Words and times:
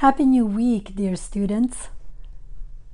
Happy 0.00 0.26
New 0.26 0.44
Week, 0.44 0.94
dear 0.94 1.16
students. 1.16 1.88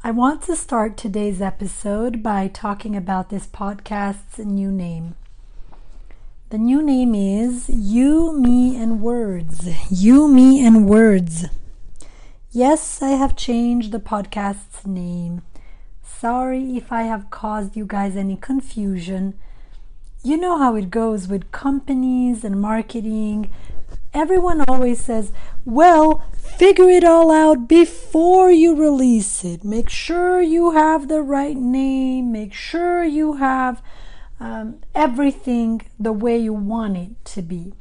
I 0.05 0.13
want 0.13 0.41
to 0.43 0.55
start 0.55 0.97
today's 0.97 1.43
episode 1.43 2.23
by 2.23 2.47
talking 2.47 2.95
about 2.95 3.29
this 3.29 3.49
podcast's 3.49 4.39
new 4.39 4.71
name. 4.71 5.17
The 6.51 6.59
new 6.59 6.81
name 6.81 7.13
is 7.17 7.69
You, 7.69 8.39
Me, 8.39 8.81
and 8.81 9.01
Words. 9.01 9.69
You, 9.91 10.29
Me, 10.29 10.65
and 10.65 10.89
Words. 10.89 11.47
Yes, 12.53 13.03
I 13.03 13.17
have 13.17 13.35
changed 13.35 13.91
the 13.91 13.99
podcast's 13.99 14.87
name. 14.87 15.43
Sorry 16.05 16.77
if 16.77 16.93
I 16.93 17.03
have 17.03 17.33
caused 17.33 17.77
you 17.77 17.85
guys 17.85 18.15
any 18.15 18.37
confusion. 18.37 19.35
You 20.23 20.37
know 20.37 20.57
how 20.57 20.77
it 20.77 20.89
goes 20.89 21.27
with 21.27 21.51
companies 21.51 22.45
and 22.45 22.61
marketing 22.61 23.51
everyone 24.15 24.63
always 24.69 25.01
says, 25.01 25.33
well, 25.65 26.25
figure 26.59 26.89
it 26.89 27.05
all 27.05 27.31
out 27.31 27.69
before 27.69 28.51
you 28.51 28.75
release 28.75 29.45
it. 29.45 29.65
Make 29.65 29.89
sure 29.89 30.41
you 30.41 30.73
have 30.73 31.09
the 31.09 31.23
right 31.23 31.57
name, 31.57 32.33
make 32.33 32.53
sure 32.53 33.05
you 33.05 33.35
have 33.35 33.83
um, 34.41 34.81
everything 34.95 35.83
the 35.99 36.13
way 36.13 36.37
you 36.37 36.53
want 36.53 36.97
it 36.97 37.25
to 37.27 37.43
be. 37.43 37.73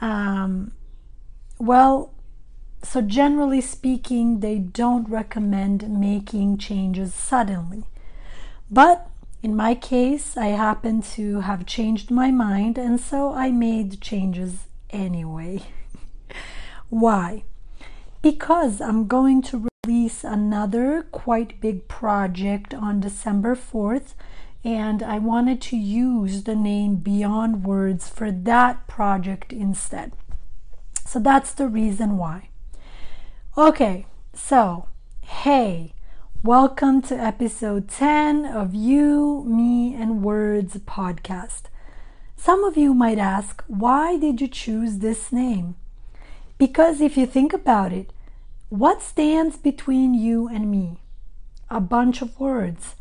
Um, 0.00 0.72
well, 1.58 2.12
so 2.82 3.00
generally 3.00 3.60
speaking, 3.60 4.40
they 4.40 4.58
don't 4.58 5.08
recommend 5.08 5.88
making 5.88 6.58
changes 6.58 7.12
suddenly. 7.14 7.84
But 8.70 9.08
in 9.42 9.56
my 9.56 9.74
case, 9.74 10.36
I 10.36 10.48
happen 10.48 11.02
to 11.14 11.40
have 11.40 11.66
changed 11.66 12.10
my 12.10 12.30
mind, 12.30 12.78
and 12.78 13.00
so 13.00 13.32
I 13.32 13.50
made 13.50 14.00
changes 14.00 14.66
anyway. 14.96 15.62
Why? 16.88 17.44
Because 18.22 18.80
I'm 18.80 19.06
going 19.06 19.42
to 19.42 19.68
release 19.84 20.24
another 20.24 21.06
quite 21.12 21.60
big 21.60 21.86
project 21.86 22.74
on 22.74 23.00
December 23.00 23.54
4th, 23.54 24.14
and 24.64 25.02
I 25.02 25.18
wanted 25.18 25.60
to 25.62 25.76
use 25.76 26.42
the 26.42 26.56
name 26.56 26.96
Beyond 26.96 27.64
Words 27.64 28.08
for 28.08 28.32
that 28.32 28.88
project 28.88 29.52
instead. 29.52 30.12
So 31.04 31.20
that's 31.20 31.52
the 31.52 31.68
reason 31.68 32.16
why. 32.16 32.48
Okay, 33.56 34.06
so 34.34 34.88
hey, 35.20 35.94
welcome 36.42 37.02
to 37.02 37.14
episode 37.14 37.88
10 37.88 38.44
of 38.44 38.74
You, 38.74 39.44
Me, 39.46 39.94
and 39.94 40.22
Words 40.22 40.76
podcast. 40.78 41.64
Some 42.46 42.62
of 42.62 42.76
you 42.76 42.94
might 42.94 43.18
ask, 43.18 43.64
why 43.66 44.16
did 44.18 44.40
you 44.40 44.46
choose 44.46 44.98
this 44.98 45.32
name? 45.32 45.74
Because 46.58 47.00
if 47.00 47.16
you 47.16 47.26
think 47.26 47.52
about 47.52 47.92
it, 47.92 48.12
what 48.68 49.02
stands 49.02 49.56
between 49.56 50.14
you 50.14 50.46
and 50.46 50.70
me? 50.70 51.00
A 51.70 51.80
bunch 51.80 52.22
of 52.22 52.38
words. 52.38 52.94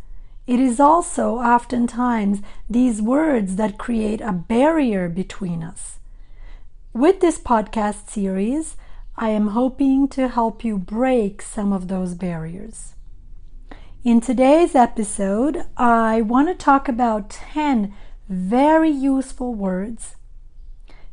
It 0.48 0.60
is 0.60 0.80
also 0.80 1.36
oftentimes 1.36 2.42
these 2.68 3.04
words 3.04 3.58
that 3.58 3.78
create 3.78 4.20
a 4.20 4.32
barrier 4.32 5.10
between 5.10 5.62
us. 5.62 6.00
With 6.92 7.20
this 7.20 7.38
podcast 7.38 8.10
series, 8.10 8.78
I 9.16 9.30
am 9.30 9.50
hoping 9.50 10.08
to 10.08 10.28
help 10.28 10.64
you 10.64 10.80
break 10.80 11.44
some 11.44 11.72
of 11.72 11.88
those 11.88 12.16
barriers. 12.16 12.96
In 14.04 14.22
today's 14.22 14.74
episode, 14.74 15.66
I 15.78 16.22
want 16.22 16.48
to 16.48 16.56
talk 16.56 16.90
about 16.90 17.30
10 17.30 17.94
very 18.28 18.90
useful 18.90 19.54
words, 19.54 20.16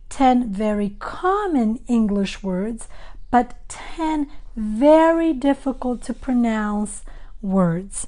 10 0.09 0.53
very 0.53 0.97
common 0.99 1.81
English 1.87 2.43
words, 2.43 2.89
but 3.31 3.55
10 3.69 4.29
very 4.57 5.33
difficult 5.33 6.03
to 6.03 6.15
pronounce 6.15 7.03
words. 7.41 8.07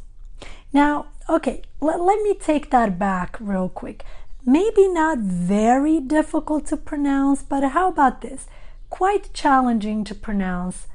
Now, 0.73 1.07
okay, 1.29 1.63
let, 1.81 2.01
let 2.01 2.23
me 2.23 2.35
take 2.35 2.71
that 2.71 2.99
back 2.99 3.37
real 3.41 3.69
quick. 3.69 4.05
Maybe 4.45 4.89
not 4.89 5.19
very 5.19 6.01
difficult 6.01 6.67
to 6.67 6.77
pronounce, 6.77 7.43
but 7.43 7.63
how 7.71 7.89
about 7.89 8.21
this? 8.21 8.47
Quite 8.91 9.33
challenging 9.33 10.05
to 10.05 10.15
pronounce 10.15 10.87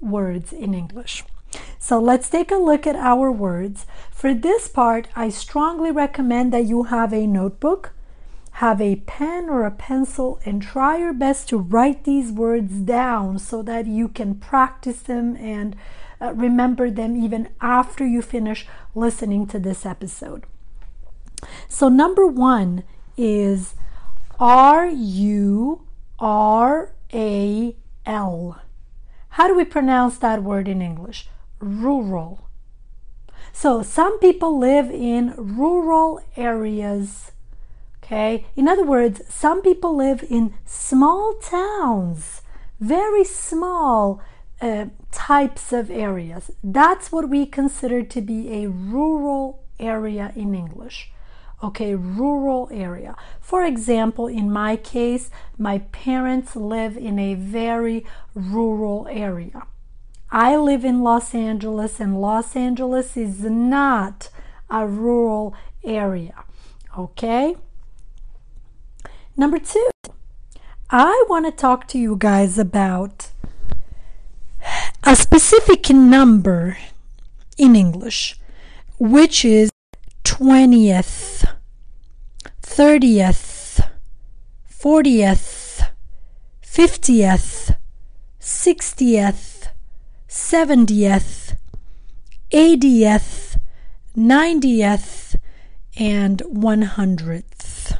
words 0.00 0.52
in 0.52 0.72
English. 0.72 1.24
So 1.78 2.00
let's 2.00 2.30
take 2.30 2.50
a 2.50 2.56
look 2.56 2.86
at 2.86 2.96
our 2.96 3.30
words. 3.30 3.86
For 4.10 4.32
this 4.32 4.68
part, 4.68 5.08
I 5.14 5.28
strongly 5.28 5.90
recommend 5.90 6.52
that 6.52 6.64
you 6.64 6.84
have 6.84 7.12
a 7.12 7.26
notebook, 7.26 7.92
have 8.52 8.80
a 8.80 8.96
pen 8.96 9.50
or 9.50 9.64
a 9.64 9.70
pencil, 9.70 10.40
and 10.44 10.62
try 10.62 10.96
your 10.96 11.12
best 11.12 11.48
to 11.50 11.58
write 11.58 12.04
these 12.04 12.32
words 12.32 12.72
down 12.80 13.38
so 13.38 13.62
that 13.62 13.86
you 13.86 14.08
can 14.08 14.36
practice 14.36 15.00
them 15.02 15.36
and 15.36 15.76
uh, 16.20 16.32
remember 16.32 16.90
them 16.90 17.22
even 17.22 17.48
after 17.60 18.06
you 18.06 18.22
finish 18.22 18.66
listening 18.94 19.46
to 19.48 19.58
this 19.58 19.84
episode. 19.84 20.44
So, 21.68 21.88
number 21.88 22.26
one 22.26 22.84
is 23.16 23.74
R 24.38 24.86
U 24.86 25.86
R 26.18 26.92
A 27.12 27.76
L. 28.06 28.60
How 29.30 29.48
do 29.48 29.54
we 29.54 29.64
pronounce 29.64 30.16
that 30.18 30.42
word 30.42 30.68
in 30.68 30.80
English? 30.80 31.28
Rural. 31.64 32.48
So 33.52 33.82
some 33.82 34.18
people 34.18 34.58
live 34.58 34.90
in 34.90 35.34
rural 35.36 36.20
areas. 36.36 37.32
Okay, 38.02 38.44
in 38.54 38.68
other 38.68 38.84
words, 38.84 39.22
some 39.28 39.62
people 39.62 39.96
live 39.96 40.24
in 40.28 40.52
small 40.66 41.34
towns, 41.40 42.42
very 42.78 43.24
small 43.24 44.20
uh, 44.60 44.86
types 45.10 45.72
of 45.72 45.90
areas. 45.90 46.50
That's 46.62 47.10
what 47.10 47.30
we 47.30 47.46
consider 47.46 48.02
to 48.02 48.20
be 48.20 48.62
a 48.62 48.68
rural 48.68 49.64
area 49.80 50.32
in 50.36 50.54
English. 50.54 51.10
Okay, 51.62 51.94
rural 51.94 52.68
area. 52.70 53.16
For 53.40 53.64
example, 53.64 54.26
in 54.26 54.52
my 54.52 54.76
case, 54.76 55.30
my 55.56 55.78
parents 55.78 56.54
live 56.56 56.98
in 56.98 57.18
a 57.18 57.34
very 57.34 58.04
rural 58.34 59.08
area. 59.10 59.62
I 60.34 60.56
live 60.56 60.84
in 60.84 61.04
Los 61.04 61.32
Angeles, 61.32 62.00
and 62.00 62.20
Los 62.20 62.56
Angeles 62.56 63.16
is 63.16 63.42
not 63.44 64.30
a 64.68 64.84
rural 64.84 65.54
area. 65.84 66.42
Okay? 66.98 67.54
Number 69.36 69.60
two, 69.60 69.88
I 70.90 71.24
want 71.28 71.46
to 71.46 71.52
talk 71.52 71.86
to 71.88 72.00
you 72.00 72.16
guys 72.18 72.58
about 72.58 73.30
a 75.04 75.14
specific 75.14 75.90
number 75.90 76.78
in 77.56 77.76
English, 77.76 78.36
which 78.98 79.44
is 79.44 79.70
20th, 80.24 81.48
30th, 82.60 83.88
40th, 84.68 85.90
50th, 86.60 87.76
60th, 88.40 89.53
70th, 90.34 91.56
80th, 92.50 93.56
90th, 94.16 95.36
and 95.96 96.38
100th. 96.40 97.98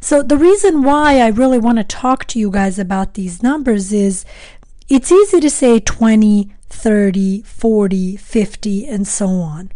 So, 0.00 0.22
the 0.22 0.36
reason 0.36 0.82
why 0.82 1.20
I 1.20 1.28
really 1.28 1.58
want 1.58 1.78
to 1.78 1.84
talk 1.84 2.26
to 2.26 2.38
you 2.38 2.50
guys 2.50 2.78
about 2.78 3.14
these 3.14 3.42
numbers 3.42 3.90
is 3.90 4.26
it's 4.90 5.10
easy 5.10 5.40
to 5.40 5.48
say 5.48 5.80
20, 5.80 6.54
30, 6.68 7.40
40, 7.40 8.16
50, 8.16 8.86
and 8.86 9.08
so 9.08 9.28
on. 9.28 9.72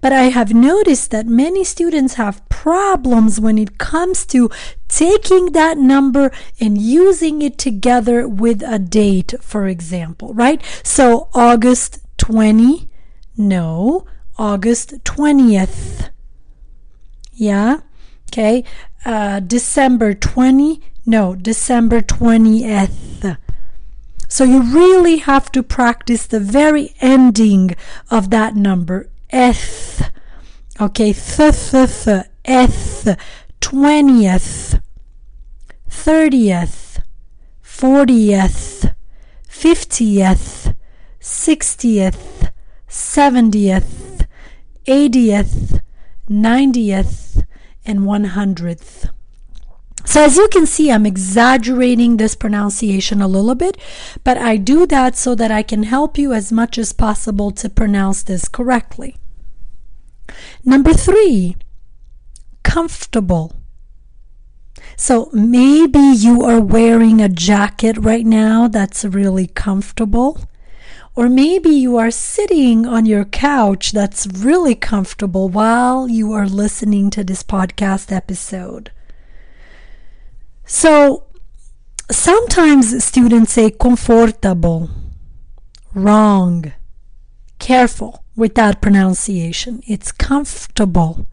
But 0.00 0.12
I 0.12 0.24
have 0.24 0.54
noticed 0.54 1.10
that 1.10 1.26
many 1.26 1.64
students 1.64 2.14
have 2.14 2.46
problems 2.48 3.40
when 3.40 3.58
it 3.58 3.78
comes 3.78 4.24
to 4.26 4.50
taking 4.88 5.52
that 5.52 5.78
number 5.78 6.30
and 6.60 6.80
using 6.80 7.42
it 7.42 7.58
together 7.58 8.28
with 8.28 8.62
a 8.62 8.78
date, 8.78 9.34
for 9.40 9.66
example, 9.66 10.32
right? 10.34 10.62
So 10.82 11.28
August 11.34 11.98
20, 12.18 12.88
no, 13.36 14.06
August 14.38 15.02
20th. 15.04 16.10
Yeah, 17.32 17.80
okay. 18.30 18.64
Uh, 19.04 19.40
December 19.40 20.14
20, 20.14 20.80
no, 21.04 21.34
December 21.34 22.00
20th. 22.00 23.36
So 24.28 24.42
you 24.42 24.62
really 24.62 25.18
have 25.18 25.52
to 25.52 25.62
practice 25.62 26.26
the 26.26 26.40
very 26.40 26.94
ending 27.00 27.76
of 28.10 28.30
that 28.30 28.56
number. 28.56 29.08
Eth. 29.34 30.12
Okay, 30.80 31.12
th, 31.12 31.70
th, 31.70 32.04
th, 32.04 32.26
eth, 32.44 33.18
twentieth, 33.60 34.80
thirtieth, 35.88 37.00
fortieth, 37.60 38.94
fiftieth, 39.48 40.72
sixtieth, 41.18 42.52
seventieth, 42.86 44.24
eightieth, 44.86 45.80
ninetieth, 46.28 47.42
and 47.84 48.06
one 48.06 48.24
hundredth. 48.38 49.08
So, 50.04 50.22
as 50.22 50.36
you 50.36 50.46
can 50.46 50.64
see, 50.64 50.92
I'm 50.92 51.06
exaggerating 51.06 52.18
this 52.18 52.36
pronunciation 52.36 53.20
a 53.20 53.26
little 53.26 53.56
bit, 53.56 53.78
but 54.22 54.38
I 54.38 54.58
do 54.58 54.86
that 54.86 55.16
so 55.16 55.34
that 55.34 55.50
I 55.50 55.64
can 55.64 55.82
help 55.82 56.18
you 56.18 56.32
as 56.32 56.52
much 56.52 56.78
as 56.78 56.92
possible 56.92 57.50
to 57.50 57.68
pronounce 57.68 58.22
this 58.22 58.46
correctly. 58.46 59.16
Number 60.64 60.92
three, 60.92 61.56
comfortable. 62.62 63.52
So, 64.96 65.28
maybe 65.32 65.98
you 65.98 66.42
are 66.42 66.60
wearing 66.60 67.20
a 67.20 67.28
jacket 67.28 67.96
right 67.98 68.26
now 68.26 68.68
that's 68.68 69.04
really 69.04 69.46
comfortable. 69.46 70.40
Or 71.16 71.28
maybe 71.28 71.70
you 71.70 71.96
are 71.96 72.10
sitting 72.10 72.86
on 72.86 73.06
your 73.06 73.24
couch 73.24 73.92
that's 73.92 74.26
really 74.26 74.74
comfortable 74.74 75.48
while 75.48 76.08
you 76.08 76.32
are 76.32 76.48
listening 76.48 77.08
to 77.10 77.22
this 77.22 77.44
podcast 77.44 78.10
episode. 78.10 78.90
So 80.66 81.26
sometimes 82.10 83.04
students 83.04 83.52
say 83.52 83.70
comfortable, 83.70 84.90
wrong, 85.94 86.72
careful 87.60 88.23
with 88.36 88.54
that 88.54 88.80
pronunciation. 88.80 89.82
It's 89.86 90.12
comfortable, 90.12 91.26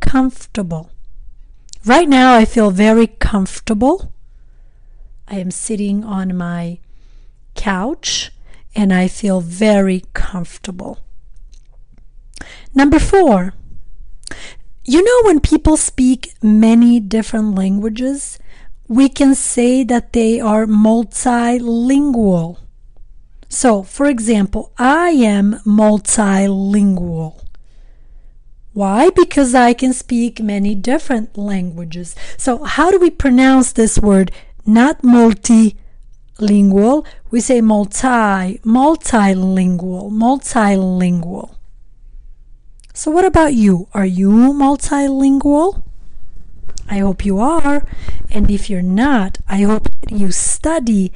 comfortable. 0.00 0.90
Right 1.84 2.08
now, 2.08 2.34
I 2.34 2.44
feel 2.44 2.70
very 2.70 3.06
comfortable. 3.06 4.12
I 5.28 5.38
am 5.38 5.50
sitting 5.50 6.04
on 6.04 6.36
my 6.36 6.78
couch 7.54 8.32
and 8.74 8.92
I 8.92 9.08
feel 9.08 9.40
very 9.40 10.04
comfortable. 10.12 10.98
Number 12.74 12.98
four, 12.98 13.54
you 14.84 15.04
know, 15.04 15.28
when 15.28 15.40
people 15.40 15.76
speak 15.76 16.34
many 16.42 17.00
different 17.00 17.54
languages, 17.54 18.38
we 18.88 19.08
can 19.08 19.34
say 19.34 19.84
that 19.84 20.12
they 20.12 20.40
are 20.40 20.66
multilingual. 20.66 22.58
So, 23.52 23.82
for 23.82 24.06
example, 24.06 24.70
I 24.78 25.10
am 25.10 25.54
multilingual. 25.66 27.44
Why? 28.72 29.10
Because 29.10 29.56
I 29.56 29.72
can 29.72 29.92
speak 29.92 30.40
many 30.40 30.76
different 30.76 31.36
languages. 31.36 32.14
So, 32.38 32.62
how 32.62 32.92
do 32.92 33.00
we 33.00 33.10
pronounce 33.10 33.72
this 33.72 33.98
word? 33.98 34.30
Not 34.64 35.02
multilingual, 35.02 37.04
we 37.32 37.40
say 37.40 37.60
multi, 37.60 38.60
multilingual, 38.62 40.12
multilingual. 40.12 41.56
So, 42.94 43.10
what 43.10 43.24
about 43.24 43.54
you? 43.54 43.88
Are 43.92 44.06
you 44.06 44.30
multilingual? 44.30 45.82
I 46.88 46.98
hope 46.98 47.24
you 47.24 47.40
are. 47.40 47.84
And 48.30 48.48
if 48.48 48.70
you're 48.70 48.80
not, 48.80 49.38
I 49.48 49.62
hope 49.62 49.88
you 50.08 50.30
study 50.30 51.12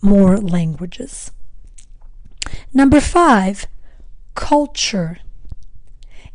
more 0.00 0.36
languages. 0.36 1.32
Number 2.72 3.00
five, 3.00 3.66
culture. 4.34 5.18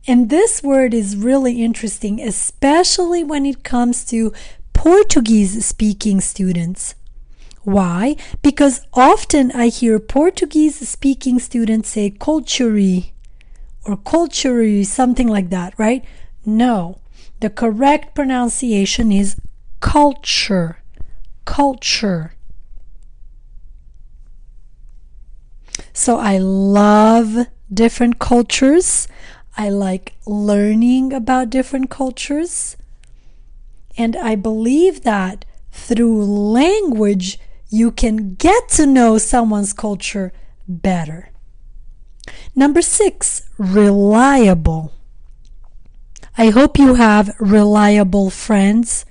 And 0.07 0.29
this 0.29 0.63
word 0.63 0.93
is 0.93 1.17
really 1.17 1.61
interesting, 1.63 2.21
especially 2.21 3.23
when 3.23 3.45
it 3.45 3.63
comes 3.63 4.05
to 4.05 4.31
Portuguese 4.73 5.65
speaking 5.65 6.21
students. 6.21 6.95
Why? 7.63 8.15
Because 8.41 8.85
often 8.93 9.51
I 9.51 9.67
hear 9.67 9.99
Portuguese 9.99 10.87
speaking 10.87 11.39
students 11.39 11.89
say 11.89 12.11
culture 12.11 12.79
or 13.85 13.97
culture, 13.97 14.83
something 14.85 15.27
like 15.27 15.49
that, 15.49 15.73
right? 15.77 16.05
No. 16.45 16.99
The 17.41 17.49
correct 17.49 18.15
pronunciation 18.15 19.11
is 19.11 19.35
culture. 19.81 20.77
Culture. 21.43 22.36
So 25.97 26.19
I 26.19 26.37
love 26.37 27.47
different 27.73 28.19
cultures. 28.19 29.07
I 29.57 29.69
like 29.69 30.13
learning 30.27 31.11
about 31.11 31.49
different 31.49 31.89
cultures. 31.89 32.77
And 33.97 34.15
I 34.15 34.35
believe 34.35 35.01
that 35.01 35.43
through 35.71 36.23
language, 36.23 37.39
you 37.69 37.89
can 37.89 38.35
get 38.35 38.69
to 38.77 38.85
know 38.85 39.17
someone's 39.17 39.73
culture 39.73 40.31
better. 40.67 41.31
Number 42.55 42.83
six, 42.83 43.49
reliable. 43.57 44.93
I 46.37 46.51
hope 46.51 46.77
you 46.77 46.93
have 46.93 47.35
reliable 47.39 48.29
friends. 48.29 49.03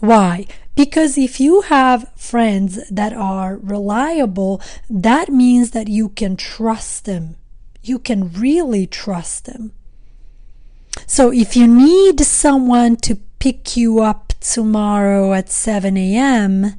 Why? 0.00 0.46
Because 0.76 1.18
if 1.18 1.40
you 1.40 1.62
have 1.62 2.12
friends 2.14 2.78
that 2.90 3.12
are 3.12 3.56
reliable, 3.56 4.60
that 4.88 5.30
means 5.30 5.72
that 5.72 5.88
you 5.88 6.10
can 6.10 6.36
trust 6.36 7.06
them. 7.06 7.36
You 7.82 7.98
can 7.98 8.30
really 8.32 8.86
trust 8.86 9.46
them. 9.46 9.72
So 11.06 11.32
if 11.32 11.56
you 11.56 11.66
need 11.66 12.20
someone 12.20 12.96
to 12.98 13.16
pick 13.38 13.76
you 13.76 14.00
up 14.00 14.34
tomorrow 14.40 15.32
at 15.32 15.50
7 15.50 15.96
a.m., 15.96 16.74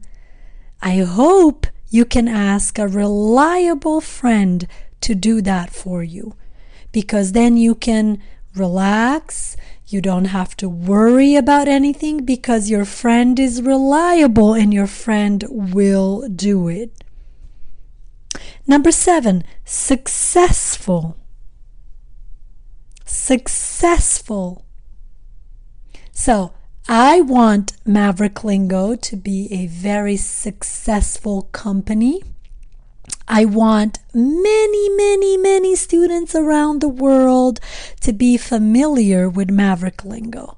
I 0.82 0.98
hope 0.98 1.68
you 1.90 2.06
can 2.06 2.28
ask 2.28 2.78
a 2.78 2.88
reliable 2.88 4.00
friend 4.00 4.68
to 5.02 5.16
do 5.16 5.42
that 5.42 5.72
for 5.72 6.04
you 6.04 6.36
because 6.92 7.32
then 7.32 7.58
you 7.58 7.74
can 7.74 8.22
relax. 8.56 9.56
You 9.90 10.02
don't 10.02 10.26
have 10.26 10.58
to 10.58 10.68
worry 10.68 11.36
about 11.36 11.70
anything 11.70 12.26
because 12.26 12.70
your 12.70 12.84
friend 12.84 13.40
is 13.40 13.62
reliable 13.62 14.54
and 14.54 14.74
your 14.74 14.88
friend 14.88 15.46
will 15.50 16.28
do 16.28 16.68
it. 16.68 17.04
Number 18.68 18.92
seven, 18.92 19.46
successful. 19.64 21.16
Successful. 23.06 24.66
So, 26.12 26.52
I 26.90 27.22
want 27.22 27.74
Maverick 27.86 28.44
Lingo 28.44 28.96
to 28.96 29.16
be 29.16 29.48
a 29.54 29.68
very 29.68 30.18
successful 30.18 31.44
company. 31.54 32.24
I 33.28 33.46
want 33.46 34.00
many, 34.14 34.90
many, 34.90 35.38
many 35.38 35.76
students 35.76 36.34
around 36.34 36.80
the 36.80 36.90
world 36.90 37.60
to 38.02 38.14
be 38.14 38.38
familiar 38.38 39.30
with 39.30 39.50
Maverick 39.50 40.06
Lingo. 40.06 40.58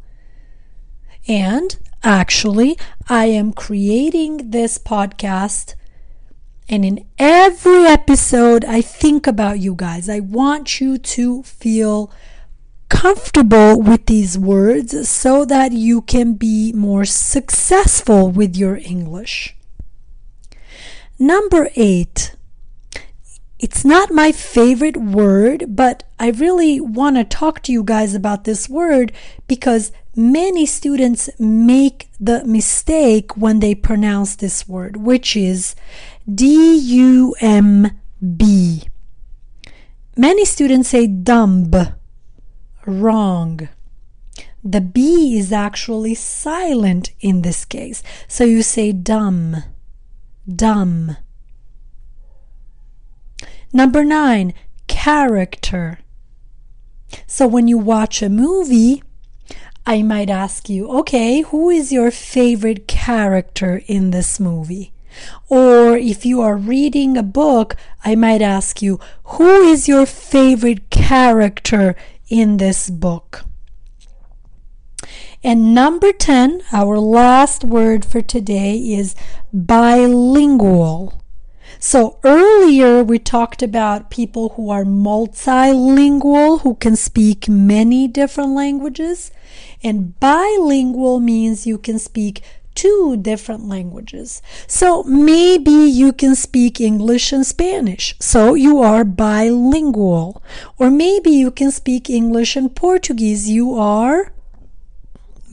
And 1.28 1.76
actually, 2.04 2.78
I 3.08 3.26
am 3.26 3.54
creating 3.54 4.52
this 4.52 4.78
podcast. 4.78 5.76
And 6.68 6.86
in 6.86 7.06
every 7.18 7.86
episode, 7.86 8.64
I 8.66 8.82
think 8.82 9.26
about 9.26 9.60
you 9.60 9.74
guys. 9.74 10.08
I 10.08 10.20
want 10.20 10.80
you 10.80 11.00
to 11.00 11.42
feel 11.44 12.12
comfortable 12.90 13.82
with 13.82 14.06
these 14.06 14.38
words 14.38 15.10
so 15.10 15.46
that 15.46 15.72
you 15.72 16.02
can 16.02 16.34
be 16.34 16.72
more 16.74 17.06
successful 17.06 18.30
with 18.30 18.56
your 18.56 18.76
English. 18.78 19.56
Number 21.18 21.70
eight, 21.76 22.36
it's 23.60 23.84
not 23.84 24.12
my 24.12 24.32
favorite 24.32 24.98
word, 24.98 25.66
but 25.76 26.04
I 26.18 26.30
really 26.30 26.80
want 26.80 27.18
to 27.18 27.24
talk 27.24 27.62
to 27.64 27.72
you 27.72 27.84
guys 27.84 28.16
about 28.16 28.46
this 28.46 28.70
word 28.70 29.12
because 29.48 29.92
many 30.16 30.66
students 30.66 31.30
make 31.38 32.10
the 32.20 32.44
mistake 32.46 33.36
when 33.36 33.60
they 33.60 33.76
pronounce 33.76 34.36
this 34.36 34.68
word, 34.68 34.98
which 34.98 35.36
is 35.36 35.76
D 36.34 36.78
U 36.78 37.36
M 37.42 38.00
B. 38.38 38.84
Many 40.16 40.46
students 40.46 40.90
say 40.90 41.08
dumb. 41.08 41.72
Wrong. 42.86 43.70
The 44.64 44.82
B 44.82 45.38
is 45.38 45.52
actually 45.54 46.16
silent 46.16 47.12
in 47.22 47.42
this 47.42 47.64
case. 47.66 48.04
So 48.28 48.44
you 48.44 48.62
say 48.62 48.92
dumb, 48.92 49.64
dumb. 50.48 51.18
Number 53.72 54.04
nine, 54.04 54.54
character. 54.88 56.00
So 57.28 57.48
when 57.48 57.68
you 57.68 57.78
watch 57.78 58.22
a 58.22 58.30
movie, 58.30 59.04
I 59.86 60.02
might 60.02 60.30
ask 60.30 60.70
you, 60.70 60.88
okay, 61.00 61.42
who 61.42 61.70
is 61.70 61.92
your 61.92 62.12
favorite 62.12 62.88
character 62.88 63.82
in 63.88 64.12
this 64.12 64.40
movie? 64.40 64.92
Or 65.50 65.98
if 65.98 66.26
you 66.26 66.42
are 66.42 66.56
reading 66.56 67.18
a 67.18 67.24
book, 67.24 67.76
I 68.06 68.16
might 68.16 68.42
ask 68.42 68.82
you, 68.82 69.00
who 69.24 69.62
is 69.62 69.88
your 69.88 70.06
favorite 70.06 70.90
character 70.90 71.96
in 72.30 72.58
this 72.58 72.90
book? 72.90 73.46
And 75.44 75.74
number 75.74 76.12
10, 76.12 76.64
our 76.72 77.00
last 77.00 77.64
word 77.64 78.04
for 78.04 78.22
today 78.22 78.76
is 78.78 79.16
bilingual. 79.54 81.19
So 81.82 82.20
earlier 82.26 83.04
we 83.04 83.20
talked 83.20 83.64
about 83.64 84.10
people 84.10 84.50
who 84.50 84.70
are 84.70 84.84
multilingual, 84.84 86.60
who 86.60 86.76
can 86.76 86.98
speak 86.98 87.48
many 87.48 88.06
different 88.06 88.52
languages. 88.52 89.32
And 89.82 90.20
bilingual 90.20 91.22
means 91.22 91.66
you 91.66 91.78
can 91.78 91.98
speak 91.98 92.44
two 92.76 93.16
different 93.16 93.70
languages. 93.70 94.42
So 94.68 95.04
maybe 95.04 95.72
you 95.72 96.12
can 96.12 96.36
speak 96.36 96.82
English 96.82 97.32
and 97.32 97.46
Spanish. 97.46 98.14
So 98.20 98.56
you 98.56 98.80
are 98.80 99.06
bilingual. 99.06 100.44
Or 100.78 100.92
maybe 100.92 101.30
you 101.30 101.50
can 101.50 101.72
speak 101.72 102.10
English 102.10 102.58
and 102.58 102.76
Portuguese. 102.76 103.50
You 103.50 103.76
are 103.76 104.34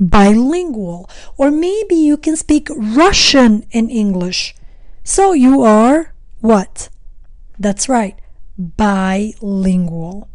bilingual. 0.01 1.09
Or 1.39 1.53
maybe 1.53 1.95
you 1.95 2.17
can 2.17 2.37
speak 2.37 2.69
Russian 2.71 3.65
and 3.73 3.93
English. 3.93 4.57
So 5.05 5.33
you 5.33 5.63
are 5.63 6.13
what? 6.41 6.89
That's 7.59 7.89
right, 7.89 8.19
bilingual. 8.59 10.29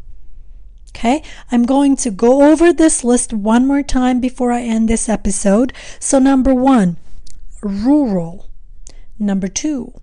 Okay, 0.89 1.23
I'm 1.51 1.63
going 1.63 1.95
to 1.97 2.11
go 2.11 2.51
over 2.51 2.73
this 2.73 3.03
list 3.03 3.33
one 3.33 3.65
more 3.65 3.81
time 3.81 4.19
before 4.19 4.51
I 4.51 4.61
end 4.61 4.89
this 4.89 5.07
episode. 5.07 5.73
So, 5.99 6.19
number 6.19 6.53
one, 6.53 6.97
rural. 7.61 8.49
Number 9.17 9.47
two, 9.47 9.93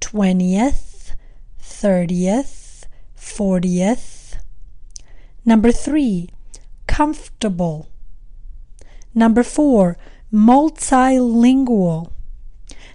20th, 0.00 1.14
30th, 1.60 2.84
40th. 3.16 4.36
Number 5.44 5.70
three, 5.72 6.28
comfortable. 6.86 7.88
Number 9.14 9.42
four, 9.42 9.96
multilingual. 10.32 12.10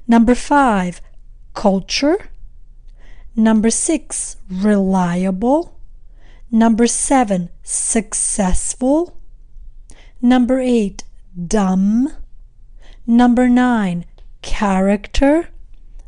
Number 0.08 0.36
five, 0.36 1.02
culture. 1.54 2.31
Number 3.36 3.70
six, 3.70 4.38
reliable. 4.50 5.80
Number 6.52 6.88
seven, 6.88 7.50
successful. 7.64 9.18
Number 10.22 10.60
eight, 10.60 11.04
dumb. 11.48 12.14
Number 13.08 13.48
nine, 13.48 14.06
character. 14.42 15.50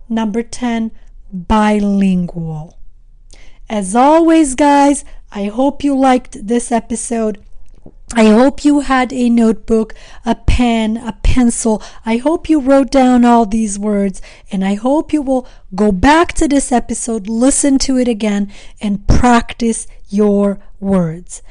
Number 0.09 0.43
10, 0.43 0.91
bilingual. 1.31 2.77
As 3.69 3.95
always, 3.95 4.53
guys, 4.53 5.05
I 5.31 5.45
hope 5.45 5.83
you 5.83 5.97
liked 5.97 6.45
this 6.45 6.71
episode. 6.71 7.43
I 8.15 8.25
hope 8.25 8.63
you 8.63 8.81
had 8.81 9.11
a 9.11 9.29
notebook, 9.29 9.95
a 10.23 10.35
pen, 10.35 10.97
a 10.97 11.17
pencil. 11.23 11.81
I 12.05 12.17
hope 12.17 12.47
you 12.47 12.59
wrote 12.59 12.91
down 12.91 13.25
all 13.25 13.45
these 13.47 13.79
words, 13.79 14.21
and 14.51 14.63
I 14.63 14.75
hope 14.75 15.11
you 15.11 15.21
will 15.21 15.47
go 15.73 15.91
back 15.91 16.33
to 16.33 16.47
this 16.47 16.71
episode, 16.71 17.27
listen 17.27 17.79
to 17.79 17.97
it 17.97 18.07
again, 18.07 18.51
and 18.79 19.07
practice 19.07 19.87
your 20.09 20.59
words. 20.79 21.41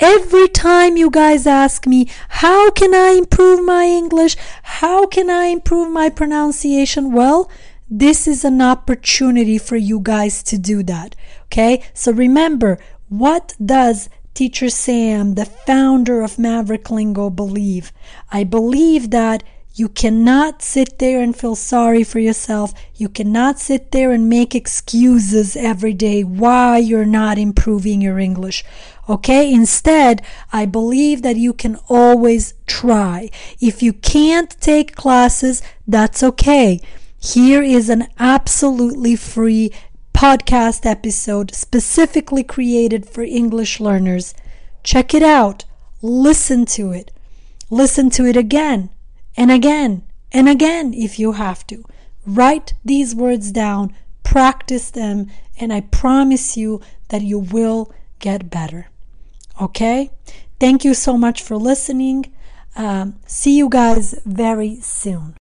Every 0.00 0.48
time 0.48 0.96
you 0.96 1.08
guys 1.08 1.46
ask 1.46 1.86
me, 1.86 2.08
how 2.28 2.70
can 2.70 2.94
I 2.94 3.10
improve 3.10 3.64
my 3.64 3.84
English? 3.84 4.36
How 4.62 5.06
can 5.06 5.30
I 5.30 5.46
improve 5.46 5.90
my 5.90 6.08
pronunciation? 6.08 7.12
Well, 7.12 7.50
this 7.88 8.28
is 8.28 8.44
an 8.44 8.60
opportunity 8.60 9.56
for 9.56 9.76
you 9.76 10.00
guys 10.00 10.42
to 10.44 10.58
do 10.58 10.82
that. 10.84 11.14
Okay. 11.46 11.82
So 11.94 12.12
remember, 12.12 12.78
what 13.08 13.54
does 13.64 14.08
Teacher 14.38 14.70
Sam, 14.70 15.34
the 15.34 15.44
founder 15.44 16.20
of 16.20 16.38
Maverick 16.38 16.92
Lingo, 16.92 17.28
believe? 17.28 17.90
I 18.30 18.44
believe 18.44 19.10
that 19.10 19.42
you 19.74 19.88
cannot 19.88 20.62
sit 20.62 21.00
there 21.00 21.20
and 21.20 21.34
feel 21.34 21.56
sorry 21.56 22.04
for 22.04 22.20
yourself. 22.20 22.72
You 22.94 23.08
cannot 23.08 23.58
sit 23.58 23.90
there 23.90 24.12
and 24.12 24.28
make 24.28 24.54
excuses 24.54 25.56
every 25.56 25.92
day 25.92 26.22
why 26.22 26.78
you're 26.78 27.04
not 27.04 27.36
improving 27.36 28.00
your 28.00 28.20
English. 28.20 28.64
Okay? 29.08 29.52
Instead, 29.52 30.22
I 30.52 30.66
believe 30.66 31.22
that 31.22 31.36
you 31.36 31.52
can 31.52 31.76
always 31.88 32.54
try. 32.64 33.30
If 33.60 33.82
you 33.82 33.92
can't 33.92 34.50
take 34.60 34.94
classes, 34.94 35.62
that's 35.84 36.22
okay. 36.22 36.80
Here 37.20 37.64
is 37.64 37.88
an 37.88 38.06
absolutely 38.20 39.16
free 39.16 39.72
podcast 40.18 40.84
episode 40.84 41.54
specifically 41.54 42.42
created 42.42 43.08
for 43.08 43.22
English 43.22 43.78
learners. 43.78 44.34
Check 44.82 45.14
it 45.14 45.22
out. 45.22 45.64
Listen 46.02 46.66
to 46.66 46.90
it. 46.90 47.12
Listen 47.70 48.10
to 48.10 48.26
it 48.26 48.36
again 48.36 48.90
and 49.36 49.52
again 49.52 50.02
and 50.32 50.48
again 50.48 50.92
if 50.92 51.20
you 51.20 51.32
have 51.34 51.64
to. 51.68 51.84
Write 52.26 52.72
these 52.84 53.14
words 53.14 53.52
down, 53.52 53.94
practice 54.24 54.90
them, 54.90 55.28
and 55.56 55.72
I 55.72 55.82
promise 55.82 56.56
you 56.56 56.80
that 57.10 57.22
you 57.22 57.38
will 57.38 57.92
get 58.18 58.50
better. 58.50 58.88
Okay? 59.62 60.10
Thank 60.58 60.84
you 60.84 60.94
so 60.94 61.16
much 61.16 61.42
for 61.42 61.56
listening. 61.56 62.34
Um, 62.74 63.20
see 63.28 63.56
you 63.56 63.68
guys 63.68 64.16
very 64.26 64.80
soon. 64.80 65.37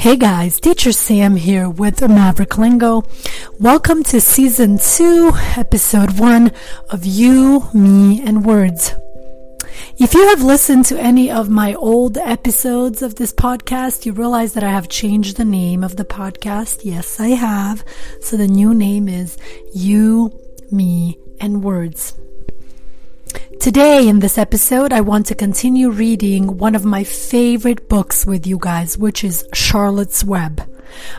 Hey 0.00 0.16
guys, 0.16 0.58
Teacher 0.58 0.92
Sam 0.92 1.36
here 1.36 1.68
with 1.68 2.00
Maverick 2.00 2.56
Lingo. 2.56 3.04
Welcome 3.58 4.02
to 4.04 4.18
Season 4.18 4.78
2, 4.78 5.32
Episode 5.58 6.18
1 6.18 6.52
of 6.88 7.04
You, 7.04 7.68
Me, 7.74 8.22
and 8.22 8.42
Words. 8.42 8.94
If 9.98 10.14
you 10.14 10.26
have 10.28 10.42
listened 10.42 10.86
to 10.86 10.98
any 10.98 11.30
of 11.30 11.50
my 11.50 11.74
old 11.74 12.16
episodes 12.16 13.02
of 13.02 13.16
this 13.16 13.34
podcast, 13.34 14.06
you 14.06 14.14
realize 14.14 14.54
that 14.54 14.64
I 14.64 14.70
have 14.70 14.88
changed 14.88 15.36
the 15.36 15.44
name 15.44 15.84
of 15.84 15.96
the 15.96 16.06
podcast. 16.06 16.80
Yes, 16.82 17.20
I 17.20 17.28
have. 17.28 17.84
So 18.22 18.38
the 18.38 18.48
new 18.48 18.72
name 18.72 19.06
is 19.06 19.36
You, 19.74 20.32
Me, 20.70 21.18
and 21.40 21.62
Words. 21.62 22.14
Today, 23.60 24.08
in 24.08 24.20
this 24.20 24.38
episode, 24.38 24.90
I 24.90 25.02
want 25.02 25.26
to 25.26 25.34
continue 25.34 25.90
reading 25.90 26.56
one 26.56 26.74
of 26.74 26.86
my 26.86 27.04
favorite 27.04 27.90
books 27.90 28.24
with 28.24 28.46
you 28.46 28.56
guys, 28.58 28.96
which 28.96 29.22
is 29.22 29.46
Charlotte's 29.52 30.24
Web. 30.24 30.66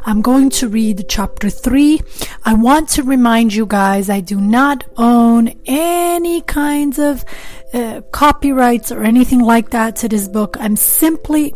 I'm 0.08 0.24
going 0.24 0.50
to 0.50 0.68
read 0.68 1.06
chapter 1.08 1.52
3. 1.52 2.02
I 2.44 2.56
want 2.56 2.90
to 2.90 3.04
remind 3.04 3.54
you 3.54 3.68
guys 3.68 4.10
I 4.10 4.22
do 4.22 4.42
not 4.42 4.84
own 4.98 5.54
any 5.68 6.42
kinds 6.42 6.98
of 6.98 7.24
uh, 7.76 8.02
copyrights 8.12 8.92
or 8.92 9.04
anything 9.04 9.42
like 9.42 9.70
that 9.70 9.98
to 9.98 10.10
this 10.10 10.28
book. 10.28 10.58
I'm 10.60 10.78
simply 10.78 11.54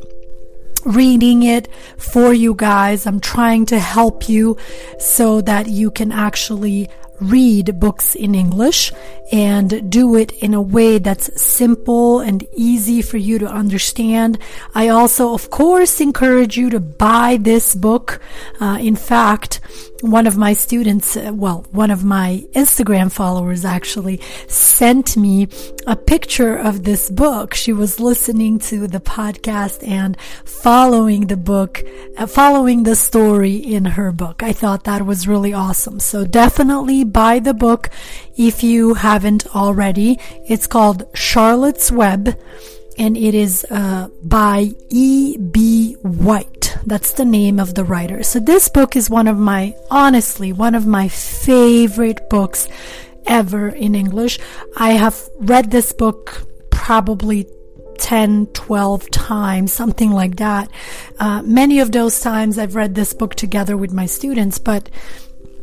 reading 0.86 1.42
it 1.42 1.68
for 1.98 2.32
you 2.32 2.54
guys. 2.54 3.08
I'm 3.08 3.20
trying 3.20 3.65
to 3.68 3.80
help 3.80 4.30
you 4.30 4.56
so 5.00 5.42
that 5.42 5.68
you 5.68 5.89
can 5.89 6.12
actually 6.12 6.89
read 7.19 7.79
books 7.79 8.15
in 8.15 8.36
English 8.36 8.91
and 9.31 9.89
do 9.89 10.15
it 10.15 10.31
in 10.34 10.53
a 10.53 10.62
way 10.62 10.98
that's 10.98 11.29
simple 11.41 12.19
and 12.19 12.45
easy 12.53 13.01
for 13.01 13.17
you 13.17 13.39
to 13.39 13.48
understand. 13.48 14.38
I 14.74 14.89
also, 14.89 15.34
of 15.34 15.50
course, 15.50 16.01
encourage 16.01 16.57
you 16.57 16.69
to 16.69 16.79
buy 16.79 17.38
this 17.39 17.75
book. 17.75 18.22
Uh, 18.60 18.77
in 18.79 18.95
fact, 18.95 19.60
one 20.02 20.28
of 20.28 20.38
my 20.38 20.54
students, 20.54 21.16
uh, 21.16 21.32
well, 21.34 21.66
one 21.72 21.90
of 21.90 22.04
my 22.04 22.44
Instagram 22.54 23.12
followers 23.12 23.64
actually 23.64 24.20
sent 24.48 25.16
me 25.16 25.48
a 25.88 25.96
picture 25.96 26.56
of 26.56 26.84
this 26.84 27.10
book. 27.10 27.54
She 27.54 27.74
was 27.74 28.00
listening 28.00 28.60
to 28.60 28.88
the 28.88 29.00
podcast 29.00 29.88
and 29.88 30.18
following 30.44 31.28
the 31.28 31.38
book, 31.38 31.84
uh, 32.18 32.28
following 32.28 32.84
the 32.84 32.96
story 32.96 33.56
in 33.56 33.86
her 33.86 34.12
book. 34.12 34.44
I 34.44 34.54
thought 34.54 34.84
that 34.84 35.06
was 35.06 35.28
really 35.28 35.54
awesome. 35.54 36.00
So 36.00 36.25
definitely 36.25 37.04
buy 37.04 37.40
the 37.40 37.54
book 37.54 37.90
if 38.36 38.64
you 38.64 38.96
haven't 38.96 39.56
already. 39.56 40.20
It's 40.48 40.68
called 40.68 41.04
Charlotte's 41.14 41.92
Web 41.92 42.38
and 42.98 43.18
it 43.18 43.34
is 43.34 43.66
uh, 43.70 44.10
by 44.24 44.72
E.B. 44.90 45.94
White. 46.02 46.78
That's 46.86 47.14
the 47.14 47.25
name 47.25 47.60
of 47.60 47.74
the 47.74 47.84
writer. 47.84 48.24
So 48.24 48.40
this 48.40 48.70
book 48.70 48.96
is 48.96 49.10
one 49.10 49.28
of 49.28 49.38
my, 49.38 49.75
honestly, 49.90 50.54
one 50.54 50.75
of 50.75 50.86
my 50.86 51.08
favorite 51.08 52.30
books 52.30 52.68
ever 53.25 53.70
in 53.70 53.96
English. 53.96 54.40
I 54.78 54.92
have 54.92 55.30
read 55.40 55.72
this 55.72 55.92
book 55.92 56.48
probably 56.70 57.48
10, 57.98 58.48
12 58.48 59.10
times, 59.10 59.74
something 59.74 60.12
like 60.12 60.36
that. 60.38 60.70
Uh, 61.20 61.42
many 61.42 61.80
of 61.80 61.92
those 61.92 62.20
times 62.20 62.58
I've 62.58 62.75
read 62.75 62.96
this 62.96 63.14
book 63.14 63.36
together 63.36 63.75
with 63.78 63.94
my 63.94 64.06
students, 64.06 64.58
but 64.60 64.90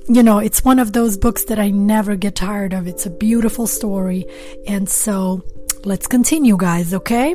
you 0.08 0.22
know, 0.22 0.38
it's 0.38 0.64
one 0.64 0.78
of 0.78 0.92
those 0.92 1.16
books 1.16 1.44
that 1.44 1.58
I 1.58 1.70
never 1.70 2.16
get 2.16 2.34
tired 2.34 2.72
of. 2.72 2.88
It's 2.88 3.06
a 3.06 3.10
beautiful 3.10 3.66
story. 3.66 4.26
And 4.66 4.88
so 4.88 5.42
let's 5.84 6.06
continue, 6.06 6.56
guys, 6.56 6.94
okay? 6.94 7.34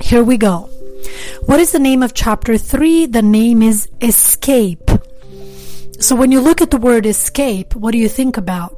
Here 0.00 0.22
we 0.22 0.36
go. 0.36 0.68
What 1.46 1.60
is 1.60 1.72
the 1.72 1.78
name 1.78 2.02
of 2.02 2.14
chapter 2.14 2.58
3? 2.58 3.06
The 3.06 3.22
name 3.22 3.62
is 3.62 3.88
Escape. 4.00 4.90
So 6.00 6.14
when 6.14 6.30
you 6.30 6.40
look 6.40 6.60
at 6.60 6.70
the 6.70 6.76
word 6.76 7.06
escape, 7.06 7.74
what 7.74 7.90
do 7.90 7.98
you 7.98 8.08
think 8.08 8.36
about? 8.36 8.76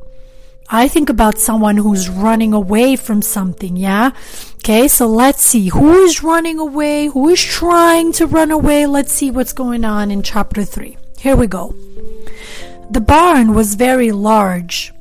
I 0.71 0.89
think 0.89 1.11
about 1.11 1.39
someone 1.39 1.77
who's 1.77 2.09
running 2.09 2.55
away 2.55 2.97
from 2.97 3.23
something, 3.23 3.77
yeah? 3.77 4.13
Okay, 4.57 4.89
so 4.89 5.07
let's 5.07 5.43
see. 5.43 5.69
Who 5.69 6.05
is 6.05 6.23
running 6.23 6.59
away? 6.59 7.07
Who 7.07 7.29
is 7.29 7.43
trying 7.43 8.13
to 8.13 8.27
run 8.27 8.51
away? 8.51 8.87
Let's 8.87 9.13
see 9.13 9.31
what's 9.31 9.53
going 9.53 9.85
on 9.85 10.11
in 10.11 10.23
chapter 10.23 10.65
3. 10.65 10.97
Here 11.19 11.37
we 11.37 11.47
go. 11.47 11.75
The 12.91 13.01
barn 13.01 13.53
was 13.55 13.75
very 13.75 14.13
large. 14.13 14.93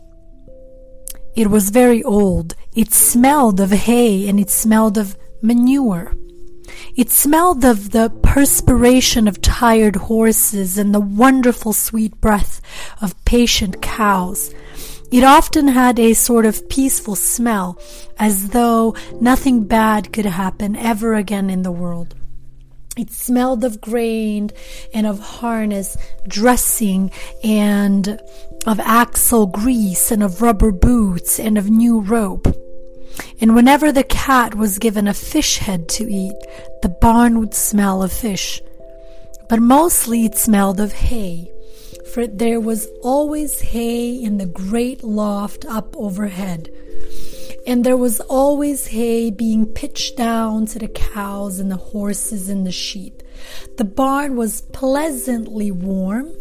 It 1.36 1.50
was 1.50 1.70
very 1.70 2.04
old. 2.04 2.56
It 2.76 2.94
smelled 2.94 3.60
of 3.60 3.72
hay 3.72 4.28
and 4.28 4.40
it 4.40 4.50
smelled 4.50 4.98
of 4.98 5.18
manure. 5.42 6.14
It 6.96 7.10
smelled 7.10 7.64
of 7.64 7.92
the 7.92 8.10
perspiration 8.24 9.28
of 9.28 9.42
tired 9.42 9.96
horses 9.96 10.78
and 10.78 10.94
the 10.94 11.00
wonderful 11.00 11.74
sweet 11.74 12.20
breath 12.22 12.62
of 13.02 13.24
patient 13.26 13.82
cows. 13.82 14.54
It 15.12 15.24
often 15.24 15.70
had 15.70 15.98
a 16.00 16.14
sort 16.14 16.46
of 16.46 16.70
peaceful 16.70 17.16
smell, 17.16 17.80
as 18.20 18.50
though 18.50 18.96
nothing 19.20 19.64
bad 19.64 20.14
could 20.14 20.26
happen 20.26 20.76
ever 20.76 21.16
again 21.16 21.50
in 21.50 21.64
the 21.64 21.72
world. 21.72 22.14
It 22.98 23.12
smelled 23.12 23.64
of 23.64 23.80
grain 23.80 24.50
and 24.94 25.08
of 25.08 25.20
harness, 25.20 25.96
dressing, 26.28 27.12
and 27.44 28.20
of 28.66 28.80
axle 28.80 29.48
grease, 29.48 30.12
and 30.12 30.22
of 30.22 30.42
rubber 30.42 30.72
boots, 30.72 31.40
and 31.40 31.58
of 31.58 31.70
new 31.70 32.00
rope. 32.00 32.48
And 33.40 33.56
whenever 33.56 33.92
the 33.92 34.04
cat 34.04 34.56
was 34.56 34.80
given 34.80 35.08
a 35.08 35.14
fish 35.14 35.60
head 35.60 35.88
to 35.90 36.12
eat, 36.12 36.36
the 36.82 36.90
barn 36.90 37.40
would 37.40 37.54
smell 37.54 38.04
of 38.04 38.12
fish. 38.12 38.62
But 39.48 39.62
mostly 39.62 40.26
it 40.26 40.36
smelled 40.36 40.80
of 40.80 40.92
hay, 40.94 41.52
for 42.14 42.28
there 42.28 42.60
was 42.60 42.88
always 43.02 43.62
hay 43.62 44.14
in 44.14 44.38
the 44.38 44.46
great 44.46 45.04
loft 45.04 45.66
up 45.66 45.96
overhead. 45.98 46.70
And 47.68 47.84
there 47.84 47.98
was 47.98 48.20
always 48.22 48.88
hay 48.88 49.30
being 49.30 49.66
pitched 49.66 50.18
down 50.18 50.66
to 50.68 50.80
the 50.80 50.88
cows 50.88 51.60
and 51.60 51.70
the 51.72 51.78
horses 51.78 52.50
and 52.50 52.66
the 52.66 52.72
sheep. 52.72 53.22
The 53.78 53.86
barn 53.86 54.36
was 54.36 54.62
pleasantly 54.62 55.72
warm 55.72 56.34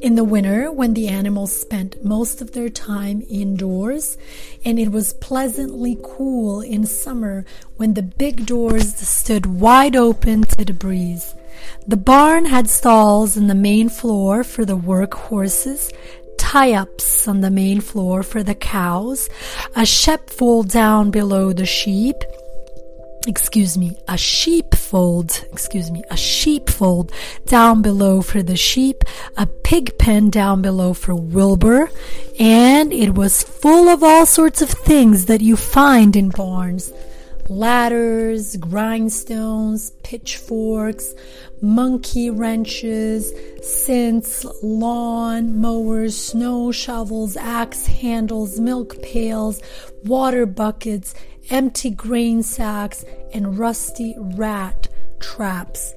in 0.00 0.16
the 0.16 0.24
winter 0.24 0.70
when 0.70 0.92
the 0.92 1.08
animals 1.08 1.54
spent 1.54 2.04
most 2.04 2.42
of 2.42 2.52
their 2.52 2.68
time 2.68 3.22
indoors, 3.28 4.18
and 4.64 4.78
it 4.78 4.92
was 4.92 5.14
pleasantly 5.14 5.96
cool 6.02 6.60
in 6.60 6.84
summer 6.84 7.44
when 7.76 7.94
the 7.94 8.02
big 8.02 8.44
doors 8.44 8.94
stood 8.96 9.46
wide 9.46 9.96
open 9.96 10.42
to 10.42 10.64
the 10.64 10.74
breeze. 10.74 11.34
The 11.86 11.96
barn 11.96 12.46
had 12.46 12.68
stalls 12.68 13.36
in 13.36 13.46
the 13.46 13.54
main 13.54 13.88
floor 13.88 14.44
for 14.44 14.64
the 14.64 14.76
work 14.76 15.14
horses, 15.14 15.90
tie 16.54 16.72
ups 16.72 17.26
on 17.26 17.40
the 17.40 17.50
main 17.50 17.80
floor 17.80 18.22
for 18.22 18.44
the 18.44 18.54
cows, 18.54 19.28
a 19.74 19.84
sheepfold 19.84 20.68
down 20.68 21.10
below 21.10 21.52
the 21.52 21.66
sheep, 21.66 22.14
excuse 23.26 23.76
me, 23.76 23.98
a 24.06 24.16
sheepfold, 24.16 25.44
excuse 25.50 25.90
me, 25.90 26.00
a 26.12 26.16
sheepfold 26.16 27.10
down 27.46 27.82
below 27.82 28.22
for 28.22 28.40
the 28.40 28.56
sheep, 28.56 29.02
a 29.36 29.48
pig 29.64 29.98
pen 29.98 30.30
down 30.30 30.62
below 30.62 30.94
for 30.94 31.16
Wilbur, 31.16 31.90
and 32.38 32.92
it 32.92 33.16
was 33.16 33.42
full 33.42 33.88
of 33.88 34.04
all 34.04 34.24
sorts 34.24 34.62
of 34.62 34.70
things 34.70 35.26
that 35.26 35.40
you 35.40 35.56
find 35.56 36.14
in 36.14 36.28
barns. 36.28 36.92
Ladders, 37.50 38.56
grindstones, 38.56 39.92
pitchforks, 40.02 41.14
monkey 41.60 42.30
wrenches, 42.30 43.32
cints, 43.60 44.46
lawn 44.62 45.60
mowers, 45.60 46.16
snow 46.16 46.72
shovels, 46.72 47.36
axe 47.36 47.86
handles, 47.86 48.58
milk 48.58 49.02
pails, 49.02 49.60
water 50.04 50.46
buckets, 50.46 51.14
empty 51.50 51.90
grain 51.90 52.42
sacks, 52.42 53.04
and 53.34 53.58
rusty 53.58 54.14
rat 54.18 54.88
traps. 55.20 55.94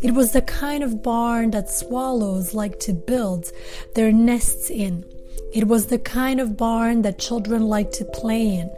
It 0.00 0.12
was 0.12 0.32
the 0.32 0.42
kind 0.42 0.82
of 0.82 1.02
barn 1.02 1.50
that 1.50 1.68
swallows 1.68 2.54
like 2.54 2.80
to 2.80 2.94
build 2.94 3.50
their 3.94 4.12
nests 4.12 4.70
in. 4.70 5.04
It 5.52 5.66
was 5.68 5.86
the 5.86 5.98
kind 5.98 6.40
of 6.40 6.56
barn 6.56 7.02
that 7.02 7.18
children 7.18 7.66
like 7.68 7.92
to 7.92 8.04
play 8.06 8.58
in. 8.58 8.70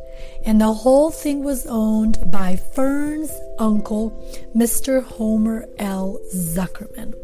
And 0.45 0.61
the 0.61 0.73
whole 0.73 1.11
thing 1.11 1.45
was 1.45 1.67
owned 1.67 2.19
by 2.31 2.57
Fern's 2.57 3.33
uncle, 3.59 4.11
Mr. 4.55 5.03
Homer 5.03 5.67
L. 5.79 6.19
Zuckerman. 6.35 7.15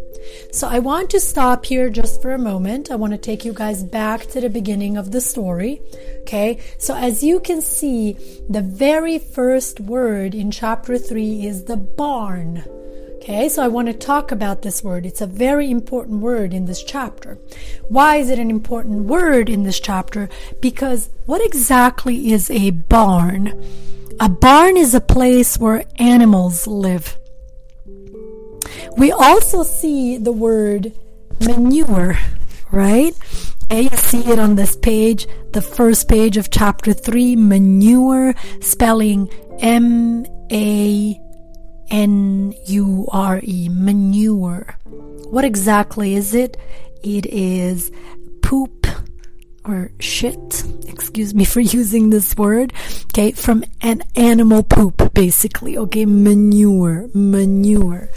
So 0.53 0.69
I 0.69 0.79
want 0.81 1.11
to 1.11 1.21
stop 1.21 1.67
here 1.67 1.89
just 1.89 2.21
for 2.21 2.33
a 2.33 2.39
moment. 2.39 2.91
I 2.91 2.97
want 2.97 3.13
to 3.13 3.19
take 3.19 3.45
you 3.45 3.53
guys 3.53 3.85
back 3.85 4.27
to 4.27 4.41
the 4.41 4.51
beginning 4.51 4.97
of 4.97 5.13
the 5.13 5.21
story. 5.21 5.81
Okay, 6.23 6.59
so 6.79 6.95
as 6.95 7.23
you 7.23 7.41
can 7.41 7.63
see, 7.63 8.17
the 8.49 8.63
very 8.63 9.19
first 9.19 9.81
word 9.81 10.35
in 10.35 10.51
chapter 10.51 10.99
3 10.99 11.47
is 11.47 11.65
the 11.65 11.77
barn. 11.77 12.65
Okay, 13.29 13.49
so 13.49 13.61
I 13.61 13.67
want 13.67 13.89
to 13.89 13.93
talk 13.93 14.31
about 14.31 14.63
this 14.63 14.85
word. 14.85 15.05
It's 15.05 15.21
a 15.21 15.27
very 15.27 15.69
important 15.69 16.21
word 16.21 16.55
in 16.55 16.67
this 16.67 16.85
chapter. 16.85 17.39
Why 17.89 18.19
is 18.19 18.31
it 18.31 18.39
an 18.39 18.51
important 18.51 19.07
word 19.07 19.49
in 19.49 19.65
this 19.65 19.81
chapter? 19.81 20.29
Because 20.61 21.11
what 21.25 21.45
exactly 21.45 22.31
is 22.31 22.53
a 22.53 22.71
barn? 22.71 23.65
A 24.21 24.29
barn 24.29 24.77
is 24.77 24.95
a 24.95 25.01
place 25.01 25.59
where 25.59 25.83
animals 25.97 26.69
live. 26.69 27.19
We 28.97 29.11
also 29.11 29.65
see 29.65 30.19
the 30.19 30.31
word 30.31 30.93
manure, 31.41 32.21
right? 32.71 33.13
You 33.73 33.89
see 33.89 34.21
it 34.21 34.39
on 34.39 34.55
this 34.55 34.77
page, 34.77 35.27
the 35.51 35.63
first 35.63 36.09
page 36.09 36.37
of 36.37 36.53
chapter 36.53 36.93
3, 36.93 37.35
manure, 37.35 38.37
spelling 38.61 39.29
M 39.59 40.25
A 40.53 41.21
N 41.91 42.55
U 42.67 43.09
R 43.13 43.41
E, 43.43 43.69
manure. 43.71 44.77
What 45.31 45.45
exactly 45.45 46.15
is 46.15 46.35
it? 46.35 46.57
It 47.03 47.27
is 47.27 47.93
poop 48.43 48.87
or 49.65 49.91
shit, 49.99 50.65
excuse 50.89 51.35
me 51.35 51.45
for 51.45 51.61
using 51.81 52.11
this 52.11 52.37
word, 52.37 52.73
okay, 53.07 53.33
from 53.33 53.65
an 53.83 54.03
animal 54.15 54.63
poop, 54.63 55.13
basically, 55.13 55.77
okay, 55.77 56.07
manure, 56.07 57.09
manure, 57.15 58.09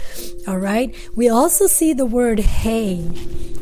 all 0.46 0.58
right. 0.58 0.94
We 1.14 1.28
also 1.28 1.66
see 1.66 1.92
the 1.92 2.06
word 2.06 2.40
hay, 2.40 3.10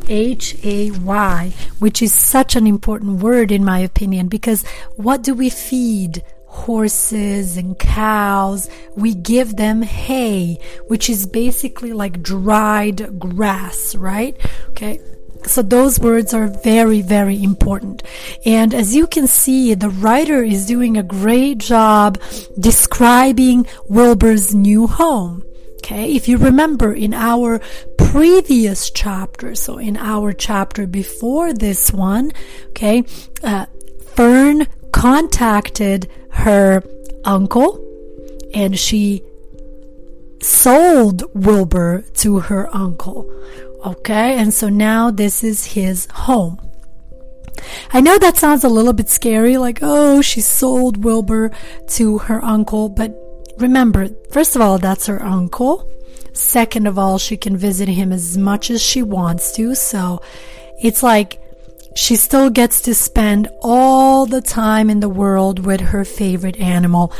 H 0.09 0.57
A 0.65 0.91
Y, 0.93 1.53
which 1.79 2.03
is 2.03 2.13
such 2.13 2.57
an 2.57 2.67
important 2.67 3.21
word 3.23 3.51
in 3.51 3.65
my 3.65 3.79
opinion, 3.79 4.29
because 4.29 4.65
what 4.97 5.23
do 5.23 5.35
we 5.35 5.51
feed? 5.51 6.23
Horses 6.59 7.57
and 7.57 7.79
cows, 7.79 8.69
we 8.97 9.15
give 9.15 9.57
them 9.57 9.83
hay, 9.83 10.59
which 10.89 11.09
is 11.09 11.27
basically 11.27 11.93
like 11.93 12.23
dried 12.23 13.19
grass, 13.19 13.95
right? 13.95 14.37
Okay. 14.71 15.01
So 15.45 15.63
those 15.63 16.01
words 16.01 16.35
are 16.35 16.49
very, 16.49 17.01
very 17.01 17.43
important. 17.43 18.03
And 18.45 18.75
as 18.75 18.95
you 18.95 19.07
can 19.07 19.27
see, 19.27 19.75
the 19.75 19.89
writer 19.89 20.43
is 20.43 20.67
doing 20.67 20.97
a 20.97 21.03
great 21.03 21.59
job 21.59 22.19
describing 22.59 23.67
Wilbur's 23.89 24.55
new 24.55 24.87
home. 24.87 25.45
Okay. 25.77 26.15
If 26.15 26.29
you 26.29 26.39
remember 26.39 26.93
in 26.93 27.15
our 27.15 27.61
previous 27.97 28.91
chapter, 28.91 29.55
so 29.55 29.79
in 29.79 29.97
our 29.97 30.33
chapter 30.33 30.87
before 30.87 31.55
this 31.55 31.93
one, 31.93 32.33
okay, 32.71 33.05
uh, 33.43 33.67
Fern 34.17 34.67
contacted 34.99 36.11
her 36.29 36.83
uncle 37.25 37.79
and 38.53 38.77
she 38.77 39.23
sold 40.41 41.23
Wilbur 41.35 42.05
to 42.15 42.41
her 42.41 42.69
uncle. 42.75 43.31
Okay, 43.87 44.37
and 44.37 44.53
so 44.53 44.69
now 44.69 45.13
this 45.13 45.45
is 45.45 45.65
his 45.65 46.09
home. 46.13 46.59
I 47.93 48.01
know 48.01 48.19
that 48.19 48.37
sounds 48.37 48.65
a 48.65 48.69
little 48.69 48.93
bit 48.93 49.09
scary, 49.09 49.57
like, 49.57 49.79
oh, 49.83 50.21
she 50.21 50.41
sold 50.41 51.05
Wilbur 51.05 51.53
to 51.91 52.19
her 52.19 52.45
uncle, 52.45 52.89
but 52.89 53.15
remember, 53.59 54.09
first 54.33 54.57
of 54.57 54.63
all, 54.63 54.79
that's 54.79 55.07
her 55.07 55.23
uncle. 55.23 55.89
Second 56.33 56.89
of 56.89 56.99
all, 56.99 57.19
she 57.19 57.37
can 57.37 57.57
visit 57.57 57.89
him 57.89 58.13
as 58.13 58.37
much 58.37 58.69
as 58.69 58.83
she 58.83 59.03
wants 59.03 59.53
to, 59.53 59.77
so 59.77 60.21
it's 60.83 61.05
like 61.05 61.41
she 61.99 62.15
still 62.15 62.49
gets 62.49 62.83
to 62.83 62.95
spend 62.95 63.49
all 63.61 64.25
the 64.25 64.41
time 64.41 64.89
in 64.89 65.01
the 65.01 65.09
world 65.09 65.67
with 65.67 65.81
her 65.81 66.05
favorite 66.05 66.57
animal, 66.61 67.13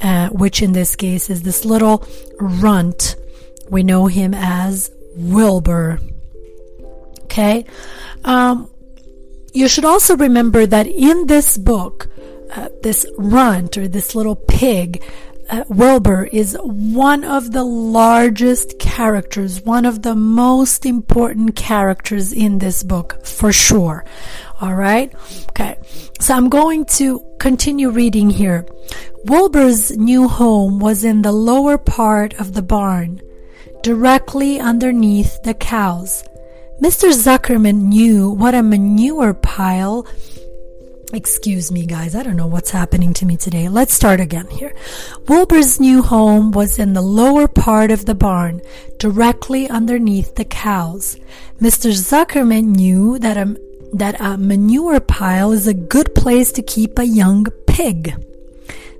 uh, 0.00 0.30
which 0.30 0.62
in 0.62 0.72
this 0.72 0.96
case 0.96 1.28
is 1.28 1.42
this 1.42 1.66
little 1.66 2.02
runt. 2.40 3.16
We 3.68 3.82
know 3.82 4.06
him 4.06 4.32
as 4.32 4.90
Wilbur. 5.16 6.00
Okay? 7.24 7.66
Um, 8.24 8.70
you 9.52 9.68
should 9.68 9.84
also 9.84 10.16
remember 10.16 10.64
that 10.64 10.86
in 10.86 11.26
this 11.26 11.58
book, 11.58 12.08
uh, 12.52 12.70
this 12.82 13.04
runt 13.18 13.76
or 13.76 13.86
this 13.86 14.14
little 14.14 14.36
pig, 14.36 15.02
uh, 15.50 15.64
Wilbur 15.68 16.24
is 16.24 16.56
one 16.62 17.24
of 17.24 17.52
the 17.52 17.64
largest 17.64 18.78
characters, 18.78 19.62
one 19.62 19.84
of 19.84 20.02
the 20.02 20.14
most 20.14 20.86
important 20.86 21.56
characters 21.56 22.32
in 22.32 22.58
this 22.58 22.82
book, 22.82 23.24
for 23.24 23.52
sure. 23.52 24.04
All 24.60 24.74
right? 24.74 25.12
Okay. 25.50 25.76
So 26.20 26.34
I'm 26.34 26.48
going 26.48 26.84
to 26.96 27.24
continue 27.38 27.90
reading 27.90 28.30
here. 28.30 28.66
Wilbur's 29.24 29.96
new 29.96 30.28
home 30.28 30.78
was 30.78 31.04
in 31.04 31.22
the 31.22 31.32
lower 31.32 31.78
part 31.78 32.34
of 32.34 32.54
the 32.54 32.62
barn, 32.62 33.20
directly 33.82 34.60
underneath 34.60 35.42
the 35.42 35.54
cows. 35.54 36.24
Mr. 36.80 37.12
Zuckerman 37.12 37.82
knew 37.82 38.30
what 38.30 38.54
a 38.54 38.62
manure 38.62 39.34
pile 39.34 40.06
Excuse 41.14 41.70
me, 41.70 41.84
guys. 41.84 42.14
I 42.14 42.22
don't 42.22 42.36
know 42.36 42.46
what's 42.46 42.70
happening 42.70 43.12
to 43.14 43.26
me 43.26 43.36
today. 43.36 43.68
Let's 43.68 43.92
start 43.92 44.18
again 44.18 44.46
here. 44.48 44.74
Wilbur's 45.28 45.78
new 45.78 46.00
home 46.00 46.52
was 46.52 46.78
in 46.78 46.94
the 46.94 47.02
lower 47.02 47.46
part 47.46 47.90
of 47.90 48.06
the 48.06 48.14
barn, 48.14 48.62
directly 48.98 49.68
underneath 49.68 50.36
the 50.36 50.46
cows. 50.46 51.18
Mr. 51.60 51.92
Zuckerman 51.92 52.76
knew 52.76 53.18
that 53.18 53.36
a, 53.36 53.60
that 53.92 54.18
a 54.22 54.38
manure 54.38 55.00
pile 55.00 55.52
is 55.52 55.66
a 55.66 55.74
good 55.74 56.14
place 56.14 56.50
to 56.52 56.62
keep 56.62 56.98
a 56.98 57.04
young 57.04 57.44
pig. 57.66 58.14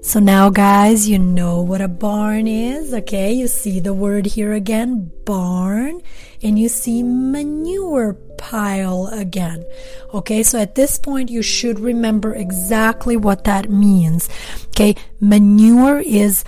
So 0.04 0.18
now, 0.18 0.50
guys, 0.50 1.08
you 1.08 1.16
know 1.20 1.62
what 1.62 1.80
a 1.80 1.86
barn 1.86 2.48
is. 2.48 2.92
Okay, 2.92 3.32
you 3.32 3.46
see 3.46 3.78
the 3.78 3.94
word 3.94 4.26
here 4.26 4.52
again, 4.52 5.12
barn, 5.24 6.02
and 6.42 6.58
you 6.58 6.68
see 6.68 7.04
manure 7.04 8.14
pile 8.36 9.06
again. 9.12 9.64
Okay, 10.12 10.42
so 10.42 10.58
at 10.58 10.74
this 10.74 10.98
point, 10.98 11.30
you 11.30 11.40
should 11.40 11.78
remember 11.78 12.34
exactly 12.34 13.16
what 13.16 13.44
that 13.44 13.70
means. 13.70 14.28
Okay, 14.70 14.96
manure 15.20 16.00
is 16.00 16.44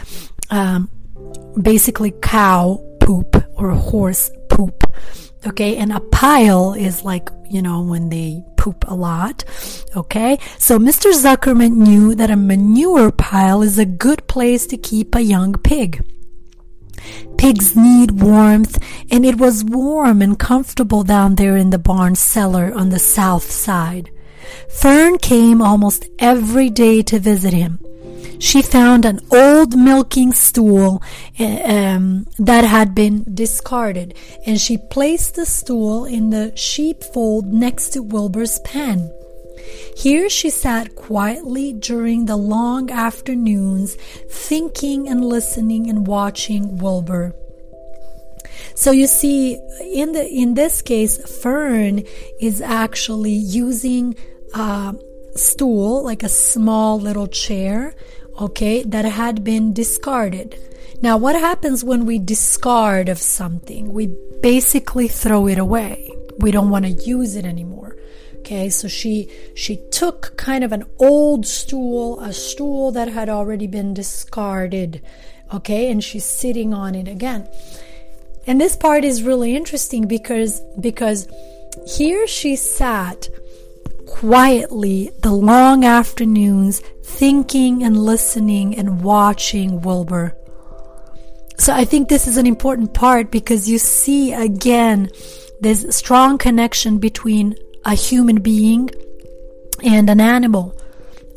um, 0.51 0.91
basically 1.63 2.13
cow 2.23 2.85
poop 2.99 3.37
or 3.57 3.71
horse 3.71 4.33
poop. 4.51 4.83
Okay, 5.47 5.77
and 5.77 5.93
a 5.93 6.01
pile 6.01 6.73
is 6.73 7.05
like, 7.05 7.29
you 7.51 7.61
know, 7.61 7.83
when 7.83 8.09
they 8.09 8.43
poop 8.57 8.85
a 8.89 8.95
lot. 8.95 9.45
Okay, 9.95 10.39
so 10.59 10.79
Mr. 10.79 11.13
Zuckerman 11.13 11.77
knew 11.77 12.15
that 12.15 12.31
a 12.31 12.37
manure 12.37 13.13
pile 13.13 13.61
is 13.61 13.79
a 13.79 13.85
good 13.85 14.27
place 14.27 14.67
to 14.69 14.79
keep 14.79 15.15
a 15.15 15.21
young 15.21 15.53
pig. 15.55 16.03
Pigs 17.37 17.77
need 17.77 18.23
warmth, 18.23 18.79
and 19.11 19.27
it 19.27 19.37
was 19.37 19.65
warm 19.65 20.23
and 20.23 20.39
comfortable 20.39 21.05
down 21.05 21.35
there 21.35 21.57
in 21.57 21.69
the 21.71 21.79
barn 21.79 22.15
cellar 22.15 22.73
on 22.75 22.89
the 22.89 22.99
south 22.99 23.51
side. 23.51 24.11
Fern 24.71 25.19
came 25.19 25.61
almost 25.61 26.09
every 26.19 26.71
day 26.71 27.03
to 27.03 27.19
visit 27.19 27.53
him. 27.53 27.84
She 28.39 28.63
found 28.63 29.05
an 29.05 29.21
old 29.33 29.77
milking 29.77 30.33
stool 30.33 31.03
um, 31.39 32.27
that 32.39 32.65
had 32.65 32.95
been 32.95 33.25
discarded, 33.33 34.17
and 34.47 34.61
she 34.61 34.79
placed 34.79 35.35
the 35.37 35.47
stool 35.47 36.05
in 36.05 36.31
the 36.31 36.57
sheepfold 36.57 37.53
next 37.53 37.91
to 37.91 38.03
Wilbur's 38.03 38.59
pen. 38.61 39.11
Here 39.97 40.29
she 40.29 40.51
sat 40.51 40.95
quietly 40.97 41.73
during 41.73 42.27
the 42.27 42.37
long 42.37 42.91
afternoons, 42.91 43.97
thinking 44.31 45.09
and 45.09 45.25
listening 45.25 45.89
and 45.89 46.07
watching 46.07 46.79
Wilbur. 46.79 47.35
So 48.75 48.91
you 48.91 49.07
see, 49.07 49.55
in 49.95 50.13
the 50.13 50.29
in 50.29 50.55
this 50.55 50.83
case, 50.83 51.19
Fern 51.41 52.03
is 52.41 52.61
actually 52.61 53.33
using 53.33 54.17
a 54.55 54.95
stool, 55.35 56.03
like 56.03 56.23
a 56.23 56.29
small 56.29 57.01
little 57.01 57.27
chair, 57.27 57.95
okay, 58.41 58.83
that 58.85 59.05
had 59.05 59.45
been 59.45 59.73
discarded. 59.73 60.59
Now, 61.03 61.17
what 61.17 61.37
happens 61.37 61.85
when 61.85 62.07
we 62.07 62.19
discard 62.19 63.09
of 63.09 63.19
something? 63.19 63.93
We 63.93 64.07
basically 64.41 65.09
throw 65.09 65.47
it 65.49 65.59
away. 65.59 66.11
We 66.39 66.51
don't 66.51 66.71
want 66.71 66.85
to 66.85 66.91
use 66.91 67.37
it 67.37 67.45
anymore. 67.45 67.97
Okay, 68.39 68.69
so 68.69 68.89
she 68.89 69.31
she 69.55 69.77
took 69.91 70.37
kind 70.37 70.65
of 70.65 70.73
an 70.73 70.85
old 70.99 71.47
stool, 71.47 72.21
a 72.21 72.33
stool 72.33 72.93
that 72.93 73.09
had 73.09 73.31
already 73.31 73.67
been 73.67 73.95
discarded, 73.95 75.01
okay, 75.53 75.91
and 75.91 76.05
she's 76.05 76.27
sitting 76.27 76.75
on 76.75 76.95
it 76.95 77.09
again. 77.09 77.49
And 78.47 78.61
this 78.61 78.77
part 78.77 79.03
is 79.05 79.23
really 79.23 79.57
interesting 79.57 80.07
because 80.07 80.61
because 80.79 81.27
here 81.87 82.27
she 82.27 82.57
sat 82.57 83.29
quietly 84.15 85.11
the 85.23 85.33
long 85.33 85.85
afternoons 85.85 86.79
thinking 87.03 87.83
and 87.83 87.97
listening 87.97 88.79
and 88.79 89.03
watching 89.03 89.81
Wilbur. 89.81 90.37
So 91.59 91.73
I 91.73 91.85
think 91.85 92.09
this 92.09 92.29
is 92.29 92.37
an 92.37 92.47
important 92.47 92.95
part 92.95 93.33
because 93.33 93.69
you 93.69 93.77
see 93.79 94.33
again 94.33 95.11
this 95.61 95.85
strong 95.91 96.39
connection 96.39 96.99
between 96.99 97.57
a 97.85 97.95
human 97.95 98.41
being 98.41 98.89
and 99.83 100.09
an 100.09 100.21
animal. 100.21 100.79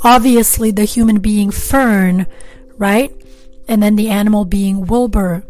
Obviously, 0.03 0.69
the 0.69 0.85
human 0.85 1.19
being 1.19 1.49
Fern, 1.49 2.27
right? 2.77 3.11
And 3.67 3.81
then 3.81 3.95
the 3.95 4.09
animal 4.09 4.45
being 4.45 4.85
Wilbur. 4.85 5.43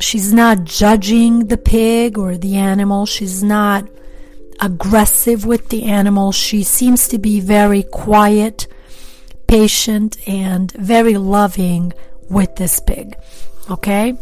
She's 0.00 0.32
not 0.32 0.64
judging 0.64 1.48
the 1.48 1.58
pig 1.58 2.16
or 2.16 2.38
the 2.38 2.56
animal. 2.56 3.04
She's 3.04 3.42
not 3.42 3.86
aggressive 4.62 5.44
with 5.44 5.68
the 5.68 5.84
animal. 5.84 6.32
She 6.32 6.62
seems 6.62 7.08
to 7.08 7.18
be 7.18 7.40
very 7.40 7.82
quiet, 7.82 8.66
patient, 9.48 10.16
and 10.26 10.72
very 10.72 11.18
loving 11.18 11.92
with 12.30 12.56
this 12.56 12.80
pig. 12.80 13.16
Okay? 13.70 14.14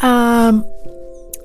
Um, 0.00 0.64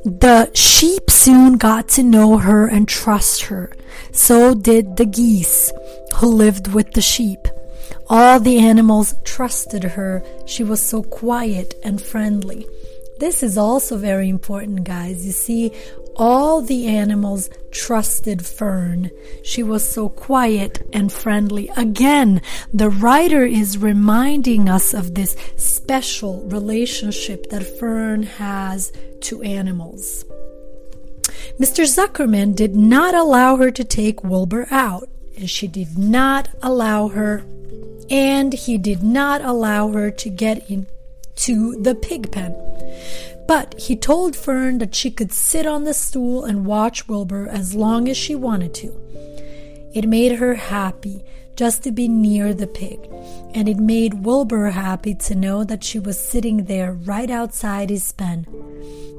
the 0.05 0.49
sheep 0.53 1.09
soon 1.09 1.57
got 1.57 1.89
to 1.89 2.03
know 2.03 2.37
her 2.37 2.67
and 2.67 2.87
trust 2.87 3.43
her. 3.43 3.73
So 4.11 4.53
did 4.53 4.95
the 4.97 5.05
geese 5.05 5.71
who 6.15 6.27
lived 6.27 6.73
with 6.73 6.91
the 6.93 7.01
sheep. 7.01 7.47
All 8.07 8.39
the 8.39 8.59
animals 8.59 9.15
trusted 9.23 9.83
her. 9.83 10.23
She 10.45 10.63
was 10.63 10.81
so 10.81 11.03
quiet 11.03 11.73
and 11.83 12.01
friendly. 12.01 12.65
This 13.19 13.43
is 13.43 13.57
also 13.57 13.97
very 13.97 14.29
important, 14.29 14.85
guys. 14.85 15.25
You 15.25 15.33
see, 15.33 15.73
all 16.19 16.61
the 16.61 16.85
animals 16.85 17.49
trusted 17.71 18.45
Fern. 18.45 19.09
She 19.41 19.63
was 19.63 19.87
so 19.87 20.09
quiet 20.09 20.85
and 20.91 21.11
friendly. 21.11 21.71
Again, 21.77 22.41
the 22.73 22.89
writer 22.89 23.45
is 23.45 23.77
reminding 23.77 24.67
us 24.67 24.93
of 24.93 25.15
this 25.15 25.37
special 25.55 26.43
relationship 26.43 27.49
that 27.49 27.79
Fern 27.79 28.23
has 28.23 28.91
to 29.21 29.41
animals. 29.41 30.25
Mr. 31.57 31.85
Zuckerman 31.85 32.53
did 32.53 32.75
not 32.75 33.15
allow 33.15 33.55
her 33.55 33.71
to 33.71 33.83
take 33.83 34.23
Wilbur 34.23 34.67
out, 34.71 35.07
and 35.37 35.49
she 35.49 35.67
did 35.67 35.97
not 35.97 36.49
allow 36.61 37.07
her, 37.07 37.43
and 38.09 38.53
he 38.53 38.77
did 38.77 39.03
not 39.03 39.41
allow 39.41 39.89
her 39.89 40.11
to 40.11 40.29
get 40.29 40.69
into 40.69 41.81
the 41.81 41.95
pig 41.95 42.29
pen. 42.31 42.53
But 43.49 43.73
he 43.79 43.95
told 43.95 44.35
Fern 44.35 44.77
that 44.77 44.93
she 44.93 45.09
could 45.09 45.33
sit 45.33 45.65
on 45.65 45.83
the 45.83 45.93
stool 45.95 46.45
and 46.45 46.67
watch 46.67 47.07
Wilbur 47.07 47.47
as 47.47 47.73
long 47.73 48.07
as 48.07 48.15
she 48.15 48.35
wanted 48.35 48.75
to. 48.75 48.89
It 49.91 50.07
made 50.07 50.33
her 50.33 50.53
happy 50.53 51.23
just 51.55 51.81
to 51.85 51.91
be 51.91 52.07
near 52.07 52.53
the 52.53 52.67
pig, 52.67 52.99
and 53.55 53.67
it 53.67 53.77
made 53.79 54.23
Wilbur 54.23 54.69
happy 54.69 55.15
to 55.15 55.33
know 55.33 55.63
that 55.63 55.83
she 55.83 55.97
was 55.97 56.19
sitting 56.19 56.65
there 56.65 56.93
right 56.93 57.31
outside 57.31 57.89
his 57.89 58.11
pen. 58.11 58.45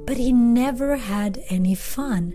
But 0.07 0.17
he 0.17 0.33
never 0.33 0.95
had 0.95 1.43
any 1.49 1.75
fun. 1.75 2.33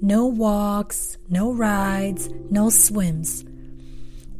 No 0.00 0.24
walks, 0.24 1.18
no 1.28 1.52
rides, 1.52 2.30
no 2.50 2.70
swims. 2.70 3.44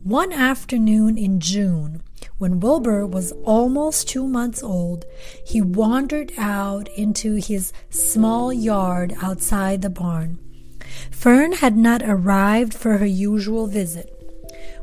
One 0.04 0.32
afternoon 0.32 1.18
in 1.18 1.38
June, 1.38 2.00
when 2.44 2.60
Wilbur 2.60 3.06
was 3.06 3.32
almost 3.44 4.06
two 4.06 4.28
months 4.28 4.62
old, 4.62 5.06
he 5.46 5.62
wandered 5.62 6.30
out 6.36 6.90
into 6.90 7.36
his 7.36 7.72
small 7.88 8.52
yard 8.52 9.14
outside 9.22 9.80
the 9.80 9.88
barn. 9.88 10.38
Fern 11.10 11.52
had 11.52 11.74
not 11.74 12.02
arrived 12.04 12.74
for 12.74 12.98
her 12.98 13.06
usual 13.06 13.66
visit. 13.66 14.12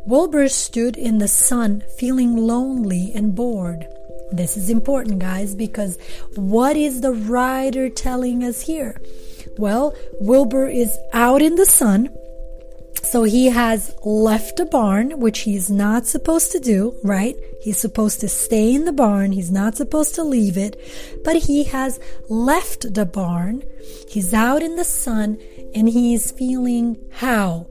Wilbur 0.07 0.49
stood 0.49 0.97
in 0.97 1.19
the 1.19 1.27
sun, 1.27 1.83
feeling 1.99 2.35
lonely 2.35 3.11
and 3.13 3.35
bored. 3.35 3.85
This 4.31 4.57
is 4.57 4.71
important, 4.71 5.19
guys, 5.19 5.53
because 5.53 5.99
what 6.33 6.75
is 6.75 7.01
the 7.01 7.13
writer 7.13 7.89
telling 7.89 8.43
us 8.43 8.61
here? 8.61 8.99
Well, 9.59 9.93
Wilbur 10.19 10.65
is 10.65 10.97
out 11.13 11.43
in 11.43 11.57
the 11.57 11.67
sun 11.67 12.09
So 13.03 13.23
he 13.23 13.47
has 13.47 13.95
left 14.03 14.57
the 14.57 14.65
barn, 14.65 15.19
which 15.19 15.39
he's 15.39 15.69
not 15.69 16.07
supposed 16.07 16.51
to 16.53 16.59
do, 16.59 16.95
right? 17.03 17.35
He's 17.61 17.77
supposed 17.77 18.21
to 18.21 18.29
stay 18.29 18.73
in 18.73 18.85
the 18.85 18.93
barn. 18.93 19.31
He's 19.31 19.51
not 19.51 19.75
supposed 19.75 20.15
to 20.15 20.23
leave 20.23 20.57
it, 20.57 20.79
but 21.23 21.35
he 21.35 21.65
has 21.65 21.99
left 22.29 22.93
the 22.93 23.05
barn. 23.05 23.63
He's 24.07 24.33
out 24.33 24.63
in 24.63 24.75
the 24.75 24.85
sun 24.85 25.39
and 25.75 25.89
he's 25.89 26.31
feeling 26.31 26.97
how? 27.11 27.67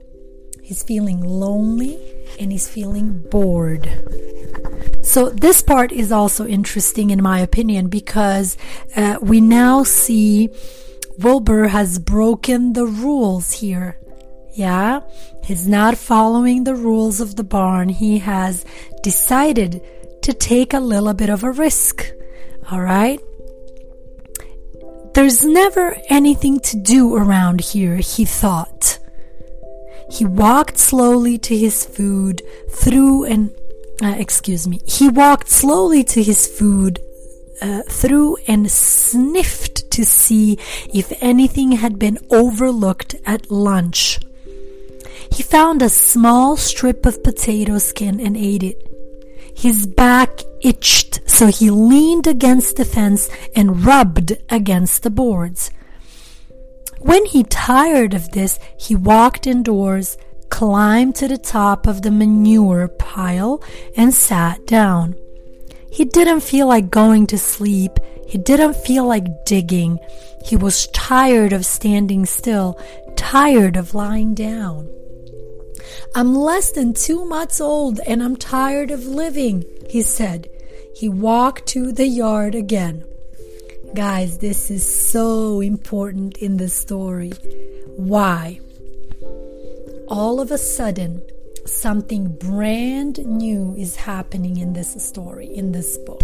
He's 0.63 0.83
feeling 0.83 1.21
lonely 1.21 1.99
and 2.39 2.53
he's 2.53 2.69
feeling 2.69 3.25
bored. 3.31 3.89
So 5.03 5.31
this 5.31 5.63
part 5.63 5.91
is 5.91 6.13
also 6.13 6.47
interesting 6.47 7.11
in 7.11 7.23
my 7.23 7.41
opinion 7.41 7.89
because 7.89 8.57
uh, 8.95 9.19
we 9.21 9.41
now 9.41 9.83
see 9.83 10.51
Wilbur 11.19 11.69
has 11.69 11.99
broken 11.99 12.75
the 12.75 12.87
rules 12.87 13.53
here. 13.53 13.99
Yeah, 14.53 15.01
he's 15.45 15.69
not 15.69 15.97
following 15.97 16.65
the 16.65 16.75
rules 16.75 17.21
of 17.21 17.37
the 17.37 17.45
barn. 17.45 17.89
He 17.89 18.19
has 18.19 18.65
decided 19.03 19.83
to 20.23 20.33
take 20.33 20.75
a 20.75 20.81
little 20.81 21.15
bit 21.15 21.31
of 21.31 21.45
a 21.45 21.53
risk. 21.53 22.11
All 22.71 22.81
right. 22.81 23.21
There's 25.15 25.45
never 25.45 25.97
anything 26.09 26.61
to 26.61 26.77
do 26.77 27.17
around 27.17 27.61
here, 27.61 27.97
he 27.97 28.25
thought. 28.25 28.99
He 30.11 30.25
walked 30.25 30.79
slowly 30.79 31.39
to 31.39 31.57
his 31.57 31.85
food 31.85 32.43
through 32.71 33.25
and, 33.25 33.51
uh, 34.03 34.15
excuse 34.19 34.67
me, 34.67 34.81
he 34.87 35.09
walked 35.09 35.49
slowly 35.49 36.05
to 36.05 36.23
his 36.23 36.47
food 36.47 37.01
uh, 37.63 37.83
through 37.83 38.37
and 38.47 38.71
sniffed 38.71 39.91
to 39.93 40.05
see 40.05 40.59
if 40.93 41.13
anything 41.21 41.73
had 41.73 41.99
been 41.99 42.19
overlooked 42.31 43.15
at 43.27 43.51
lunch. 43.51 44.19
He 45.33 45.43
found 45.43 45.83
a 45.83 45.89
small 45.89 46.57
strip 46.57 47.07
of 47.07 47.23
potato 47.23 47.79
skin 47.79 48.21
and 48.21 48.37
ate 48.37 48.63
it. 48.63 48.87
His 49.57 49.87
back 49.87 50.41
itched, 50.63 51.21
so 51.27 51.47
he 51.47 51.71
leaned 51.71 52.27
against 52.27 52.77
the 52.77 52.85
fence 52.85 53.29
and 53.55 53.85
rubbed 53.85 54.37
against 54.49 55.03
the 55.03 55.11
boards. 55.11 55.71
When 56.99 57.25
he 57.25 57.45
tired 57.45 58.15
of 58.15 58.31
this, 58.31 58.59
he 58.79 58.95
walked 58.95 59.47
indoors, 59.47 60.19
climbed 60.51 61.15
to 61.17 61.29
the 61.29 61.39
top 61.39 61.87
of 61.87 62.03
the 62.03 62.11
manure 62.11 62.89
pile, 62.89 63.63
and 63.97 64.13
sat 64.13 64.67
down. 64.67 65.15
He 65.91 66.05
didn't 66.05 66.41
feel 66.41 66.67
like 66.67 66.91
going 66.91 67.27
to 67.29 67.39
sleep. 67.39 67.99
He 68.27 68.39
didn't 68.39 68.77
feel 68.77 69.07
like 69.07 69.45
digging. 69.45 69.99
He 70.45 70.57
was 70.57 70.87
tired 70.89 71.53
of 71.53 71.67
standing 71.67 72.27
still, 72.27 72.79
tired 73.17 73.77
of 73.77 73.95
lying 73.95 74.35
down. 74.35 74.89
I'm 76.15 76.35
less 76.35 76.73
than 76.73 76.93
two 76.93 77.25
months 77.25 77.61
old 77.61 78.01
and 78.07 78.23
I'm 78.23 78.37
tired 78.37 78.91
of 78.91 79.07
living, 79.07 79.65
he 79.89 80.03
said. 80.03 80.49
He 80.95 81.09
walked 81.09 81.67
to 81.69 81.93
the 81.93 82.07
yard 82.07 82.55
again. 82.55 83.05
Guys, 83.95 84.39
this 84.39 84.71
is 84.71 84.87
so 84.87 85.61
important 85.61 86.39
in 86.39 86.57
the 86.57 86.69
story. 86.69 87.33
Why? 87.97 88.61
All 90.09 90.41
of 90.41 90.51
a 90.51 90.59
sudden, 90.59 91.23
something 91.67 92.37
brand 92.37 93.19
new 93.27 93.75
is 93.77 93.97
happening 93.97 94.59
in 94.59 94.73
this 94.73 94.95
story, 95.03 95.47
in 95.47 95.73
this 95.73 95.99
book. 95.99 96.23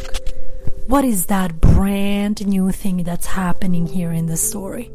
What 0.86 1.04
is 1.04 1.26
that 1.26 1.60
brand 1.60 2.46
new 2.46 2.70
thing 2.70 3.02
that's 3.02 3.26
happening 3.26 3.86
here 3.86 4.12
in 4.12 4.26
the 4.26 4.36
story? 4.36 4.90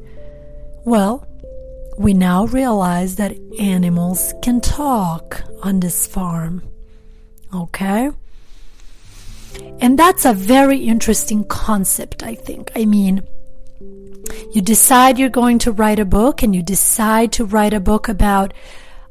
Well, 0.85 1.27
we 2.01 2.13
now 2.13 2.45
realize 2.47 3.15
that 3.17 3.37
animals 3.59 4.33
can 4.41 4.59
talk 4.59 5.43
on 5.61 5.79
this 5.79 6.07
farm. 6.07 6.63
Okay? 7.53 8.09
And 9.79 9.99
that's 9.99 10.25
a 10.25 10.33
very 10.33 10.79
interesting 10.79 11.43
concept, 11.45 12.23
I 12.23 12.35
think. 12.35 12.71
I 12.75 12.85
mean, 12.85 13.21
you 14.51 14.61
decide 14.61 15.19
you're 15.19 15.29
going 15.29 15.59
to 15.59 15.71
write 15.71 15.99
a 15.99 16.05
book 16.05 16.41
and 16.41 16.55
you 16.55 16.63
decide 16.63 17.31
to 17.33 17.45
write 17.45 17.73
a 17.73 17.79
book 17.79 18.09
about 18.09 18.53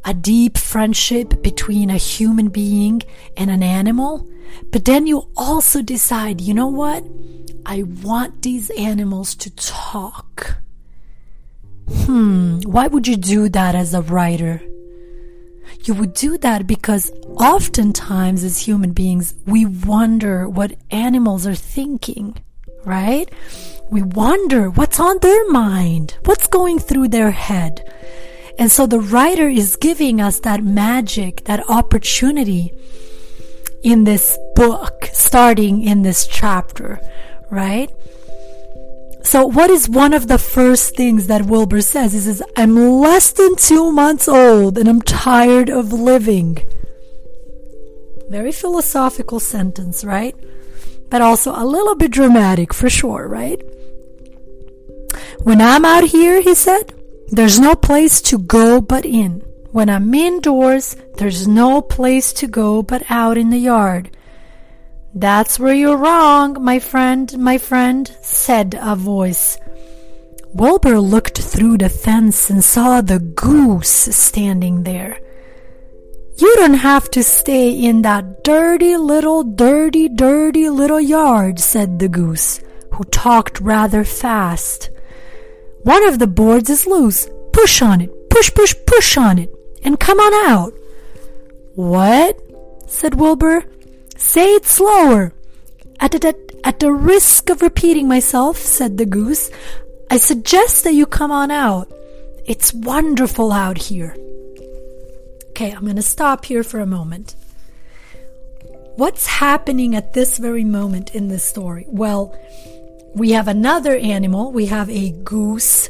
a 0.04 0.14
deep 0.14 0.58
friendship 0.58 1.42
between 1.42 1.90
a 1.90 1.96
human 1.96 2.48
being 2.48 3.02
and 3.36 3.50
an 3.50 3.62
animal. 3.62 4.28
But 4.72 4.84
then 4.84 5.06
you 5.06 5.28
also 5.36 5.82
decide, 5.82 6.40
you 6.40 6.54
know 6.54 6.66
what? 6.66 7.04
I 7.66 7.82
want 8.02 8.42
these 8.42 8.70
animals 8.70 9.34
to 9.36 9.54
talk. 9.54 10.56
Hmm, 11.92 12.60
why 12.60 12.86
would 12.86 13.06
you 13.06 13.16
do 13.16 13.48
that 13.48 13.74
as 13.74 13.94
a 13.94 14.02
writer? 14.02 14.62
You 15.84 15.94
would 15.94 16.14
do 16.14 16.38
that 16.38 16.66
because 16.66 17.10
oftentimes 17.26 18.44
as 18.44 18.58
human 18.58 18.92
beings, 18.92 19.34
we 19.46 19.64
wonder 19.66 20.48
what 20.48 20.76
animals 20.90 21.46
are 21.46 21.54
thinking, 21.54 22.36
right? 22.84 23.28
We 23.90 24.02
wonder 24.02 24.70
what's 24.70 25.00
on 25.00 25.18
their 25.18 25.50
mind, 25.50 26.16
what's 26.24 26.46
going 26.46 26.78
through 26.78 27.08
their 27.08 27.30
head. 27.30 27.82
And 28.58 28.70
so 28.70 28.86
the 28.86 29.00
writer 29.00 29.48
is 29.48 29.76
giving 29.76 30.20
us 30.20 30.40
that 30.40 30.62
magic, 30.62 31.44
that 31.44 31.68
opportunity 31.68 32.72
in 33.82 34.04
this 34.04 34.38
book, 34.54 35.08
starting 35.12 35.82
in 35.82 36.02
this 36.02 36.26
chapter, 36.26 37.00
right? 37.50 37.90
So, 39.22 39.46
what 39.46 39.70
is 39.70 39.88
one 39.88 40.14
of 40.14 40.28
the 40.28 40.38
first 40.38 40.96
things 40.96 41.26
that 41.26 41.46
Wilbur 41.46 41.82
says? 41.82 42.12
He 42.12 42.20
says, 42.20 42.42
I'm 42.56 42.76
less 42.76 43.32
than 43.32 43.56
two 43.56 43.92
months 43.92 44.28
old 44.28 44.78
and 44.78 44.88
I'm 44.88 45.02
tired 45.02 45.68
of 45.68 45.92
living. 45.92 46.58
Very 48.28 48.52
philosophical 48.52 49.40
sentence, 49.40 50.04
right? 50.04 50.34
But 51.10 51.20
also 51.20 51.52
a 51.52 51.66
little 51.66 51.96
bit 51.96 52.12
dramatic 52.12 52.72
for 52.72 52.88
sure, 52.88 53.26
right? 53.28 53.60
When 55.42 55.60
I'm 55.60 55.84
out 55.84 56.04
here, 56.04 56.40
he 56.40 56.54
said, 56.54 56.94
there's 57.28 57.60
no 57.60 57.74
place 57.74 58.20
to 58.22 58.38
go 58.38 58.80
but 58.80 59.04
in. 59.04 59.42
When 59.72 59.88
I'm 59.88 60.12
indoors, 60.14 60.96
there's 61.16 61.46
no 61.46 61.80
place 61.80 62.32
to 62.34 62.46
go 62.48 62.82
but 62.82 63.04
out 63.08 63.38
in 63.38 63.50
the 63.50 63.58
yard. 63.58 64.10
That's 65.14 65.58
where 65.58 65.74
you're 65.74 65.96
wrong, 65.96 66.62
my 66.62 66.78
friend, 66.78 67.36
my 67.36 67.58
friend, 67.58 68.10
said 68.22 68.78
a 68.80 68.94
voice. 68.94 69.58
Wilbur 70.54 71.00
looked 71.00 71.40
through 71.40 71.78
the 71.78 71.88
fence 71.88 72.48
and 72.50 72.62
saw 72.62 73.00
the 73.00 73.18
goose 73.18 73.88
standing 73.88 74.84
there. 74.84 75.20
You 76.36 76.54
don't 76.56 76.74
have 76.74 77.10
to 77.10 77.22
stay 77.22 77.70
in 77.70 78.02
that 78.02 78.44
dirty 78.44 78.96
little, 78.96 79.42
dirty, 79.42 80.08
dirty 80.08 80.70
little 80.70 81.00
yard, 81.00 81.58
said 81.58 81.98
the 81.98 82.08
goose, 82.08 82.60
who 82.92 83.04
talked 83.04 83.60
rather 83.60 84.04
fast. 84.04 84.90
One 85.82 86.06
of 86.08 86.18
the 86.18 86.26
boards 86.26 86.70
is 86.70 86.86
loose. 86.86 87.28
Push 87.52 87.82
on 87.82 88.00
it, 88.00 88.30
push, 88.30 88.52
push, 88.54 88.74
push 88.86 89.16
on 89.16 89.38
it, 89.38 89.50
and 89.82 89.98
come 89.98 90.20
on 90.20 90.50
out. 90.50 90.72
What? 91.74 92.40
said 92.86 93.14
Wilbur. 93.14 93.64
Say 94.20 94.54
it 94.54 94.66
slower. 94.66 95.32
At, 95.98 96.24
at, 96.24 96.36
at 96.62 96.78
the 96.78 96.92
risk 96.92 97.50
of 97.50 97.62
repeating 97.62 98.06
myself, 98.06 98.58
said 98.58 98.98
the 98.98 99.06
goose, 99.06 99.50
I 100.10 100.18
suggest 100.18 100.84
that 100.84 100.92
you 100.92 101.06
come 101.06 101.30
on 101.30 101.50
out. 101.50 101.90
It's 102.44 102.72
wonderful 102.72 103.50
out 103.50 103.78
here. 103.78 104.14
Okay, 105.48 105.72
I'm 105.72 105.84
going 105.84 105.96
to 105.96 106.02
stop 106.02 106.44
here 106.44 106.62
for 106.62 106.80
a 106.80 106.86
moment. 106.86 107.34
What's 108.96 109.26
happening 109.26 109.96
at 109.96 110.12
this 110.12 110.36
very 110.36 110.64
moment 110.64 111.14
in 111.14 111.28
this 111.28 111.42
story? 111.42 111.86
Well, 111.88 112.36
we 113.14 113.32
have 113.32 113.48
another 113.48 113.96
animal. 113.96 114.52
We 114.52 114.66
have 114.66 114.90
a 114.90 115.12
goose. 115.24 115.88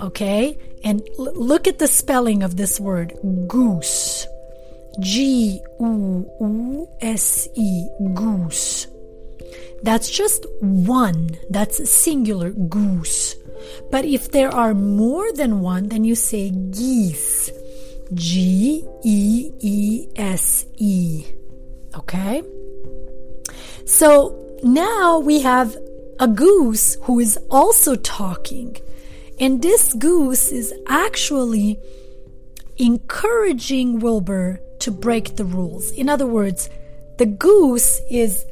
Okay, 0.00 0.58
and 0.82 1.02
l- 1.18 1.32
look 1.34 1.68
at 1.68 1.78
the 1.78 1.86
spelling 1.86 2.42
of 2.42 2.56
this 2.56 2.80
word 2.80 3.14
goose. 3.46 4.26
G 5.00 5.60
U 5.80 6.30
U 6.40 6.88
S 7.00 7.48
E, 7.54 7.88
goose. 8.14 8.86
That's 9.82 10.08
just 10.08 10.46
one, 10.60 11.36
that's 11.50 11.90
singular, 11.90 12.50
goose. 12.50 13.36
But 13.90 14.04
if 14.04 14.30
there 14.30 14.50
are 14.50 14.74
more 14.74 15.32
than 15.32 15.60
one, 15.60 15.88
then 15.88 16.04
you 16.04 16.14
say 16.14 16.50
geese. 16.50 17.50
G 18.12 18.84
E 19.04 19.50
E 19.60 20.08
S 20.16 20.66
E. 20.76 21.26
Okay? 21.96 22.42
So 23.86 24.58
now 24.62 25.18
we 25.18 25.40
have 25.40 25.76
a 26.20 26.28
goose 26.28 26.96
who 27.02 27.20
is 27.20 27.38
also 27.50 27.96
talking. 27.96 28.76
And 29.40 29.62
this 29.62 29.92
goose 29.94 30.52
is 30.52 30.72
actually 30.86 31.78
encouraging 32.78 33.98
Wilbur 34.00 34.60
to 34.84 34.90
break 34.90 35.36
the 35.36 35.44
rules. 35.44 35.90
In 35.92 36.08
other 36.08 36.26
words, 36.26 36.68
the 37.16 37.26
goose 37.26 38.00
is 38.10 38.44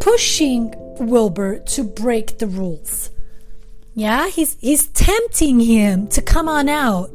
pushing 0.00 0.74
Wilbur 0.98 1.60
to 1.74 1.84
break 1.84 2.38
the 2.38 2.46
rules. 2.46 3.10
Yeah, 3.94 4.28
he's 4.28 4.56
he's 4.60 4.88
tempting 4.88 5.60
him 5.60 6.08
to 6.08 6.22
come 6.22 6.48
on 6.48 6.68
out. 6.68 7.10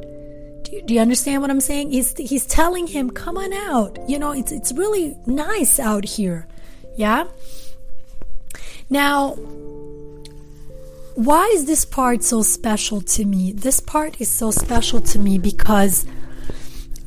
Do 0.63 0.71
you, 0.71 0.81
do 0.83 0.93
you 0.93 1.01
understand 1.01 1.41
what 1.41 1.51
I'm 1.51 1.61
saying? 1.61 1.91
He's 1.91 2.15
he's 2.17 2.45
telling 2.45 2.87
him, 2.87 3.09
"Come 3.09 3.37
on 3.37 3.51
out. 3.53 3.97
You 4.07 4.19
know, 4.19 4.31
it's 4.31 4.51
it's 4.51 4.71
really 4.71 5.15
nice 5.25 5.79
out 5.79 6.05
here." 6.05 6.47
Yeah? 6.95 7.25
Now, 8.89 9.35
why 11.15 11.51
is 11.55 11.65
this 11.65 11.85
part 11.85 12.23
so 12.23 12.41
special 12.41 13.01
to 13.01 13.25
me? 13.25 13.51
This 13.51 13.79
part 13.79 14.21
is 14.21 14.29
so 14.29 14.51
special 14.51 15.01
to 15.01 15.19
me 15.19 15.37
because 15.37 16.05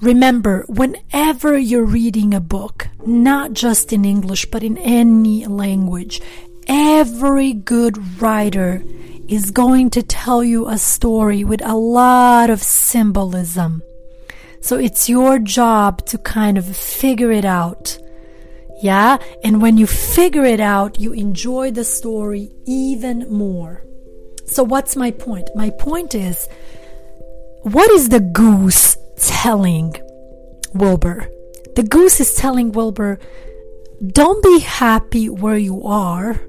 remember, 0.01 0.65
whenever 0.69 1.57
you're 1.57 1.85
reading 1.85 2.35
a 2.35 2.41
book, 2.41 2.89
not 3.07 3.53
just 3.53 3.93
in 3.93 4.05
English, 4.05 4.47
but 4.47 4.63
in 4.63 4.79
any 4.79 5.47
language, 5.47 6.21
every 6.67 7.53
good 7.53 8.21
writer 8.21 8.83
is 9.29 9.51
going 9.51 9.91
to 9.91 10.03
tell 10.03 10.43
you 10.43 10.69
a 10.69 10.79
story 10.79 11.45
with 11.45 11.65
a 11.65 11.75
lot 11.75 12.51
of 12.51 12.63
symbolism. 12.63 13.83
So 14.61 14.77
it's 14.77 15.09
your 15.09 15.39
job 15.39 16.07
to 16.07 16.19
kind 16.19 16.59
of 16.59 16.77
figure 16.77 17.31
it 17.31 17.45
out. 17.45 17.99
Yeah? 18.83 19.19
And 19.45 19.61
when 19.61 19.77
you 19.77 19.87
figure 19.87 20.45
it 20.45 20.61
out, 20.61 21.01
you 21.01 21.13
enjoy 21.13 21.71
the 21.71 21.85
story 21.85 22.51
even 22.67 23.31
more. 23.31 23.85
So 24.47 24.63
what's 24.63 24.97
my 24.97 25.11
point? 25.11 25.51
My 25.55 25.71
point 25.71 26.15
is, 26.15 26.49
what 27.63 27.91
is 27.91 28.09
the 28.09 28.21
goose 28.21 28.97
telling 29.19 29.95
Wilbur? 30.75 31.29
The 31.77 31.83
goose 31.83 32.21
is 32.21 32.35
telling 32.35 32.73
Wilbur, 32.73 33.19
don't 34.07 34.43
be 34.43 34.61
happy 34.61 35.29
where 35.29 35.59
you 35.59 35.83
are. 35.85 36.41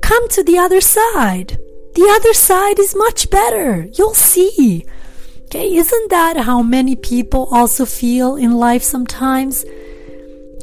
Come 0.00 0.28
to 0.30 0.42
the 0.42 0.58
other 0.58 0.80
side. 0.80 1.58
The 1.94 2.08
other 2.16 2.32
side 2.32 2.78
is 2.78 2.96
much 2.96 3.28
better. 3.30 3.88
You'll 3.92 4.14
see. 4.14 4.84
Okay, 5.44 5.74
isn't 5.74 6.10
that 6.10 6.38
how 6.38 6.62
many 6.62 6.96
people 6.96 7.48
also 7.50 7.84
feel 7.84 8.36
in 8.36 8.52
life 8.52 8.82
sometimes? 8.82 9.66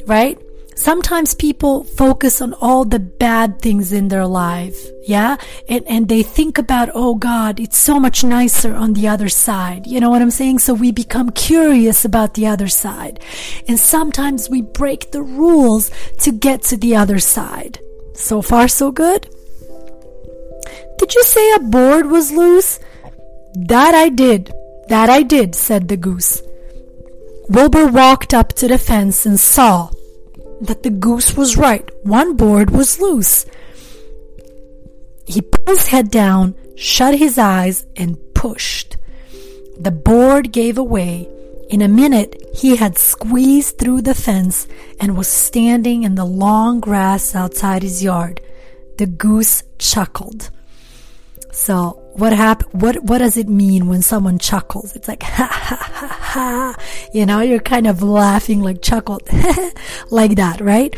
Right? 0.08 0.40
Sometimes 0.80 1.34
people 1.34 1.84
focus 1.84 2.42
on 2.42 2.54
all 2.54 2.86
the 2.86 3.00
bad 3.00 3.62
things 3.62 3.92
in 3.92 4.08
their 4.08 4.26
life, 4.26 4.80
yeah? 5.06 5.36
And, 5.68 5.86
and 5.90 6.08
they 6.08 6.24
think 6.24 6.58
about, 6.58 6.90
oh 6.94 7.16
God, 7.16 7.60
it's 7.60 7.78
so 7.78 8.00
much 8.00 8.24
nicer 8.24 8.74
on 8.74 8.94
the 8.94 9.06
other 9.10 9.28
side. 9.28 9.86
You 9.86 10.00
know 10.00 10.10
what 10.10 10.22
I'm 10.22 10.32
saying? 10.32 10.60
So 10.60 10.74
we 10.74 10.94
become 10.94 11.32
curious 11.32 12.06
about 12.06 12.36
the 12.36 12.48
other 12.48 12.70
side. 12.70 13.20
And 13.68 13.78
sometimes 13.78 14.50
we 14.50 14.62
break 14.62 15.12
the 15.12 15.22
rules 15.22 15.92
to 16.20 16.32
get 16.32 16.64
to 16.72 16.78
the 16.78 16.96
other 16.96 17.20
side. 17.20 17.82
So 18.14 18.42
far, 18.42 18.70
so 18.70 18.90
good? 18.90 19.28
Did 20.98 21.14
you 21.14 21.24
say 21.26 21.56
a 21.56 21.60
board 21.60 22.06
was 22.06 22.32
loose? 22.32 22.80
That 23.54 23.94
I 23.96 24.08
did. 24.08 24.50
That 24.88 25.10
I 25.10 25.24
did, 25.24 25.56
said 25.56 25.90
the 25.90 25.98
goose. 25.98 26.42
Wilbur 27.50 27.88
walked 27.88 28.34
up 28.34 28.54
to 28.54 28.70
the 28.70 28.78
fence 28.78 29.26
and 29.26 29.38
saw 29.38 29.90
that 30.62 30.84
the 30.84 30.90
goose 30.90 31.36
was 31.36 31.58
right. 31.58 31.90
One 32.04 32.36
board 32.36 32.72
was 32.72 33.00
loose. 33.00 33.46
He 35.26 35.42
put 35.42 35.68
his 35.68 35.88
head 35.88 36.10
down, 36.10 36.56
shut 36.76 37.16
his 37.16 37.38
eyes, 37.38 37.86
and 37.96 38.18
pushed. 38.34 38.98
The 39.80 39.92
board 39.92 40.52
gave 40.52 40.78
away. 40.78 41.30
In 41.70 41.82
a 41.82 41.88
minute, 41.88 42.36
he 42.54 42.76
had 42.76 42.98
squeezed 42.98 43.78
through 43.78 44.02
the 44.02 44.16
fence 44.16 44.68
and 45.00 45.16
was 45.16 45.28
standing 45.28 46.04
in 46.04 46.16
the 46.16 46.26
long 46.26 46.80
grass 46.80 47.36
outside 47.36 47.84
his 47.84 48.04
yard. 48.04 48.42
The 48.98 49.06
goose 49.06 49.64
chuckled. 49.78 50.50
So 51.60 52.02
what 52.14 52.32
hap- 52.32 52.74
what 52.74 53.04
what 53.04 53.18
does 53.18 53.36
it 53.36 53.50
mean 53.50 53.88
when 53.88 54.02
someone 54.02 54.40
chuckles? 54.40 54.96
It's 54.96 55.10
like 55.10 55.24
ha 55.38 55.46
ha 55.52 55.76
ha 55.76 56.08
ha. 56.08 56.76
You 57.14 57.26
know, 57.26 57.42
you're 57.42 57.60
kind 57.60 57.86
of 57.86 58.02
laughing 58.02 58.62
like 58.62 58.82
chuckled 58.82 59.24
like 60.10 60.36
that, 60.38 60.62
right? 60.62 60.96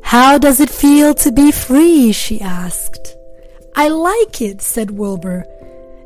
How 0.00 0.38
does 0.38 0.60
it 0.60 0.70
feel 0.70 1.12
to 1.14 1.32
be 1.32 1.50
free? 1.50 2.12
she 2.12 2.40
asked. 2.40 3.16
I 3.74 3.88
like 3.88 4.40
it, 4.40 4.62
said 4.62 4.92
Wilbur. 4.92 5.44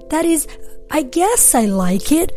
That 0.08 0.24
is, 0.24 0.48
I 0.90 1.02
guess 1.02 1.54
I 1.54 1.66
like 1.66 2.10
it. 2.10 2.32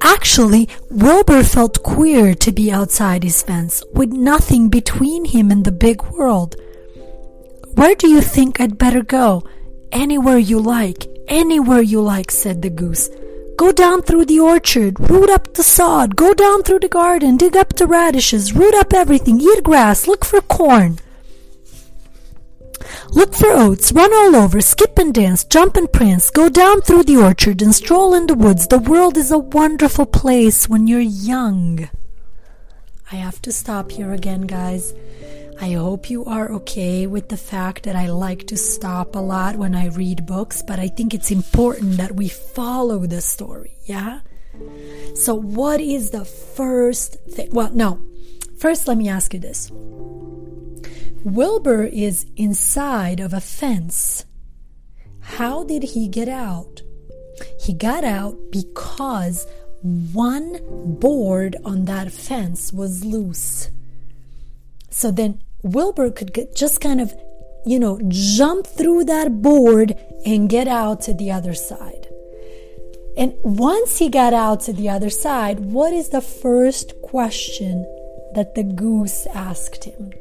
Actually, 0.00 0.66
Wilbur 0.90 1.42
felt 1.44 1.82
queer 1.82 2.34
to 2.36 2.50
be 2.52 2.72
outside 2.72 3.22
his 3.22 3.42
fence, 3.42 3.84
with 3.92 4.12
nothing 4.12 4.70
between 4.70 5.26
him 5.26 5.50
and 5.50 5.62
the 5.62 5.72
big 5.86 6.02
world. 6.04 6.56
Where 7.74 7.94
do 7.94 8.08
you 8.08 8.22
think 8.22 8.60
I'd 8.60 8.78
better 8.78 9.02
go? 9.02 9.44
Anywhere 9.94 10.38
you 10.38 10.58
like, 10.58 11.06
anywhere 11.28 11.80
you 11.80 12.00
like, 12.00 12.32
said 12.32 12.62
the 12.62 12.68
goose. 12.68 13.08
Go 13.56 13.70
down 13.70 14.02
through 14.02 14.24
the 14.24 14.40
orchard, 14.40 14.98
root 15.08 15.30
up 15.30 15.54
the 15.54 15.62
sod, 15.62 16.16
go 16.16 16.34
down 16.34 16.64
through 16.64 16.80
the 16.80 16.88
garden, 16.88 17.36
dig 17.36 17.56
up 17.56 17.74
the 17.74 17.86
radishes, 17.86 18.52
root 18.52 18.74
up 18.74 18.92
everything, 18.92 19.40
eat 19.40 19.62
grass, 19.62 20.08
look 20.08 20.24
for 20.24 20.40
corn. 20.40 20.98
Look 23.10 23.34
for 23.34 23.50
oats, 23.50 23.92
run 23.92 24.12
all 24.12 24.34
over, 24.34 24.60
skip 24.60 24.98
and 24.98 25.14
dance, 25.14 25.44
jump 25.44 25.76
and 25.76 25.90
prance, 25.90 26.28
go 26.28 26.48
down 26.48 26.80
through 26.80 27.04
the 27.04 27.16
orchard 27.16 27.62
and 27.62 27.72
stroll 27.72 28.14
in 28.14 28.26
the 28.26 28.34
woods. 28.34 28.66
The 28.66 28.80
world 28.80 29.16
is 29.16 29.30
a 29.30 29.38
wonderful 29.38 30.06
place 30.06 30.68
when 30.68 30.88
you're 30.88 30.98
young. 30.98 31.88
I 33.12 33.16
have 33.16 33.40
to 33.42 33.52
stop 33.52 33.92
here 33.92 34.12
again, 34.12 34.42
guys. 34.42 34.92
I 35.60 35.72
hope 35.72 36.10
you 36.10 36.24
are 36.24 36.50
okay 36.52 37.06
with 37.06 37.28
the 37.28 37.36
fact 37.36 37.84
that 37.84 37.94
I 37.96 38.08
like 38.08 38.46
to 38.48 38.56
stop 38.56 39.14
a 39.14 39.20
lot 39.20 39.56
when 39.56 39.74
I 39.74 39.86
read 39.86 40.26
books, 40.26 40.62
but 40.66 40.78
I 40.78 40.88
think 40.88 41.14
it's 41.14 41.30
important 41.30 41.96
that 41.98 42.16
we 42.16 42.28
follow 42.28 43.06
the 43.06 43.20
story, 43.20 43.76
yeah? 43.84 44.20
So, 45.14 45.34
what 45.34 45.80
is 45.80 46.10
the 46.10 46.24
first 46.24 47.16
thing? 47.30 47.50
Well, 47.52 47.70
no. 47.72 48.00
First, 48.58 48.88
let 48.88 48.96
me 48.96 49.08
ask 49.08 49.32
you 49.34 49.40
this 49.40 49.70
Wilbur 51.24 51.84
is 51.84 52.26
inside 52.36 53.20
of 53.20 53.32
a 53.32 53.40
fence. 53.40 54.24
How 55.20 55.64
did 55.64 55.82
he 55.82 56.08
get 56.08 56.28
out? 56.28 56.82
He 57.60 57.72
got 57.72 58.04
out 58.04 58.36
because 58.50 59.46
one 59.82 60.60
board 60.98 61.56
on 61.64 61.84
that 61.86 62.12
fence 62.12 62.72
was 62.72 63.04
loose. 63.04 63.70
So 64.90 65.10
then 65.10 65.40
Wilbur 65.64 66.10
could 66.10 66.32
get, 66.32 66.54
just 66.54 66.80
kind 66.80 67.00
of, 67.00 67.14
you 67.64 67.78
know, 67.78 67.98
jump 68.08 68.66
through 68.66 69.04
that 69.04 69.42
board 69.42 69.96
and 70.24 70.48
get 70.48 70.68
out 70.68 71.00
to 71.02 71.14
the 71.14 71.32
other 71.32 71.54
side. 71.54 72.06
And 73.16 73.34
once 73.42 73.98
he 73.98 74.08
got 74.08 74.34
out 74.34 74.60
to 74.62 74.72
the 74.72 74.88
other 74.88 75.10
side, 75.10 75.60
what 75.60 75.92
is 75.92 76.10
the 76.10 76.20
first 76.20 77.00
question 77.02 77.84
that 78.34 78.54
the 78.54 78.64
goose 78.64 79.26
asked 79.34 79.84
him? 79.84 80.12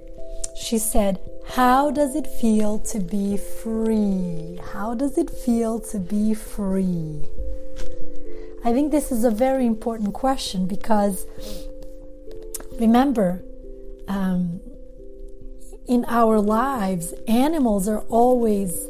She 0.55 0.77
said, 0.77 1.19
How 1.45 1.91
does 1.91 2.15
it 2.15 2.27
feel 2.27 2.79
to 2.79 2.99
be 2.99 3.37
free? 3.37 4.59
How 4.71 4.93
does 4.93 5.17
it 5.17 5.29
feel 5.29 5.79
to 5.91 5.99
be 5.99 6.33
free? 6.33 7.27
I 8.63 8.71
think 8.71 8.91
this 8.91 9.11
is 9.11 9.25
a 9.25 9.31
very 9.31 9.65
important 9.65 10.13
question 10.13 10.67
because 10.67 11.25
remember, 12.79 13.43
um, 14.07 14.61
in 15.87 16.05
our 16.07 16.39
lives, 16.39 17.13
animals 17.27 17.87
are 17.87 18.01
always 18.09 18.87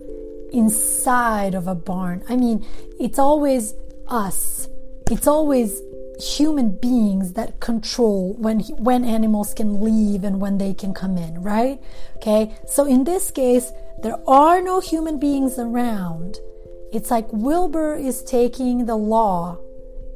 inside 0.51 1.55
of 1.55 1.67
a 1.67 1.75
barn. 1.75 2.23
I 2.29 2.35
mean, 2.35 2.65
it's 2.99 3.19
always 3.19 3.73
us. 4.07 4.67
It's 5.09 5.27
always 5.27 5.81
human 6.19 6.71
beings 6.77 7.33
that 7.33 7.59
control 7.59 8.35
when 8.37 8.59
when 8.77 9.03
animals 9.03 9.53
can 9.53 9.81
leave 9.81 10.23
and 10.23 10.39
when 10.39 10.57
they 10.57 10.73
can 10.73 10.93
come 10.93 11.17
in, 11.17 11.41
right? 11.41 11.81
Okay? 12.17 12.55
So 12.67 12.85
in 12.85 13.03
this 13.03 13.31
case, 13.31 13.71
there 14.01 14.17
are 14.27 14.61
no 14.61 14.79
human 14.79 15.19
beings 15.19 15.57
around. 15.57 16.37
It's 16.93 17.09
like 17.09 17.27
Wilbur 17.31 17.95
is 17.95 18.23
taking 18.23 18.85
the 18.85 18.95
law 18.95 19.57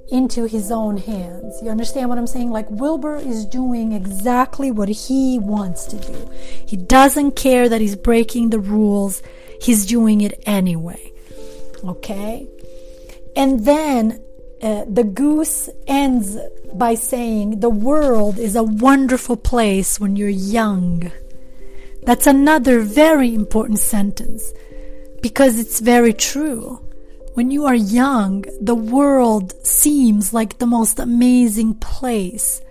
into 0.10 0.46
his 0.46 0.72
own 0.72 0.98
hands. 0.98 1.62
You 1.62 1.70
understand 1.70 2.10
what 2.10 2.18
I'm 2.18 2.28
saying? 2.28 2.52
Like 2.52 2.70
Wilbur 2.70 3.18
is 3.18 3.46
doing 3.46 3.92
exactly 3.92 4.72
what 4.72 4.90
he 4.90 5.38
wants 5.40 5.86
to 5.86 5.98
do. 5.98 6.30
He 6.66 6.78
doesn't 6.78 7.36
care 7.36 7.68
that 7.68 7.82
he's 7.82 7.96
breaking 7.96 8.50
the 8.50 8.60
rules, 8.60 9.22
he's 9.62 9.86
doing 9.86 10.22
it 10.22 10.42
anyway. 10.46 11.12
Okay? 11.84 12.48
And 13.36 13.66
then 13.66 14.24
uh, 14.62 14.86
the 14.90 15.04
goose 15.04 15.70
ends 15.86 16.38
by 16.74 16.96
saying, 16.96 17.60
The 17.60 17.70
world 17.70 18.40
is 18.40 18.56
a 18.56 18.64
wonderful 18.64 19.38
place 19.38 20.00
when 20.00 20.16
you're 20.16 20.30
young. 20.30 21.12
That's 22.04 22.26
another 22.26 22.80
very 22.80 23.36
important 23.36 23.80
sentence 23.80 24.54
because 25.22 25.60
it's 25.60 25.80
very 25.80 26.14
true. 26.14 26.87
When 27.38 27.52
you 27.52 27.68
are 27.68 27.76
young, 27.76 28.46
the 28.60 28.74
world 28.74 29.54
seems 29.64 30.34
like 30.34 30.58
the 30.58 30.66
most 30.66 30.98
amazing 30.98 31.76
place. 31.76 32.62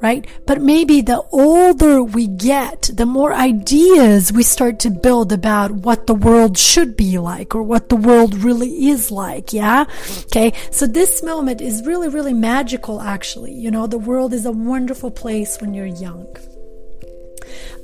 right? 0.00 0.26
But 0.46 0.60
maybe 0.60 1.00
the 1.00 1.22
older 1.32 2.02
we 2.02 2.26
get, 2.26 2.90
the 2.92 3.06
more 3.06 3.32
ideas 3.32 4.32
we 4.32 4.42
start 4.42 4.78
to 4.80 4.90
build 4.90 5.32
about 5.32 5.70
what 5.70 6.06
the 6.06 6.14
world 6.14 6.56
should 6.56 6.96
be 6.96 7.18
like 7.18 7.54
or 7.54 7.62
what 7.62 7.88
the 7.88 7.96
world 7.96 8.34
really 8.34 8.88
is 8.88 9.10
like. 9.10 9.52
Yeah. 9.52 9.86
Okay. 10.26 10.52
So 10.70 10.86
this 10.86 11.22
moment 11.22 11.60
is 11.60 11.86
really, 11.86 12.08
really 12.08 12.34
magical, 12.34 13.00
actually. 13.00 13.52
You 13.54 13.70
know, 13.70 13.86
the 13.86 13.98
world 13.98 14.32
is 14.32 14.46
a 14.46 14.52
wonderful 14.52 15.10
place 15.10 15.58
when 15.60 15.74
you're 15.74 15.86
young. 15.86 16.26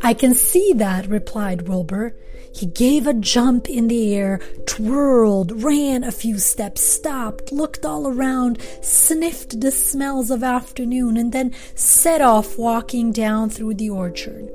I 0.03 0.15
can 0.15 0.35
see 0.35 0.73
that, 0.75 1.07
replied 1.07 1.69
Wilbur. 1.69 2.15
He 2.55 2.67
gave 2.67 3.09
a 3.09 3.15
jump 3.15 3.69
in 3.69 3.89
the 3.89 4.15
air, 4.15 4.41
twirled, 4.65 5.65
ran 5.65 6.05
a 6.05 6.13
few 6.13 6.39
steps, 6.39 6.83
stopped, 6.83 7.51
looked 7.51 7.85
all 7.85 8.07
around, 8.07 8.63
sniffed 8.81 9.61
the 9.61 9.73
smells 9.73 10.31
of 10.31 10.45
afternoon, 10.45 11.17
and 11.17 11.33
then 11.33 11.53
set 11.75 12.21
off 12.21 12.57
walking 12.57 13.11
down 13.11 13.51
through 13.51 13.75
the 13.75 13.91
orchard. 13.91 14.49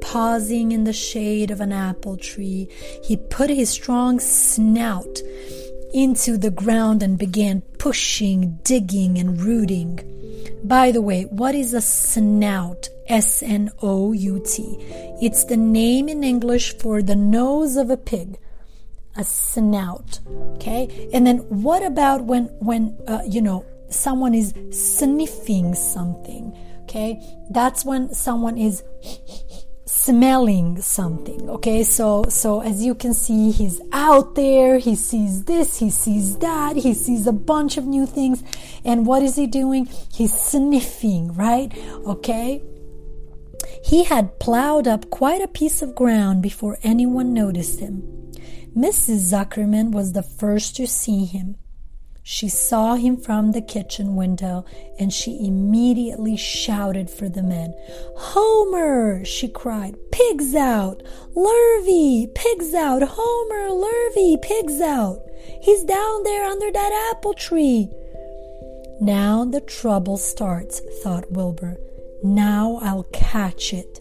Pausing 0.00 0.70
in 0.70 0.84
the 0.84 0.92
shade 0.92 1.50
of 1.50 1.60
an 1.60 1.72
apple 1.72 2.16
tree, 2.16 2.68
he 3.02 3.16
put 3.16 3.50
his 3.50 3.70
strong 3.70 4.20
snout 4.20 5.18
into 5.94 6.36
the 6.36 6.50
ground 6.50 7.02
and 7.02 7.16
began 7.16 7.62
pushing, 7.78 8.58
digging, 8.64 9.16
and 9.16 9.40
rooting. 9.40 10.00
By 10.64 10.90
the 10.90 11.00
way, 11.00 11.22
what 11.24 11.54
is 11.54 11.72
a 11.72 11.80
snout? 11.80 12.88
S 13.06 13.42
N 13.42 13.70
O 13.82 14.12
U 14.12 14.42
T. 14.44 14.76
It's 15.22 15.44
the 15.44 15.56
name 15.56 16.08
in 16.08 16.24
English 16.24 16.76
for 16.78 17.02
the 17.02 17.14
nose 17.14 17.76
of 17.76 17.90
a 17.90 17.96
pig, 17.96 18.38
a 19.16 19.24
snout. 19.24 20.20
Okay, 20.56 21.08
and 21.12 21.26
then 21.26 21.38
what 21.48 21.84
about 21.84 22.24
when 22.24 22.44
when 22.60 22.96
uh, 23.06 23.22
you 23.26 23.42
know 23.42 23.64
someone 23.90 24.34
is 24.34 24.54
sniffing 24.70 25.74
something? 25.74 26.56
Okay, 26.84 27.20
that's 27.50 27.84
when 27.84 28.12
someone 28.14 28.56
is 28.56 28.82
smelling 29.86 30.80
something 30.80 31.48
okay? 31.50 31.82
So 31.82 32.24
so 32.28 32.60
as 32.60 32.84
you 32.84 32.94
can 32.94 33.14
see 33.14 33.50
he's 33.50 33.80
out 33.92 34.34
there 34.34 34.78
he 34.78 34.96
sees 34.96 35.44
this 35.44 35.78
he 35.78 35.90
sees 35.90 36.38
that 36.38 36.76
he 36.76 36.94
sees 36.94 37.26
a 37.26 37.32
bunch 37.32 37.76
of 37.76 37.84
new 37.84 38.06
things. 38.06 38.42
And 38.84 39.06
what 39.06 39.22
is 39.22 39.36
he 39.36 39.46
doing? 39.46 39.88
He's 40.12 40.32
sniffing 40.32 41.34
right? 41.34 41.72
Okay? 42.06 42.62
He 43.84 44.04
had 44.04 44.38
plowed 44.38 44.88
up 44.88 45.10
quite 45.10 45.42
a 45.42 45.48
piece 45.48 45.82
of 45.82 45.94
ground 45.94 46.42
before 46.42 46.78
anyone 46.82 47.34
noticed 47.34 47.80
him. 47.80 48.02
Mrs 48.76 49.32
zuckerman 49.32 49.92
was 49.92 50.12
the 50.12 50.22
first 50.22 50.76
to 50.76 50.86
see 50.86 51.24
him 51.26 51.56
she 52.26 52.48
saw 52.48 52.94
him 52.94 53.18
from 53.18 53.52
the 53.52 53.60
kitchen 53.60 54.16
window 54.16 54.64
and 54.98 55.12
she 55.12 55.46
immediately 55.46 56.36
shouted 56.36 57.10
for 57.10 57.28
the 57.28 57.42
men. 57.42 57.74
Homer! 58.16 59.22
she 59.26 59.46
cried. 59.46 59.94
Pigs 60.10 60.54
out! 60.54 61.02
Lurvy! 61.36 62.34
Pigs 62.34 62.72
out! 62.72 63.02
Homer! 63.02 63.68
Lurvy! 63.68 64.40
Pigs 64.40 64.80
out! 64.80 65.20
He's 65.60 65.84
down 65.84 66.22
there 66.22 66.44
under 66.44 66.72
that 66.72 67.10
apple 67.12 67.34
tree. 67.34 67.90
Now 69.02 69.44
the 69.44 69.60
trouble 69.60 70.16
starts, 70.16 70.80
thought 71.02 71.30
Wilbur. 71.30 71.76
Now 72.22 72.78
I'll 72.80 73.06
catch 73.12 73.74
it. 73.74 74.00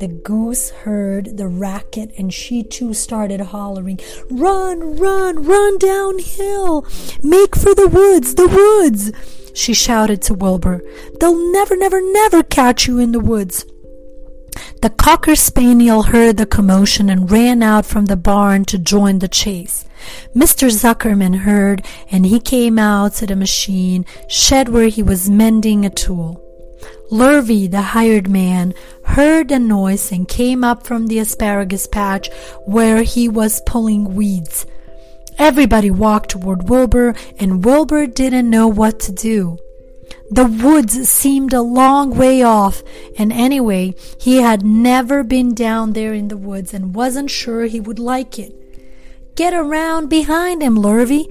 The 0.00 0.08
goose 0.08 0.70
heard 0.70 1.36
the 1.36 1.46
racket 1.46 2.12
and 2.16 2.32
she 2.32 2.62
too 2.62 2.94
started 2.94 3.38
hollering, 3.38 4.00
Run, 4.30 4.96
run, 4.96 5.42
run 5.42 5.76
downhill! 5.76 6.86
Make 7.22 7.54
for 7.54 7.74
the 7.74 7.86
woods, 7.86 8.34
the 8.34 8.48
woods! 8.48 9.12
She 9.54 9.74
shouted 9.74 10.22
to 10.22 10.32
Wilbur. 10.32 10.82
They'll 11.20 11.52
never, 11.52 11.76
never, 11.76 12.00
never 12.00 12.42
catch 12.42 12.86
you 12.86 12.98
in 12.98 13.12
the 13.12 13.20
woods. 13.20 13.66
The 14.80 14.88
cocker 14.88 15.36
spaniel 15.36 16.04
heard 16.04 16.38
the 16.38 16.46
commotion 16.46 17.10
and 17.10 17.30
ran 17.30 17.62
out 17.62 17.84
from 17.84 18.06
the 18.06 18.16
barn 18.16 18.64
to 18.66 18.78
join 18.78 19.18
the 19.18 19.28
chase. 19.28 19.84
Mr. 20.34 20.70
Zuckerman 20.70 21.40
heard, 21.40 21.84
and 22.10 22.24
he 22.24 22.40
came 22.40 22.78
out 22.78 23.12
to 23.16 23.26
the 23.26 23.36
machine 23.36 24.06
shed 24.28 24.70
where 24.70 24.88
he 24.88 25.02
was 25.02 25.28
mending 25.28 25.84
a 25.84 25.90
tool. 25.90 26.42
Lurvy, 27.10 27.70
the 27.70 27.82
hired 27.82 28.28
man, 28.28 28.74
heard 29.02 29.48
the 29.48 29.58
noise 29.58 30.12
and 30.12 30.28
came 30.28 30.62
up 30.62 30.86
from 30.86 31.06
the 31.06 31.18
asparagus 31.18 31.86
patch 31.86 32.30
where 32.64 33.02
he 33.02 33.28
was 33.28 33.62
pulling 33.66 34.14
weeds. 34.14 34.66
Everybody 35.38 35.90
walked 35.90 36.30
toward 36.30 36.68
Wilbur, 36.68 37.14
and 37.38 37.64
Wilbur 37.64 38.06
didn't 38.06 38.50
know 38.50 38.68
what 38.68 39.00
to 39.00 39.12
do. 39.12 39.58
The 40.30 40.44
woods 40.44 41.08
seemed 41.08 41.52
a 41.52 41.62
long 41.62 42.16
way 42.16 42.42
off, 42.42 42.82
and 43.16 43.32
anyway, 43.32 43.94
he 44.20 44.36
had 44.36 44.64
never 44.64 45.24
been 45.24 45.54
down 45.54 45.94
there 45.94 46.14
in 46.14 46.28
the 46.28 46.36
woods 46.36 46.72
and 46.72 46.94
wasn't 46.94 47.30
sure 47.30 47.64
he 47.64 47.80
would 47.80 47.98
like 47.98 48.38
it. 48.38 48.54
Get 49.34 49.54
around 49.54 50.08
behind 50.08 50.62
him, 50.62 50.76
Lurvy, 50.76 51.26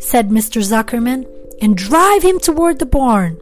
said 0.00 0.28
Mr. 0.28 0.60
Zuckerman, 0.62 1.26
and 1.62 1.76
drive 1.76 2.22
him 2.22 2.40
toward 2.40 2.78
the 2.78 2.86
barn. 2.86 3.40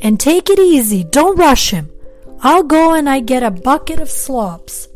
And 0.00 0.18
take 0.18 0.48
it 0.48 0.58
easy, 0.58 1.04
don't 1.04 1.38
rush 1.38 1.70
him. 1.70 1.90
I'll 2.40 2.62
go 2.62 2.94
and 2.94 3.08
I 3.08 3.20
get 3.20 3.42
a 3.42 3.50
bucket 3.50 4.00
of 4.00 4.08
slops. 4.08 4.88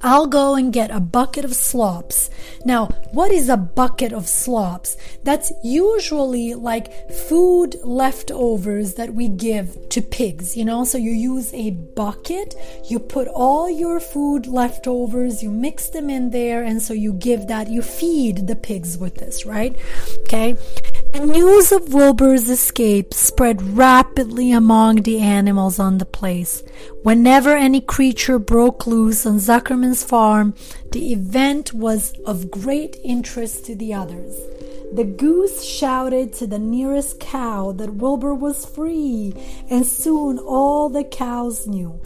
I'll 0.00 0.28
go 0.28 0.54
and 0.54 0.72
get 0.72 0.92
a 0.92 1.00
bucket 1.00 1.44
of 1.44 1.54
slops. 1.54 2.30
Now, 2.64 2.86
what 3.10 3.32
is 3.32 3.48
a 3.48 3.56
bucket 3.56 4.12
of 4.12 4.28
slops? 4.28 4.96
That's 5.24 5.52
usually 5.64 6.54
like 6.54 7.10
food 7.10 7.76
leftovers 7.82 8.94
that 8.94 9.12
we 9.12 9.28
give 9.28 9.88
to 9.88 10.00
pigs, 10.00 10.56
you 10.56 10.64
know? 10.64 10.84
So 10.84 10.98
you 10.98 11.10
use 11.10 11.52
a 11.52 11.70
bucket, 11.70 12.54
you 12.88 13.00
put 13.00 13.26
all 13.26 13.68
your 13.68 13.98
food 13.98 14.46
leftovers, 14.46 15.42
you 15.42 15.50
mix 15.50 15.88
them 15.88 16.08
in 16.08 16.30
there, 16.30 16.62
and 16.62 16.80
so 16.80 16.94
you 16.94 17.12
give 17.12 17.48
that, 17.48 17.68
you 17.68 17.82
feed 17.82 18.46
the 18.46 18.56
pigs 18.56 18.96
with 18.96 19.16
this, 19.16 19.44
right? 19.44 19.76
Okay. 20.20 20.56
The 21.12 21.26
news 21.26 21.72
of 21.72 21.94
Wilbur's 21.94 22.50
escape 22.50 23.14
spread 23.14 23.62
rapidly 23.76 24.52
among 24.52 24.96
the 24.96 25.20
animals 25.20 25.78
on 25.78 25.98
the 25.98 26.04
place. 26.04 26.62
Whenever 27.02 27.56
any 27.56 27.80
creature 27.80 28.38
broke 28.38 28.86
loose 28.86 29.24
on 29.24 29.38
Zuckerman's 29.38 30.04
farm, 30.04 30.54
the 30.92 31.12
event 31.12 31.72
was 31.72 32.12
of 32.26 32.50
great 32.50 32.98
interest 33.02 33.64
to 33.66 33.74
the 33.74 33.94
others. 33.94 34.36
The 34.92 35.04
goose 35.04 35.64
shouted 35.64 36.34
to 36.34 36.46
the 36.46 36.58
nearest 36.58 37.18
cow 37.20 37.72
that 37.72 37.94
Wilbur 37.94 38.34
was 38.34 38.66
free, 38.66 39.34
and 39.68 39.86
soon 39.86 40.38
all 40.38 40.88
the 40.88 41.04
cows 41.04 41.66
knew. 41.66 42.00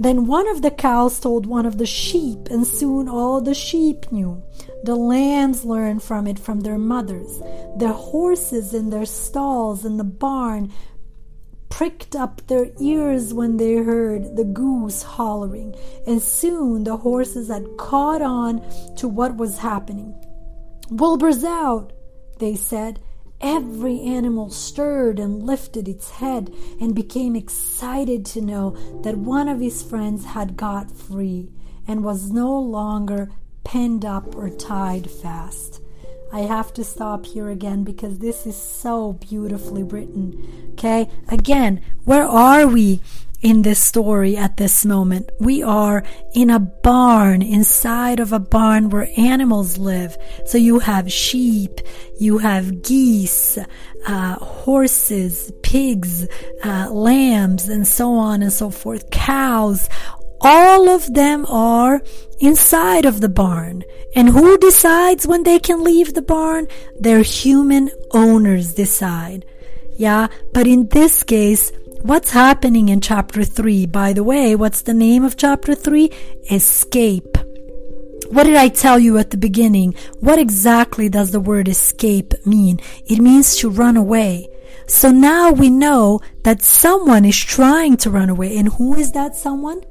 Then 0.00 0.26
one 0.26 0.48
of 0.48 0.62
the 0.62 0.70
cows 0.70 1.20
told 1.20 1.44
one 1.44 1.66
of 1.66 1.76
the 1.76 1.84
sheep, 1.84 2.48
and 2.48 2.66
soon 2.66 3.06
all 3.06 3.42
the 3.42 3.52
sheep 3.52 4.10
knew. 4.10 4.42
The 4.82 4.96
lambs 4.96 5.62
learned 5.62 6.02
from 6.02 6.26
it 6.26 6.38
from 6.38 6.60
their 6.60 6.78
mothers. 6.78 7.38
The 7.76 7.92
horses 7.92 8.72
in 8.72 8.88
their 8.88 9.04
stalls 9.04 9.84
in 9.84 9.98
the 9.98 10.04
barn 10.04 10.72
pricked 11.68 12.16
up 12.16 12.40
their 12.46 12.70
ears 12.80 13.34
when 13.34 13.58
they 13.58 13.74
heard 13.74 14.36
the 14.36 14.44
goose 14.44 15.02
hollering, 15.02 15.74
and 16.06 16.22
soon 16.22 16.84
the 16.84 16.96
horses 16.96 17.48
had 17.48 17.76
caught 17.76 18.22
on 18.22 18.62
to 18.96 19.06
what 19.06 19.36
was 19.36 19.58
happening. 19.58 20.14
Wilbur's 20.88 21.44
out, 21.44 21.92
they 22.38 22.56
said. 22.56 23.00
Every 23.40 24.00
animal 24.02 24.50
stirred 24.50 25.18
and 25.18 25.42
lifted 25.42 25.88
its 25.88 26.10
head 26.10 26.52
and 26.78 26.94
became 26.94 27.34
excited 27.34 28.26
to 28.26 28.42
know 28.42 28.76
that 29.02 29.16
one 29.16 29.48
of 29.48 29.60
his 29.60 29.82
friends 29.82 30.26
had 30.26 30.58
got 30.58 30.90
free 30.90 31.50
and 31.88 32.04
was 32.04 32.30
no 32.30 32.58
longer 32.58 33.30
penned 33.64 34.04
up 34.04 34.36
or 34.36 34.50
tied 34.50 35.10
fast. 35.10 35.80
I 36.32 36.40
have 36.40 36.72
to 36.74 36.84
stop 36.84 37.26
here 37.26 37.48
again 37.48 37.82
because 37.82 38.18
this 38.18 38.46
is 38.46 38.56
so 38.56 39.14
beautifully 39.14 39.82
written. 39.82 40.72
Okay, 40.72 41.08
again, 41.28 41.80
where 42.04 42.26
are 42.26 42.66
we 42.66 43.00
in 43.42 43.62
this 43.62 43.78
story 43.78 44.36
at 44.36 44.56
this 44.56 44.84
moment? 44.84 45.30
We 45.38 45.62
are 45.62 46.02
in 46.34 46.50
a 46.50 46.58
barn, 46.58 47.42
inside 47.42 48.20
of 48.20 48.32
a 48.32 48.38
barn 48.38 48.90
where 48.90 49.08
animals 49.16 49.78
live. 49.78 50.16
So 50.46 50.58
you 50.58 50.78
have 50.80 51.12
sheep, 51.12 51.80
you 52.18 52.38
have 52.38 52.82
geese, 52.82 53.58
uh, 54.06 54.34
horses, 54.36 55.52
pigs, 55.62 56.26
uh, 56.64 56.90
lambs, 56.90 57.68
and 57.68 57.86
so 57.86 58.14
on 58.14 58.42
and 58.42 58.52
so 58.52 58.70
forth, 58.70 59.10
cows, 59.10 59.88
all 60.40 60.88
of 60.88 61.12
them 61.12 61.44
are 61.48 62.02
inside 62.38 63.04
of 63.04 63.20
the 63.20 63.28
barn. 63.28 63.84
And 64.16 64.28
who 64.28 64.58
decides 64.58 65.26
when 65.26 65.42
they 65.42 65.58
can 65.58 65.84
leave 65.84 66.14
the 66.14 66.22
barn? 66.22 66.66
Their 66.98 67.22
human 67.22 67.90
owners 68.12 68.74
decide. 68.74 69.44
Yeah, 69.96 70.28
but 70.54 70.66
in 70.66 70.88
this 70.88 71.22
case, 71.22 71.72
what's 72.02 72.30
happening 72.30 72.88
in 72.88 73.00
chapter 73.00 73.44
3? 73.44 73.86
By 73.86 74.12
the 74.12 74.24
way, 74.24 74.54
what's 74.54 74.82
the 74.82 74.94
name 74.94 75.24
of 75.24 75.36
chapter 75.36 75.74
3? 75.74 76.10
Escape. 76.50 77.36
What 78.30 78.44
did 78.44 78.56
I 78.56 78.68
tell 78.68 78.98
you 78.98 79.18
at 79.18 79.30
the 79.30 79.36
beginning? 79.36 79.94
What 80.20 80.38
exactly 80.38 81.08
does 81.08 81.32
the 81.32 81.40
word 81.40 81.68
escape 81.68 82.34
mean? 82.46 82.80
It 83.06 83.18
means 83.18 83.56
to 83.56 83.68
run 83.68 83.96
away. 83.96 84.48
So 84.86 85.10
now 85.10 85.50
we 85.50 85.68
know 85.68 86.20
that 86.44 86.62
someone 86.62 87.24
is 87.24 87.38
trying 87.38 87.96
to 87.98 88.10
run 88.10 88.30
away. 88.30 88.56
And 88.56 88.68
who 88.68 88.94
is 88.94 89.12
that 89.12 89.36
someone? 89.36 89.82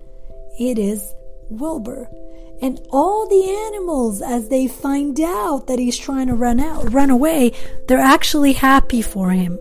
It 0.57 0.79
is 0.79 1.13
Wilbur. 1.49 2.09
And 2.61 2.79
all 2.91 3.27
the 3.27 3.49
animals, 3.73 4.21
as 4.21 4.49
they 4.49 4.67
find 4.67 5.19
out 5.21 5.67
that 5.67 5.79
he's 5.79 5.97
trying 5.97 6.27
to 6.27 6.35
run 6.35 6.59
out, 6.59 6.91
run 6.93 7.09
away, 7.09 7.53
they're 7.87 7.97
actually 7.97 8.53
happy 8.53 9.01
for 9.01 9.31
him. 9.31 9.57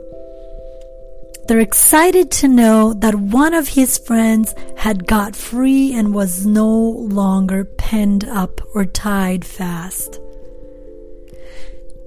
They're 1.48 1.60
excited 1.60 2.30
to 2.32 2.48
know 2.48 2.92
that 2.92 3.14
one 3.14 3.54
of 3.54 3.68
his 3.68 3.96
friends 3.96 4.54
had 4.76 5.06
got 5.06 5.34
free 5.34 5.94
and 5.94 6.12
was 6.12 6.44
no 6.44 6.68
longer 6.68 7.64
penned 7.64 8.24
up 8.26 8.60
or 8.74 8.84
tied 8.84 9.46
fast. 9.46 10.20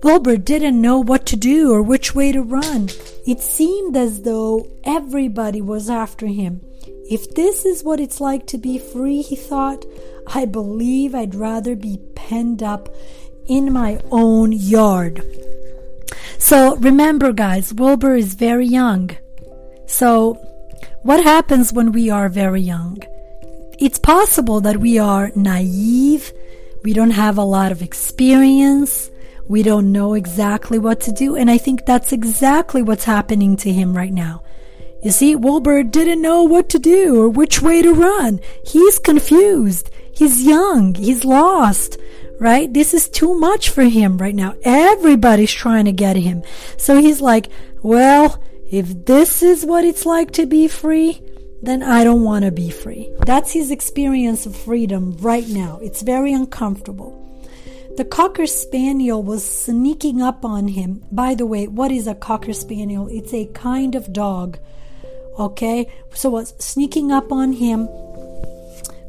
Wilbur 0.04 0.38
didn't 0.38 0.80
know 0.80 1.00
what 1.00 1.26
to 1.26 1.36
do 1.36 1.72
or 1.74 1.82
which 1.82 2.14
way 2.14 2.32
to 2.32 2.44
run. 2.44 2.90
It 3.26 3.40
seemed 3.40 3.98
as 3.98 4.22
though 4.22 4.68
everybody 4.84 5.60
was 5.60 5.90
after 5.90 6.28
him. 6.28 6.62
If 7.10 7.34
this 7.34 7.66
is 7.66 7.84
what 7.84 8.00
it's 8.00 8.22
like 8.22 8.46
to 8.48 8.60
be 8.60 8.78
free, 8.78 9.24
he 9.24 9.36
thought, 9.36 9.86
I 10.28 10.46
believe 10.46 11.16
I'd 11.16 11.34
rather 11.34 11.76
be 11.76 11.98
penned 12.14 12.62
up 12.62 12.90
in 13.48 13.74
my 13.74 14.00
own 14.12 14.52
yard. 14.52 15.24
So 16.38 16.76
remember, 16.76 17.34
guys, 17.34 17.74
Wilbur 17.74 18.14
is 18.14 18.36
very 18.36 18.68
young. 18.68 19.18
So, 19.92 20.36
what 21.04 21.22
happens 21.22 21.74
when 21.74 21.92
we 21.92 22.10
are 22.10 22.30
very 22.30 22.62
young? 22.62 23.04
It's 23.78 24.00
possible 24.00 24.62
that 24.62 24.78
we 24.78 24.98
are 24.98 25.34
naive, 25.36 26.32
we 26.82 26.94
don't 26.94 27.12
have 27.12 27.38
a 27.38 27.44
lot 27.44 27.74
of 27.74 27.82
experience, 27.82 29.12
we 29.50 29.64
don't 29.64 29.92
know 29.92 30.14
exactly 30.14 30.80
what 30.80 31.02
to 31.02 31.12
do, 31.12 31.36
and 31.36 31.52
I 31.52 31.58
think 31.58 31.86
that's 31.86 32.14
exactly 32.14 32.82
what's 32.82 33.04
happening 33.04 33.58
to 33.58 33.72
him 33.74 33.96
right 33.96 34.14
now. 34.14 34.44
You 35.04 35.12
see, 35.12 35.36
Wilbur 35.36 35.84
didn't 35.84 36.22
know 36.22 36.44
what 36.44 36.70
to 36.70 36.80
do 36.80 37.20
or 37.20 37.28
which 37.28 37.62
way 37.62 37.82
to 37.82 37.94
run. 37.94 38.40
He's 38.66 38.98
confused. 38.98 39.90
He's 40.16 40.44
young. 40.44 40.96
He's 40.96 41.26
lost, 41.26 41.98
right? 42.40 42.74
This 42.74 42.94
is 42.94 43.10
too 43.10 43.38
much 43.38 43.68
for 43.70 43.84
him 43.84 44.20
right 44.20 44.36
now. 44.36 44.56
Everybody's 44.64 45.52
trying 45.52 45.86
to 45.86 45.92
get 45.92 46.16
him. 46.16 46.44
So 46.78 46.96
he's 47.02 47.20
like, 47.20 47.50
well, 47.84 48.42
if 48.72 49.06
this 49.06 49.44
is 49.44 49.66
what 49.66 49.84
it's 49.84 50.06
like 50.06 50.32
to 50.32 50.46
be 50.46 50.70
free, 50.70 51.22
then 51.62 51.84
I 51.84 52.06
don't 52.06 52.24
want 52.24 52.46
to 52.46 52.52
be 52.52 52.70
free. 52.70 53.12
That's 53.26 53.52
his 53.52 53.70
experience 53.70 54.46
of 54.46 54.56
freedom 54.56 55.18
right 55.20 55.48
now. 55.48 55.80
It's 55.84 56.02
very 56.02 56.34
uncomfortable. 56.34 57.18
The 57.98 58.06
Cocker 58.06 58.48
Spaniel 58.48 59.22
was 59.22 59.44
sneaking 59.44 60.22
up 60.22 60.46
on 60.46 60.70
him. 60.70 61.04
By 61.12 61.36
the 61.36 61.46
way, 61.46 61.68
what 61.68 61.92
is 61.92 62.08
a 62.08 62.16
Cocker 62.16 62.54
Spaniel? 62.54 63.10
It's 63.10 63.34
a 63.34 63.48
kind 63.48 63.94
of 63.94 64.14
dog. 64.14 64.58
Okay? 65.38 65.92
So 66.14 66.30
was 66.30 66.54
sneaking 66.58 67.12
up 67.12 67.34
on 67.34 67.52
him 67.52 67.90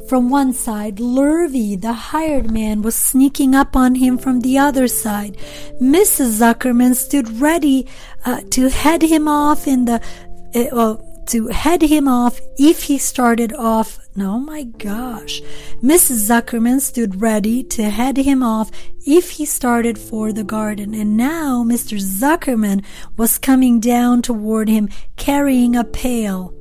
from 0.08 0.30
one 0.30 0.52
side. 0.52 0.96
Lurvy, 0.96 1.80
the 1.80 1.92
hired 1.92 2.50
man, 2.50 2.82
was 2.82 2.94
sneaking 2.94 3.54
up 3.54 3.76
on 3.76 3.94
him 3.96 4.18
from 4.18 4.40
the 4.40 4.58
other 4.58 4.88
side. 4.88 5.36
Mrs. 5.80 6.40
Zuckerman 6.40 6.94
stood 6.94 7.40
ready 7.40 7.86
uh, 8.24 8.40
to 8.50 8.68
head 8.68 9.02
him 9.02 9.28
off 9.28 9.66
in 9.66 9.84
the. 9.84 10.00
Uh, 10.54 10.96
to 11.26 11.46
head 11.48 11.82
him 11.82 12.08
off 12.08 12.40
if 12.58 12.84
he 12.84 12.98
started 12.98 13.52
off. 13.54 13.98
Oh 14.18 14.38
my 14.38 14.64
gosh. 14.64 15.40
Mrs. 15.82 16.28
Zuckerman 16.28 16.80
stood 16.80 17.20
ready 17.20 17.62
to 17.64 17.90
head 17.90 18.16
him 18.16 18.42
off 18.42 18.70
if 19.06 19.30
he 19.30 19.46
started 19.46 19.98
for 19.98 20.32
the 20.32 20.44
garden. 20.44 20.94
And 20.94 21.16
now 21.16 21.64
Mr. 21.64 21.98
Zuckerman 21.98 22.84
was 23.16 23.38
coming 23.38 23.80
down 23.80 24.22
toward 24.22 24.68
him 24.68 24.88
carrying 25.16 25.76
a 25.76 25.84
pail. 25.84 26.54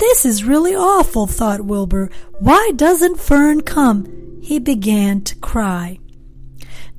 This 0.00 0.24
is 0.24 0.44
really 0.44 0.74
awful, 0.74 1.26
thought 1.26 1.66
Wilbur. 1.66 2.10
Why 2.38 2.72
doesn't 2.74 3.20
Fern 3.20 3.60
come? 3.60 4.40
He 4.40 4.58
began 4.58 5.20
to 5.24 5.36
cry. 5.36 5.98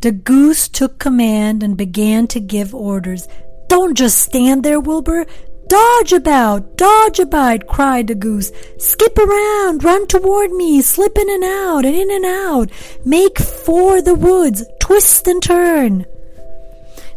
The 0.01 0.11
goose 0.11 0.69
took 0.69 0.99
command 0.99 1.63
and 1.63 1.75
began 1.75 2.27
to 2.27 2.39
give 2.39 2.75
orders. 2.75 3.27
Don't 3.69 3.97
just 3.97 4.19
stand 4.19 4.63
there, 4.63 4.79
Wilbur. 4.79 5.25
Dodge 5.67 6.13
about, 6.13 6.77
dodge 6.77 7.17
about, 7.17 7.65
cried 7.65 8.05
the 8.05 8.13
goose. 8.13 8.51
Skip 8.77 9.17
around, 9.17 9.83
run 9.83 10.05
toward 10.05 10.51
me, 10.51 10.83
slip 10.83 11.17
in 11.17 11.27
and 11.27 11.43
out, 11.43 11.85
and 11.85 11.95
in 11.95 12.11
and 12.11 12.25
out. 12.25 12.71
Make 13.03 13.39
for 13.39 14.03
the 14.03 14.13
woods, 14.13 14.63
twist 14.79 15.27
and 15.27 15.41
turn. 15.41 16.05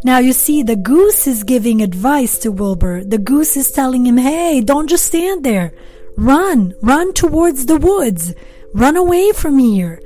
Now 0.04 0.18
you 0.18 0.34
see, 0.34 0.62
the 0.62 0.76
goose 0.76 1.26
is 1.26 1.44
giving 1.44 1.80
advice 1.80 2.38
to 2.40 2.52
Wilbur. 2.52 3.04
The 3.04 3.16
goose 3.16 3.56
is 3.56 3.72
telling 3.72 4.04
him, 4.04 4.18
hey, 4.18 4.60
don't 4.60 4.86
just 4.86 5.06
stand 5.06 5.44
there. 5.44 5.72
Run, 6.18 6.74
run 6.82 7.14
towards 7.14 7.64
the 7.64 7.78
woods. 7.78 8.34
Run 8.74 8.96
away 8.98 9.32
from 9.32 9.58
here. 9.58 10.02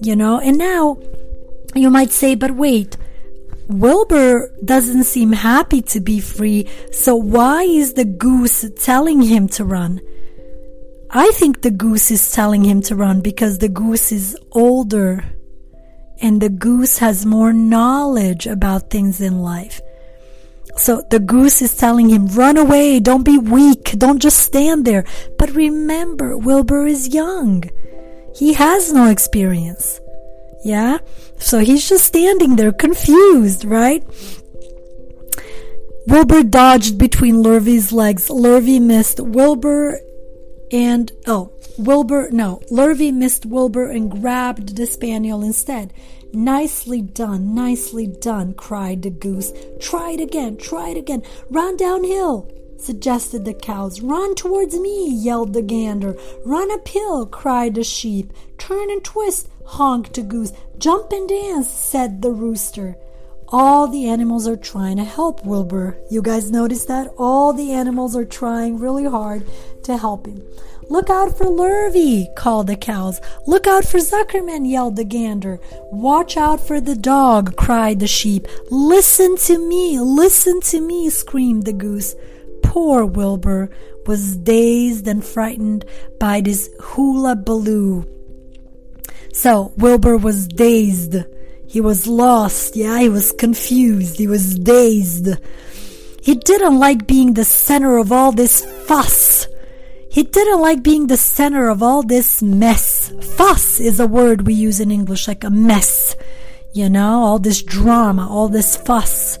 You 0.00 0.14
know, 0.14 0.38
and 0.38 0.56
now 0.56 0.98
you 1.74 1.90
might 1.90 2.12
say, 2.12 2.36
but 2.36 2.52
wait, 2.52 2.96
Wilbur 3.66 4.54
doesn't 4.64 5.04
seem 5.04 5.32
happy 5.32 5.82
to 5.82 6.00
be 6.00 6.20
free, 6.20 6.68
so 6.92 7.16
why 7.16 7.64
is 7.64 7.94
the 7.94 8.04
goose 8.04 8.64
telling 8.78 9.22
him 9.22 9.48
to 9.48 9.64
run? 9.64 10.00
I 11.10 11.32
think 11.32 11.62
the 11.62 11.72
goose 11.72 12.12
is 12.12 12.30
telling 12.30 12.62
him 12.62 12.80
to 12.82 12.94
run 12.94 13.22
because 13.22 13.58
the 13.58 13.68
goose 13.68 14.12
is 14.12 14.36
older 14.52 15.24
and 16.20 16.40
the 16.40 16.48
goose 16.48 16.98
has 16.98 17.26
more 17.26 17.52
knowledge 17.52 18.46
about 18.46 18.90
things 18.90 19.20
in 19.20 19.40
life. 19.40 19.80
So 20.76 21.02
the 21.10 21.18
goose 21.18 21.62
is 21.62 21.76
telling 21.76 22.10
him, 22.10 22.26
run 22.28 22.56
away, 22.56 23.00
don't 23.00 23.22
be 23.22 23.38
weak, 23.38 23.94
don't 23.96 24.20
just 24.20 24.38
stand 24.38 24.84
there. 24.84 25.04
But 25.38 25.50
remember, 25.50 26.36
Wilbur 26.36 26.86
is 26.86 27.14
young. 27.14 27.64
He 28.34 28.52
has 28.54 28.92
no 28.92 29.08
experience. 29.08 30.00
Yeah? 30.64 30.98
So 31.38 31.60
he's 31.60 31.88
just 31.88 32.04
standing 32.04 32.56
there 32.56 32.72
confused, 32.72 33.64
right? 33.64 34.04
Wilbur 36.06 36.42
dodged 36.42 36.98
between 36.98 37.36
Lurvy's 37.36 37.92
legs. 37.92 38.28
Lurvy 38.28 38.80
missed 38.80 39.18
Wilbur 39.18 39.98
and, 40.72 41.12
oh, 41.26 41.52
Wilbur, 41.78 42.30
no, 42.30 42.60
Lurvy 42.70 43.12
missed 43.12 43.46
Wilbur 43.46 43.90
and 43.90 44.10
grabbed 44.10 44.76
the 44.76 44.86
spaniel 44.86 45.42
instead. 45.42 45.92
Nicely 46.32 47.00
done, 47.00 47.54
nicely 47.54 48.06
done, 48.06 48.54
cried 48.54 49.02
the 49.02 49.10
goose. 49.10 49.52
Try 49.80 50.12
it 50.12 50.20
again, 50.20 50.56
try 50.56 50.90
it 50.90 50.96
again. 50.96 51.22
Run 51.50 51.76
downhill, 51.76 52.50
suggested 52.78 53.44
the 53.44 53.54
cows. 53.54 54.00
Run 54.00 54.34
towards 54.34 54.78
me, 54.78 55.08
yelled 55.08 55.52
the 55.52 55.62
gander. 55.62 56.16
Run 56.44 56.70
uphill, 56.70 57.26
cried 57.26 57.74
the 57.74 57.84
sheep. 57.84 58.32
Turn 58.58 58.90
and 58.90 59.04
twist, 59.04 59.48
honked 59.64 60.14
the 60.14 60.22
goose. 60.22 60.52
Jump 60.78 61.12
and 61.12 61.28
dance, 61.28 61.68
said 61.68 62.22
the 62.22 62.32
rooster. 62.32 62.96
All 63.48 63.86
the 63.86 64.08
animals 64.08 64.48
are 64.48 64.56
trying 64.56 64.96
to 64.96 65.04
help 65.04 65.44
Wilbur. 65.44 65.96
You 66.10 66.20
guys 66.20 66.50
notice 66.50 66.84
that? 66.86 67.14
All 67.16 67.52
the 67.52 67.72
animals 67.72 68.16
are 68.16 68.24
trying 68.24 68.78
really 68.78 69.04
hard 69.04 69.46
to 69.84 69.96
help 69.96 70.26
him. 70.26 70.42
Look 70.88 71.10
out 71.10 71.36
for 71.36 71.46
Lurvy, 71.46 72.34
called 72.34 72.66
the 72.66 72.76
cows. 72.76 73.20
Look 73.46 73.66
out 73.66 73.84
for 73.84 73.98
Zuckerman, 73.98 74.68
yelled 74.68 74.96
the 74.96 75.04
gander. 75.04 75.60
Watch 75.92 76.36
out 76.36 76.60
for 76.60 76.80
the 76.80 76.96
dog, 76.96 77.56
cried 77.56 78.00
the 78.00 78.06
sheep. 78.06 78.46
Listen 78.70 79.36
to 79.36 79.58
me, 79.58 80.00
listen 80.00 80.60
to 80.62 80.80
me, 80.80 81.10
screamed 81.10 81.64
the 81.66 81.72
goose. 81.72 82.14
Poor 82.62 83.04
Wilbur 83.04 83.70
was 84.06 84.36
dazed 84.36 85.06
and 85.06 85.24
frightened 85.24 85.84
by 86.18 86.40
this 86.40 86.68
hula 86.80 87.36
baloo. 87.36 88.06
So 89.32 89.72
Wilbur 89.76 90.16
was 90.16 90.48
dazed. 90.48 91.16
He 91.68 91.80
was 91.80 92.06
lost. 92.06 92.76
Yeah, 92.76 93.00
he 93.00 93.08
was 93.08 93.32
confused. 93.32 94.18
He 94.18 94.26
was 94.26 94.58
dazed. 94.58 95.28
He 96.22 96.34
didn't 96.34 96.78
like 96.78 97.06
being 97.06 97.34
the 97.34 97.44
center 97.44 97.98
of 97.98 98.10
all 98.10 98.32
this 98.32 98.64
fuss. 98.86 99.46
He 100.10 100.22
didn't 100.22 100.60
like 100.60 100.82
being 100.82 101.08
the 101.08 101.16
center 101.16 101.68
of 101.68 101.82
all 101.82 102.02
this 102.02 102.42
mess. 102.42 103.12
Fuss 103.36 103.80
is 103.80 104.00
a 104.00 104.06
word 104.06 104.46
we 104.46 104.54
use 104.54 104.80
in 104.80 104.90
English, 104.90 105.28
like 105.28 105.44
a 105.44 105.50
mess. 105.50 106.16
You 106.72 106.88
know, 106.88 107.22
all 107.22 107.38
this 107.38 107.62
drama, 107.62 108.26
all 108.28 108.48
this 108.48 108.76
fuss. 108.76 109.38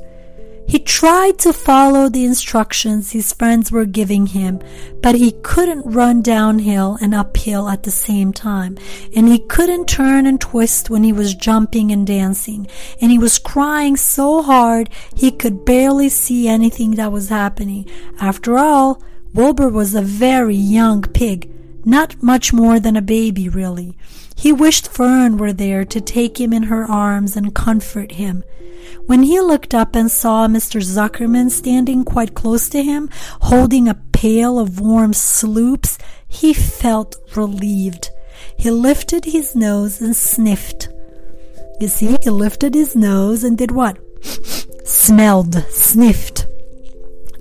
He 0.68 0.80
tried 0.80 1.38
to 1.38 1.52
follow 1.52 2.08
the 2.08 2.24
instructions 2.24 3.12
his 3.12 3.32
friends 3.32 3.70
were 3.70 3.84
giving 3.84 4.26
him, 4.26 4.60
but 5.00 5.14
he 5.14 5.32
couldn't 5.42 5.86
run 5.86 6.22
downhill 6.22 6.98
and 7.00 7.14
uphill 7.14 7.68
at 7.68 7.84
the 7.84 7.90
same 7.90 8.32
time. 8.32 8.76
And 9.14 9.28
he 9.28 9.38
couldn't 9.38 9.86
turn 9.86 10.26
and 10.26 10.40
twist 10.40 10.90
when 10.90 11.04
he 11.04 11.12
was 11.12 11.34
jumping 11.34 11.92
and 11.92 12.06
dancing. 12.06 12.66
And 13.00 13.12
he 13.12 13.18
was 13.18 13.38
crying 13.38 13.96
so 13.96 14.42
hard 14.42 14.90
he 15.14 15.30
could 15.30 15.64
barely 15.64 16.08
see 16.08 16.48
anything 16.48 16.96
that 16.96 17.12
was 17.12 17.28
happening. 17.28 17.88
After 18.20 18.58
all, 18.58 19.02
Wilbur 19.34 19.68
was 19.68 19.94
a 19.94 20.02
very 20.02 20.56
young 20.56 21.02
pig. 21.02 21.50
Not 21.86 22.22
much 22.22 22.52
more 22.52 22.78
than 22.80 22.96
a 22.96 23.02
baby, 23.02 23.48
really. 23.48 23.96
He 24.34 24.52
wished 24.52 24.88
Fern 24.88 25.38
were 25.38 25.52
there 25.52 25.84
to 25.86 26.00
take 26.00 26.38
him 26.38 26.52
in 26.52 26.64
her 26.64 26.84
arms 26.84 27.36
and 27.36 27.54
comfort 27.54 28.12
him. 28.12 28.44
When 29.06 29.22
he 29.22 29.40
looked 29.40 29.72
up 29.72 29.94
and 29.94 30.10
saw 30.10 30.48
Mr. 30.48 30.82
Zuckerman 30.82 31.50
standing 31.50 32.04
quite 32.04 32.34
close 32.34 32.68
to 32.70 32.82
him, 32.82 33.08
holding 33.42 33.88
a 33.88 33.94
pail 33.94 34.58
of 34.58 34.80
warm 34.80 35.12
sloops, 35.12 35.96
he 36.26 36.52
felt 36.52 37.16
relieved. 37.36 38.10
He 38.58 38.70
lifted 38.70 39.24
his 39.24 39.54
nose 39.54 40.00
and 40.00 40.14
sniffed. 40.14 40.88
You 41.80 41.88
see, 41.88 42.16
he 42.22 42.30
lifted 42.30 42.74
his 42.74 42.96
nose 42.96 43.44
and 43.44 43.56
did 43.56 43.70
what? 43.70 43.98
Smelled, 44.84 45.64
sniffed. 45.70 46.46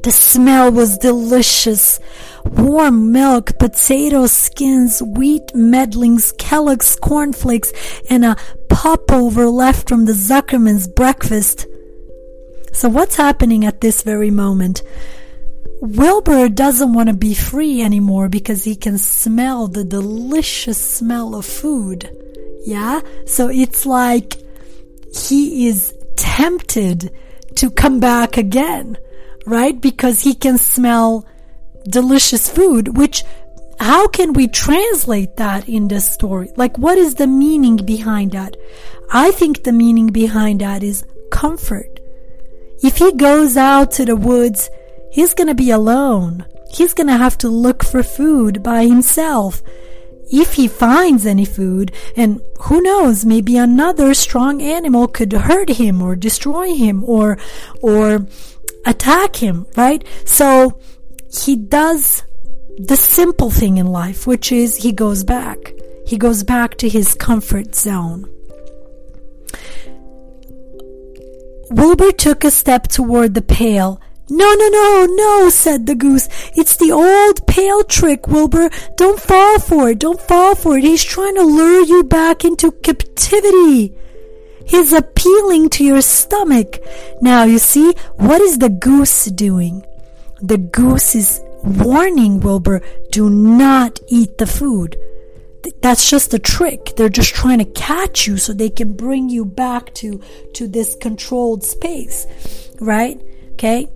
The 0.03 0.11
smell 0.11 0.71
was 0.71 0.99
delicious. 0.99 1.99
Warm 2.45 3.11
milk, 3.11 3.57
potato 3.59 4.27
skins, 4.27 5.01
wheat 5.01 5.47
middlings, 5.53 6.35
Kellogg's 6.37 6.95
cornflakes, 6.95 7.73
and 8.09 8.23
a 8.23 8.37
popover 8.69 9.47
left 9.47 9.89
from 9.89 10.05
the 10.05 10.13
Zuckerman's 10.13 10.87
breakfast. 10.87 11.65
So 12.73 12.89
what's 12.89 13.15
happening 13.15 13.65
at 13.65 13.81
this 13.81 14.01
very 14.01 14.31
moment? 14.31 14.81
Wilbur 15.81 16.49
doesn't 16.49 16.93
want 16.93 17.09
to 17.09 17.15
be 17.15 17.33
free 17.33 17.81
anymore 17.81 18.29
because 18.29 18.63
he 18.63 18.75
can 18.75 18.97
smell 18.97 19.67
the 19.67 19.83
delicious 19.83 20.77
smell 20.77 21.35
of 21.35 21.45
food. 21.45 22.09
Yeah? 22.65 23.01
So 23.25 23.49
it's 23.49 23.85
like 23.85 24.37
he 25.13 25.67
is 25.67 25.93
tempted 26.15 27.11
to 27.55 27.69
come 27.69 27.99
back 27.99 28.37
again 28.37 28.97
right? 29.45 29.79
Because 29.79 30.21
he 30.21 30.33
can 30.33 30.57
smell 30.57 31.25
delicious 31.87 32.49
food, 32.49 32.97
which 32.97 33.23
how 33.79 34.07
can 34.07 34.33
we 34.33 34.47
translate 34.47 35.37
that 35.37 35.67
in 35.67 35.87
this 35.87 36.09
story? 36.09 36.51
Like, 36.55 36.77
what 36.77 36.97
is 36.97 37.15
the 37.15 37.27
meaning 37.27 37.77
behind 37.77 38.31
that? 38.31 38.55
I 39.11 39.31
think 39.31 39.63
the 39.63 39.73
meaning 39.73 40.07
behind 40.07 40.61
that 40.61 40.81
is 40.81 41.03
comfort. 41.29 41.99
If 42.81 42.97
he 42.97 43.11
goes 43.11 43.57
out 43.57 43.91
to 43.93 44.05
the 44.05 44.15
woods, 44.15 44.69
he's 45.11 45.33
going 45.33 45.47
to 45.47 45.55
be 45.55 45.71
alone. 45.71 46.45
He's 46.71 46.93
going 46.93 47.07
to 47.07 47.17
have 47.17 47.37
to 47.39 47.49
look 47.49 47.83
for 47.83 48.03
food 48.03 48.63
by 48.63 48.85
himself. 48.85 49.61
If 50.31 50.53
he 50.53 50.67
finds 50.67 51.25
any 51.25 51.45
food, 51.45 51.91
and 52.15 52.41
who 52.61 52.81
knows, 52.81 53.25
maybe 53.25 53.57
another 53.57 54.13
strong 54.13 54.61
animal 54.61 55.07
could 55.07 55.33
hurt 55.33 55.69
him 55.69 56.01
or 56.01 56.15
destroy 56.15 56.73
him 56.73 57.03
or, 57.03 57.37
or 57.81 58.25
attack 58.85 59.35
him, 59.35 59.67
right? 59.75 60.03
So 60.25 60.79
he 61.43 61.55
does 61.55 62.23
the 62.77 62.95
simple 62.95 63.49
thing 63.49 63.77
in 63.77 63.87
life, 63.87 64.27
which 64.27 64.51
is 64.51 64.77
he 64.77 64.91
goes 64.91 65.23
back. 65.23 65.57
He 66.05 66.17
goes 66.17 66.43
back 66.43 66.75
to 66.77 66.89
his 66.89 67.13
comfort 67.13 67.73
zone. 67.73 68.29
Wilbur 71.71 72.11
took 72.11 72.43
a 72.43 72.51
step 72.51 72.87
toward 72.87 73.33
the 73.33 73.41
pail. 73.41 73.99
No, 74.29 74.53
no, 74.53 74.67
no, 74.69 75.07
no, 75.09 75.49
said 75.49 75.85
the 75.85 75.95
goose. 75.95 76.27
It's 76.55 76.77
the 76.77 76.91
old 76.91 77.45
pail 77.47 77.83
trick, 77.83 78.27
Wilbur. 78.27 78.69
Don't 78.97 79.19
fall 79.19 79.59
for 79.59 79.89
it. 79.89 79.99
Don't 79.99 80.21
fall 80.21 80.55
for 80.55 80.77
it. 80.77 80.83
He's 80.83 81.03
trying 81.03 81.35
to 81.35 81.43
lure 81.43 81.83
you 81.83 82.03
back 82.03 82.43
into 82.43 82.71
captivity. 82.71 83.95
He's 84.65 84.93
appealing 84.93 85.69
to 85.71 85.83
your 85.83 86.01
stomach. 86.01 86.79
Now, 87.21 87.43
you 87.43 87.59
see, 87.59 87.93
what 88.15 88.41
is 88.41 88.57
the 88.57 88.69
goose 88.69 89.25
doing? 89.25 89.85
The 90.45 90.59
goose 90.59 91.15
is 91.15 91.41
warning 91.63 92.39
Wilbur, 92.39 92.83
do 93.11 93.31
not 93.31 93.99
eat 94.07 94.37
the 94.37 94.45
food. 94.45 94.95
That's 95.81 96.07
just 96.07 96.35
a 96.35 96.39
trick. 96.39 96.93
They're 96.95 97.09
just 97.09 97.33
trying 97.33 97.57
to 97.57 97.65
catch 97.65 98.27
you 98.27 98.37
so 98.37 98.53
they 98.53 98.69
can 98.69 98.93
bring 98.93 99.27
you 99.27 99.43
back 99.43 99.91
to, 99.95 100.21
to 100.53 100.67
this 100.67 100.95
controlled 101.01 101.63
space, 101.63 102.27
right? 102.79 103.19
Okay. 103.53 103.89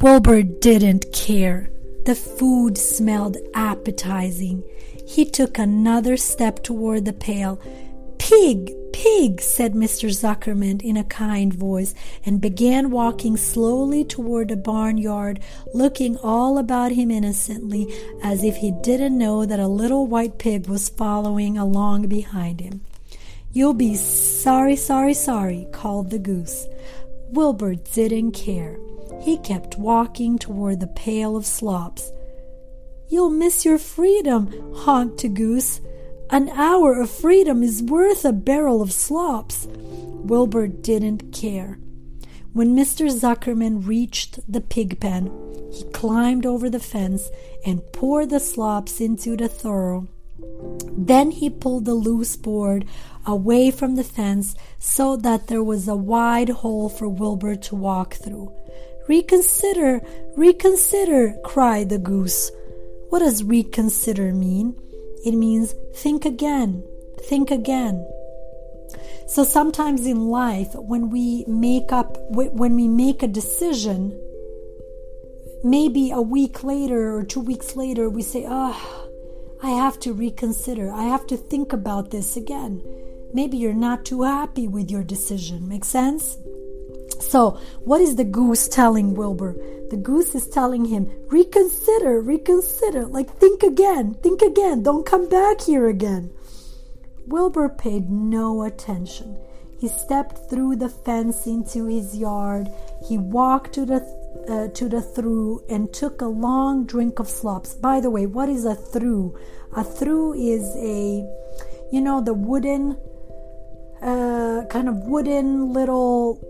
Wilbur 0.00 0.44
didn't 0.44 1.12
care. 1.12 1.70
The 2.04 2.14
food 2.14 2.78
smelled 2.78 3.36
appetizing. 3.52 4.62
He 5.08 5.24
took 5.24 5.58
another 5.58 6.16
step 6.16 6.62
toward 6.62 7.04
the 7.04 7.12
pail. 7.12 7.60
Pig, 8.18 8.72
pig, 8.96 9.42
said 9.42 9.74
Mr. 9.74 10.08
Zuckerman 10.08 10.80
in 10.80 10.96
a 10.96 11.04
kind 11.04 11.52
voice, 11.52 11.94
and 12.24 12.40
began 12.40 12.90
walking 12.90 13.36
slowly 13.36 14.02
toward 14.02 14.48
the 14.48 14.56
barnyard, 14.56 15.38
looking 15.74 16.16
all 16.22 16.56
about 16.56 16.92
him 16.92 17.10
innocently, 17.10 17.86
as 18.22 18.42
if 18.42 18.56
he 18.56 18.70
didn't 18.82 19.18
know 19.18 19.44
that 19.44 19.60
a 19.60 19.68
little 19.68 20.06
white 20.06 20.38
pig 20.38 20.66
was 20.66 20.88
following 20.88 21.58
along 21.58 22.08
behind 22.08 22.58
him. 22.58 22.80
You'll 23.52 23.74
be 23.74 23.96
sorry, 23.96 24.76
sorry, 24.76 25.12
sorry, 25.12 25.68
called 25.72 26.08
the 26.08 26.18
goose. 26.18 26.66
Wilbur 27.28 27.74
didn't 27.74 28.32
care. 28.32 28.78
He 29.20 29.36
kept 29.36 29.76
walking 29.76 30.38
toward 30.38 30.80
the 30.80 30.86
pail 30.86 31.36
of 31.36 31.44
slops. 31.44 32.12
You'll 33.10 33.28
miss 33.28 33.62
your 33.62 33.78
freedom, 33.78 34.72
honked 34.74 35.20
the 35.20 35.28
goose. 35.28 35.82
An 36.30 36.48
hour 36.48 37.00
of 37.00 37.10
freedom 37.10 37.62
is 37.62 37.82
worth 37.82 38.24
a 38.24 38.32
barrel 38.32 38.82
of 38.82 38.92
slops. 38.92 39.68
Wilbur 39.70 40.66
didn't 40.66 41.32
care. 41.32 41.78
When 42.52 42.74
Mr. 42.74 43.08
Zuckerman 43.08 43.86
reached 43.86 44.40
the 44.50 44.60
pig 44.60 44.98
pen, 44.98 45.30
he 45.72 45.84
climbed 45.92 46.44
over 46.44 46.68
the 46.68 46.80
fence 46.80 47.30
and 47.64 47.80
poured 47.92 48.30
the 48.30 48.40
slops 48.40 49.00
into 49.00 49.36
the 49.36 49.48
thorough. 49.48 50.08
Then 50.96 51.30
he 51.30 51.48
pulled 51.48 51.84
the 51.84 51.94
loose 51.94 52.34
board 52.34 52.86
away 53.24 53.70
from 53.70 53.94
the 53.94 54.04
fence 54.04 54.56
so 54.80 55.16
that 55.16 55.46
there 55.46 55.62
was 55.62 55.86
a 55.86 55.94
wide 55.94 56.48
hole 56.48 56.88
for 56.88 57.08
Wilbur 57.08 57.54
to 57.54 57.76
walk 57.76 58.14
through. 58.14 58.52
Reconsider, 59.06 60.00
reconsider, 60.36 61.36
cried 61.44 61.88
the 61.88 61.98
goose. 61.98 62.50
What 63.10 63.20
does 63.20 63.44
reconsider 63.44 64.32
mean? 64.32 64.74
It 65.26 65.34
means 65.34 65.74
think 65.92 66.24
again, 66.24 66.84
think 67.28 67.50
again. 67.50 68.06
So 69.26 69.42
sometimes 69.42 70.06
in 70.06 70.28
life, 70.28 70.72
when 70.74 71.10
we 71.10 71.44
make 71.48 71.90
up, 71.90 72.16
when 72.30 72.76
we 72.76 72.86
make 72.86 73.24
a 73.24 73.26
decision, 73.26 74.16
maybe 75.64 76.12
a 76.12 76.22
week 76.22 76.62
later 76.62 77.16
or 77.16 77.24
two 77.24 77.40
weeks 77.40 77.74
later, 77.74 78.08
we 78.08 78.22
say, 78.22 78.46
ah, 78.48 78.80
oh, 78.80 79.10
I 79.64 79.70
have 79.70 79.98
to 80.00 80.12
reconsider. 80.12 80.92
I 80.92 81.02
have 81.04 81.26
to 81.26 81.36
think 81.36 81.72
about 81.72 82.12
this 82.12 82.36
again. 82.36 82.80
Maybe 83.34 83.56
you're 83.56 83.74
not 83.74 84.04
too 84.04 84.22
happy 84.22 84.68
with 84.68 84.92
your 84.92 85.02
decision. 85.02 85.68
Make 85.68 85.84
sense? 85.84 86.38
So, 87.28 87.58
what 87.80 88.00
is 88.00 88.14
the 88.14 88.24
goose 88.24 88.68
telling 88.68 89.14
Wilbur? 89.14 89.56
The 89.90 89.96
goose 89.96 90.32
is 90.36 90.48
telling 90.48 90.84
him, 90.84 91.10
reconsider, 91.26 92.20
reconsider, 92.20 93.04
like 93.06 93.28
think 93.38 93.64
again, 93.64 94.14
think 94.22 94.42
again, 94.42 94.84
don't 94.84 95.04
come 95.04 95.28
back 95.28 95.60
here 95.60 95.88
again. 95.88 96.30
Wilbur 97.26 97.68
paid 97.68 98.08
no 98.08 98.62
attention. 98.62 99.36
He 99.76 99.88
stepped 99.88 100.48
through 100.48 100.76
the 100.76 100.88
fence 100.88 101.48
into 101.48 101.86
his 101.86 102.16
yard. 102.16 102.68
He 103.08 103.18
walked 103.18 103.72
to 103.74 103.84
the 103.84 104.00
uh, 104.48 104.68
to 104.74 104.88
the 104.88 105.02
through 105.02 105.64
and 105.68 105.92
took 105.92 106.20
a 106.20 106.26
long 106.26 106.86
drink 106.86 107.18
of 107.18 107.28
slops. 107.28 107.74
By 107.74 108.00
the 108.00 108.10
way, 108.10 108.26
what 108.26 108.48
is 108.48 108.64
a 108.64 108.76
through? 108.76 109.36
A 109.76 109.82
through 109.82 110.34
is 110.34 110.76
a, 110.76 111.26
you 111.90 112.00
know, 112.00 112.20
the 112.20 112.34
wooden, 112.34 112.96
uh, 114.00 114.64
kind 114.70 114.88
of 114.88 114.96
wooden 115.08 115.72
little 115.72 116.40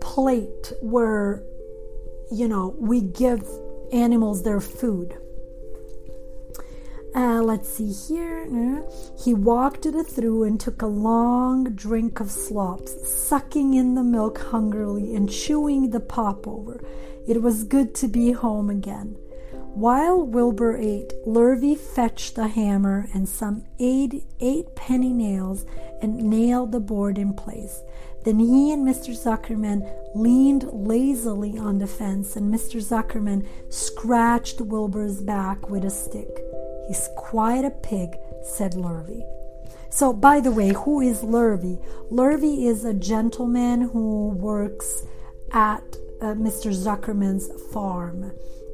plate 0.00 0.72
where 0.80 1.42
you 2.30 2.48
know, 2.48 2.74
we 2.78 3.00
give 3.00 3.48
animals 3.92 4.42
their 4.42 4.60
food. 4.60 5.16
Uh, 7.14 7.42
let's 7.42 7.68
see 7.68 7.90
here. 7.90 8.84
He 9.24 9.32
walked 9.32 9.86
it 9.86 10.06
through 10.06 10.44
and 10.44 10.60
took 10.60 10.82
a 10.82 10.86
long 10.86 11.74
drink 11.74 12.20
of 12.20 12.30
slops, 12.30 13.10
sucking 13.10 13.74
in 13.74 13.94
the 13.94 14.04
milk 14.04 14.38
hungrily 14.38 15.16
and 15.16 15.30
chewing 15.30 15.90
the 15.90 16.00
popover. 16.00 16.80
It 17.26 17.42
was 17.42 17.64
good 17.64 17.94
to 17.96 18.08
be 18.08 18.32
home 18.32 18.68
again. 18.68 19.16
While 19.74 20.22
Wilbur 20.22 20.76
ate, 20.76 21.12
Lurvy 21.26 21.76
fetched 21.76 22.36
a 22.36 22.48
hammer 22.48 23.08
and 23.14 23.28
some 23.28 23.64
eight, 23.78 24.24
eight 24.40 24.74
penny 24.76 25.12
nails 25.12 25.64
and 26.02 26.16
nailed 26.16 26.72
the 26.72 26.80
board 26.80 27.16
in 27.16 27.32
place. 27.32 27.80
Then 28.28 28.40
he 28.40 28.72
and 28.74 28.86
Mr. 28.86 29.16
Zuckerman 29.16 29.90
leaned 30.14 30.64
lazily 30.70 31.56
on 31.56 31.78
the 31.78 31.86
fence, 31.86 32.36
and 32.36 32.52
Mr. 32.52 32.78
Zuckerman 32.78 33.46
scratched 33.70 34.60
Wilbur's 34.60 35.22
back 35.22 35.70
with 35.70 35.82
a 35.82 35.88
stick. 35.88 36.28
He's 36.88 37.08
quite 37.16 37.64
a 37.64 37.70
pig, 37.70 38.18
said 38.42 38.74
Lurvy. 38.74 39.22
So, 39.88 40.12
by 40.12 40.40
the 40.40 40.50
way, 40.50 40.74
who 40.74 41.00
is 41.00 41.22
Lurvy? 41.22 41.82
Lurvy 42.10 42.66
is 42.66 42.84
a 42.84 42.92
gentleman 42.92 43.80
who 43.80 44.28
works 44.28 45.06
at 45.52 45.96
uh, 46.20 46.34
Mr. 46.34 46.70
Zuckerman's 46.70 47.48
farm. 47.72 48.32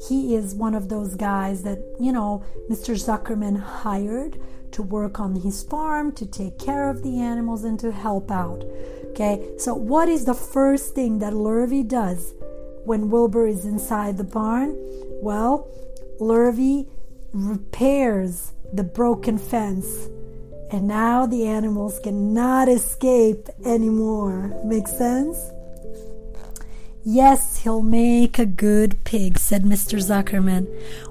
he 0.09 0.35
is 0.35 0.57
one 0.57 0.75
of 0.75 0.89
those 0.89 1.15
guys 1.15 1.63
that, 1.63 1.79
you 2.01 2.11
know, 2.11 2.43
Mr. 2.69 2.97
Zuckerman 2.97 3.57
hired 3.61 4.37
to 4.73 4.83
work 4.83 5.21
on 5.21 5.37
his 5.37 5.63
farm, 5.63 6.11
to 6.11 6.27
take 6.27 6.59
care 6.59 6.91
of 6.91 7.05
the 7.05 7.21
animals, 7.21 7.63
and 7.63 7.79
to 7.79 7.93
help 7.93 8.33
out. 8.33 8.65
Okay, 9.15 9.49
so 9.59 9.75
what 9.75 10.09
is 10.09 10.25
the 10.25 10.35
first 10.35 10.97
thing 10.97 11.21
that 11.21 11.35
Lurvy 11.35 11.87
does 11.87 12.35
when 12.85 13.11
Wilbur 13.11 13.47
is 13.47 13.65
inside 13.65 14.17
the 14.17 14.25
barn? 14.25 14.77
Well, 15.23 15.69
Lurvy 16.19 16.89
repairs 17.33 18.51
the 18.73 18.83
broken 18.83 19.39
fence, 19.39 20.09
and 20.73 20.89
now 20.89 21.27
the 21.27 21.47
animals 21.47 22.01
cannot 22.01 22.69
escape 22.69 23.49
anymore. 23.65 24.61
Make 24.65 24.89
sense? 24.89 25.39
Yes, 27.05 27.59
he'll 27.59 27.83
make 27.83 28.41
a 28.41 28.47
good 28.47 29.05
pig, 29.05 29.39
said 29.39 29.63
Mr. 29.63 30.01
Zuckerman. 30.03 30.67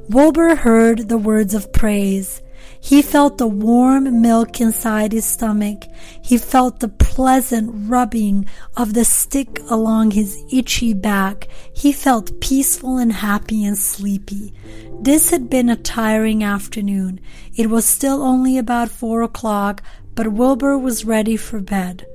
Wilbur 0.10 0.56
heard 0.56 1.08
the 1.08 1.18
words 1.18 1.54
of 1.54 1.72
praise. 1.72 2.42
He 2.84 3.02
felt 3.02 3.38
the 3.38 3.48
warm 3.48 4.22
milk 4.22 4.60
inside 4.60 5.14
his 5.14 5.24
stomach. 5.24 5.86
He 6.22 6.38
felt 6.38 6.82
the 6.82 6.90
pleasant 6.90 7.72
rubbing 7.90 8.46
of 8.76 8.94
the 8.94 9.06
stick 9.06 9.62
along 9.70 10.12
his 10.12 10.44
itchy 10.52 10.94
back. 10.94 11.48
He 11.74 11.94
felt 11.94 12.42
peaceful 12.42 12.98
and 12.98 13.14
happy 13.14 13.64
and 13.64 13.78
sleepy. 13.78 14.54
This 15.00 15.30
had 15.30 15.50
been 15.50 15.70
a 15.70 15.78
tiring 15.78 16.44
afternoon. 16.44 17.22
It 17.56 17.70
was 17.70 17.86
still 17.86 18.22
only 18.22 18.58
about 18.58 18.90
four 18.90 19.22
o'clock, 19.22 19.82
but 20.14 20.34
Wilbur 20.34 20.78
was 20.78 21.06
ready 21.06 21.38
for 21.38 21.62
bed. 21.62 22.06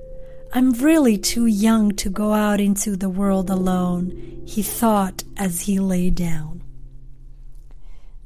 I'm 0.53 0.73
really 0.73 1.17
too 1.17 1.47
young 1.47 1.93
to 1.93 2.11
go 2.11 2.35
out 2.35 2.61
into 2.61 2.95
the 2.95 3.09
world 3.09 3.49
alone, 3.49 4.43
he 4.47 4.63
thought 4.63 5.25
as 5.39 5.63
he 5.63 5.81
lay 5.81 6.11
down 6.11 6.58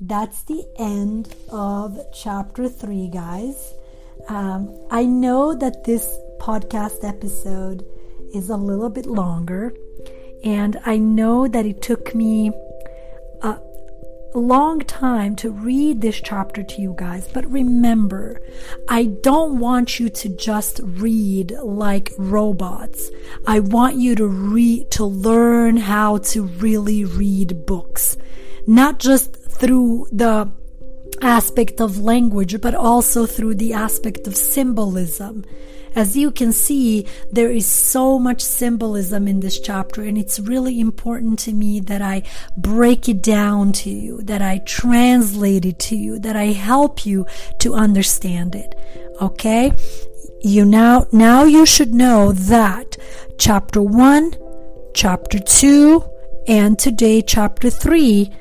that's 0.06 0.42
the 0.44 0.64
end 0.78 1.34
of 1.48 1.98
chapter 2.12 2.68
three, 2.68 3.08
guys. 3.08 3.74
Um, 4.28 4.76
I 4.90 5.04
know 5.04 5.54
that 5.54 5.84
this 5.84 6.18
podcast 6.40 7.04
episode 7.04 7.84
is 8.34 8.50
a 8.50 8.56
little 8.56 8.90
bit 8.90 9.06
longer, 9.06 9.74
and 10.44 10.76
I 10.84 10.98
know 10.98 11.46
that 11.46 11.66
it 11.66 11.82
took 11.82 12.14
me 12.14 12.50
a 13.42 13.60
long 14.34 14.80
time 14.80 15.36
to 15.36 15.50
read 15.50 16.00
this 16.00 16.20
chapter 16.20 16.62
to 16.62 16.80
you 16.80 16.94
guys. 16.96 17.28
But 17.28 17.48
remember, 17.50 18.40
I 18.88 19.04
don't 19.04 19.58
want 19.58 20.00
you 20.00 20.08
to 20.08 20.28
just 20.30 20.80
read 20.82 21.52
like 21.62 22.12
robots. 22.18 23.10
I 23.46 23.60
want 23.60 23.96
you 23.96 24.14
to 24.16 24.26
read, 24.26 24.90
to 24.92 25.04
learn 25.04 25.76
how 25.76 26.18
to 26.18 26.42
really 26.42 27.04
read 27.04 27.66
books, 27.66 28.16
not 28.66 28.98
just 28.98 29.36
through 29.62 30.08
the 30.10 30.50
aspect 31.20 31.80
of 31.80 31.96
language, 31.96 32.60
but 32.60 32.74
also 32.74 33.26
through 33.26 33.54
the 33.54 33.72
aspect 33.72 34.26
of 34.26 34.36
symbolism. 34.36 35.44
As 35.94 36.16
you 36.16 36.32
can 36.32 36.52
see, 36.52 37.06
there 37.30 37.50
is 37.50 37.66
so 37.66 38.18
much 38.18 38.40
symbolism 38.40 39.28
in 39.28 39.38
this 39.38 39.60
chapter, 39.60 40.02
and 40.02 40.18
it's 40.18 40.40
really 40.40 40.80
important 40.80 41.38
to 41.40 41.52
me 41.52 41.78
that 41.78 42.02
I 42.02 42.24
break 42.56 43.08
it 43.08 43.22
down 43.22 43.70
to 43.72 43.90
you, 43.90 44.20
that 44.22 44.42
I 44.42 44.58
translate 44.66 45.64
it 45.64 45.78
to 45.80 45.96
you, 45.96 46.18
that 46.18 46.34
I 46.34 46.46
help 46.46 47.06
you 47.06 47.24
to 47.60 47.74
understand 47.74 48.56
it. 48.56 48.74
Okay? 49.20 49.70
You 50.40 50.64
now, 50.64 51.06
now 51.12 51.44
you 51.44 51.66
should 51.66 51.94
know 51.94 52.32
that 52.32 52.96
chapter 53.38 53.80
one, 53.80 54.34
chapter 54.92 55.38
two, 55.38 56.02
and 56.48 56.76
today 56.76 57.22
chapter 57.22 57.70
three 57.70 58.32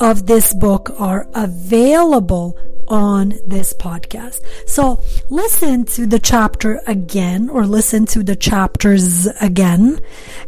of 0.00 0.26
this 0.26 0.54
book 0.54 0.90
are 0.98 1.28
available 1.34 2.58
on 2.88 3.34
this 3.46 3.72
podcast. 3.72 4.42
So 4.66 5.00
listen 5.30 5.84
to 5.84 6.06
the 6.06 6.18
chapter 6.18 6.80
again 6.86 7.48
or 7.48 7.64
listen 7.64 8.04
to 8.06 8.22
the 8.24 8.34
chapters 8.34 9.26
again. 9.40 10.00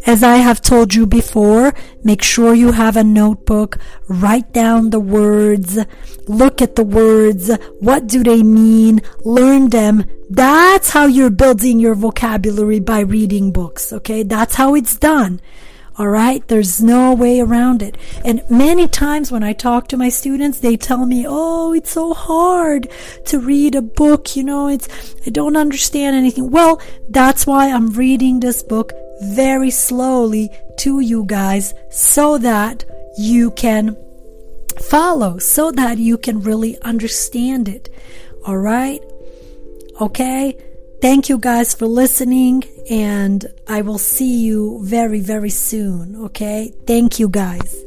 As 0.07 0.24
I 0.24 0.36
have 0.36 0.61
told 0.61 0.92
you 0.92 1.07
before, 1.07 1.72
make 2.03 2.22
sure 2.22 2.53
you 2.55 2.72
have 2.72 2.96
a 2.96 3.05
notebook, 3.05 3.78
write 4.09 4.53
down 4.53 4.90
the 4.90 5.00
words, 5.00 5.78
look 6.26 6.61
at 6.61 6.74
the 6.74 6.84
words, 6.84 7.50
what 7.78 8.09
do 8.09 8.24
they 8.24 8.42
mean, 8.42 9.00
learn 9.24 9.70
them. 9.70 10.05
That's 10.28 10.90
how 10.90 11.07
you're 11.07 11.30
building 11.30 11.78
your 11.78 11.94
vocabulary 11.94 12.80
by 12.80 13.00
reading 13.00 13.53
books, 13.53 13.92
okay? 13.92 14.24
That's 14.24 14.57
how 14.57 14.74
it's 14.74 14.96
done. 14.96 15.40
All 15.99 16.09
right. 16.09 16.47
There's 16.49 16.82
no 16.82 17.14
way 17.14 17.40
around 17.40 17.82
it. 17.82 17.97
And 18.24 18.43
many 18.49 18.88
times 18.88 19.30
when 19.30 19.43
I 19.43 19.53
talk 19.53 19.88
to 19.88 19.97
my 19.97 20.09
students, 20.09 20.61
they 20.61 20.76
tell 20.76 21.05
me, 21.05 21.26
Oh, 21.28 21.72
it's 21.74 21.90
so 21.93 22.14
hard 22.14 22.88
to 23.26 23.38
read 23.38 23.74
a 23.74 23.82
book. 23.82 24.34
You 24.34 24.45
know, 24.45 24.68
it's, 24.68 24.88
I 25.26 25.30
don't 25.30 25.57
understand 25.57 26.16
anything. 26.16 26.51
Well, 26.51 26.80
that's 27.11 27.47
why 27.47 27.70
I'm 27.70 27.90
reading 27.90 28.40
this 28.40 28.62
book 28.62 28.93
very 29.22 29.70
slowly 29.70 30.51
to 30.78 31.01
you 31.01 31.24
guys 31.24 31.74
so 31.90 32.38
that 32.38 32.84
you 33.18 33.51
can 33.53 33.97
follow, 34.80 35.38
so 35.38 35.70
that 35.72 35.99
you 35.99 36.16
can 36.16 36.40
really 36.40 36.80
understand 36.80 37.68
it. 37.68 37.88
All 38.47 38.57
right. 38.57 39.01
Okay. 40.01 40.57
Thank 41.03 41.28
you 41.28 41.36
guys 41.36 41.74
for 41.74 41.88
listening, 41.88 42.62
and 42.88 43.44
I 43.66 43.82
will 43.82 43.98
see 43.98 44.44
you 44.44 44.78
very, 44.84 45.18
very 45.18 45.50
soon. 45.50 46.14
Okay? 46.26 46.72
Thank 46.86 47.18
you 47.18 47.28
guys. 47.28 47.82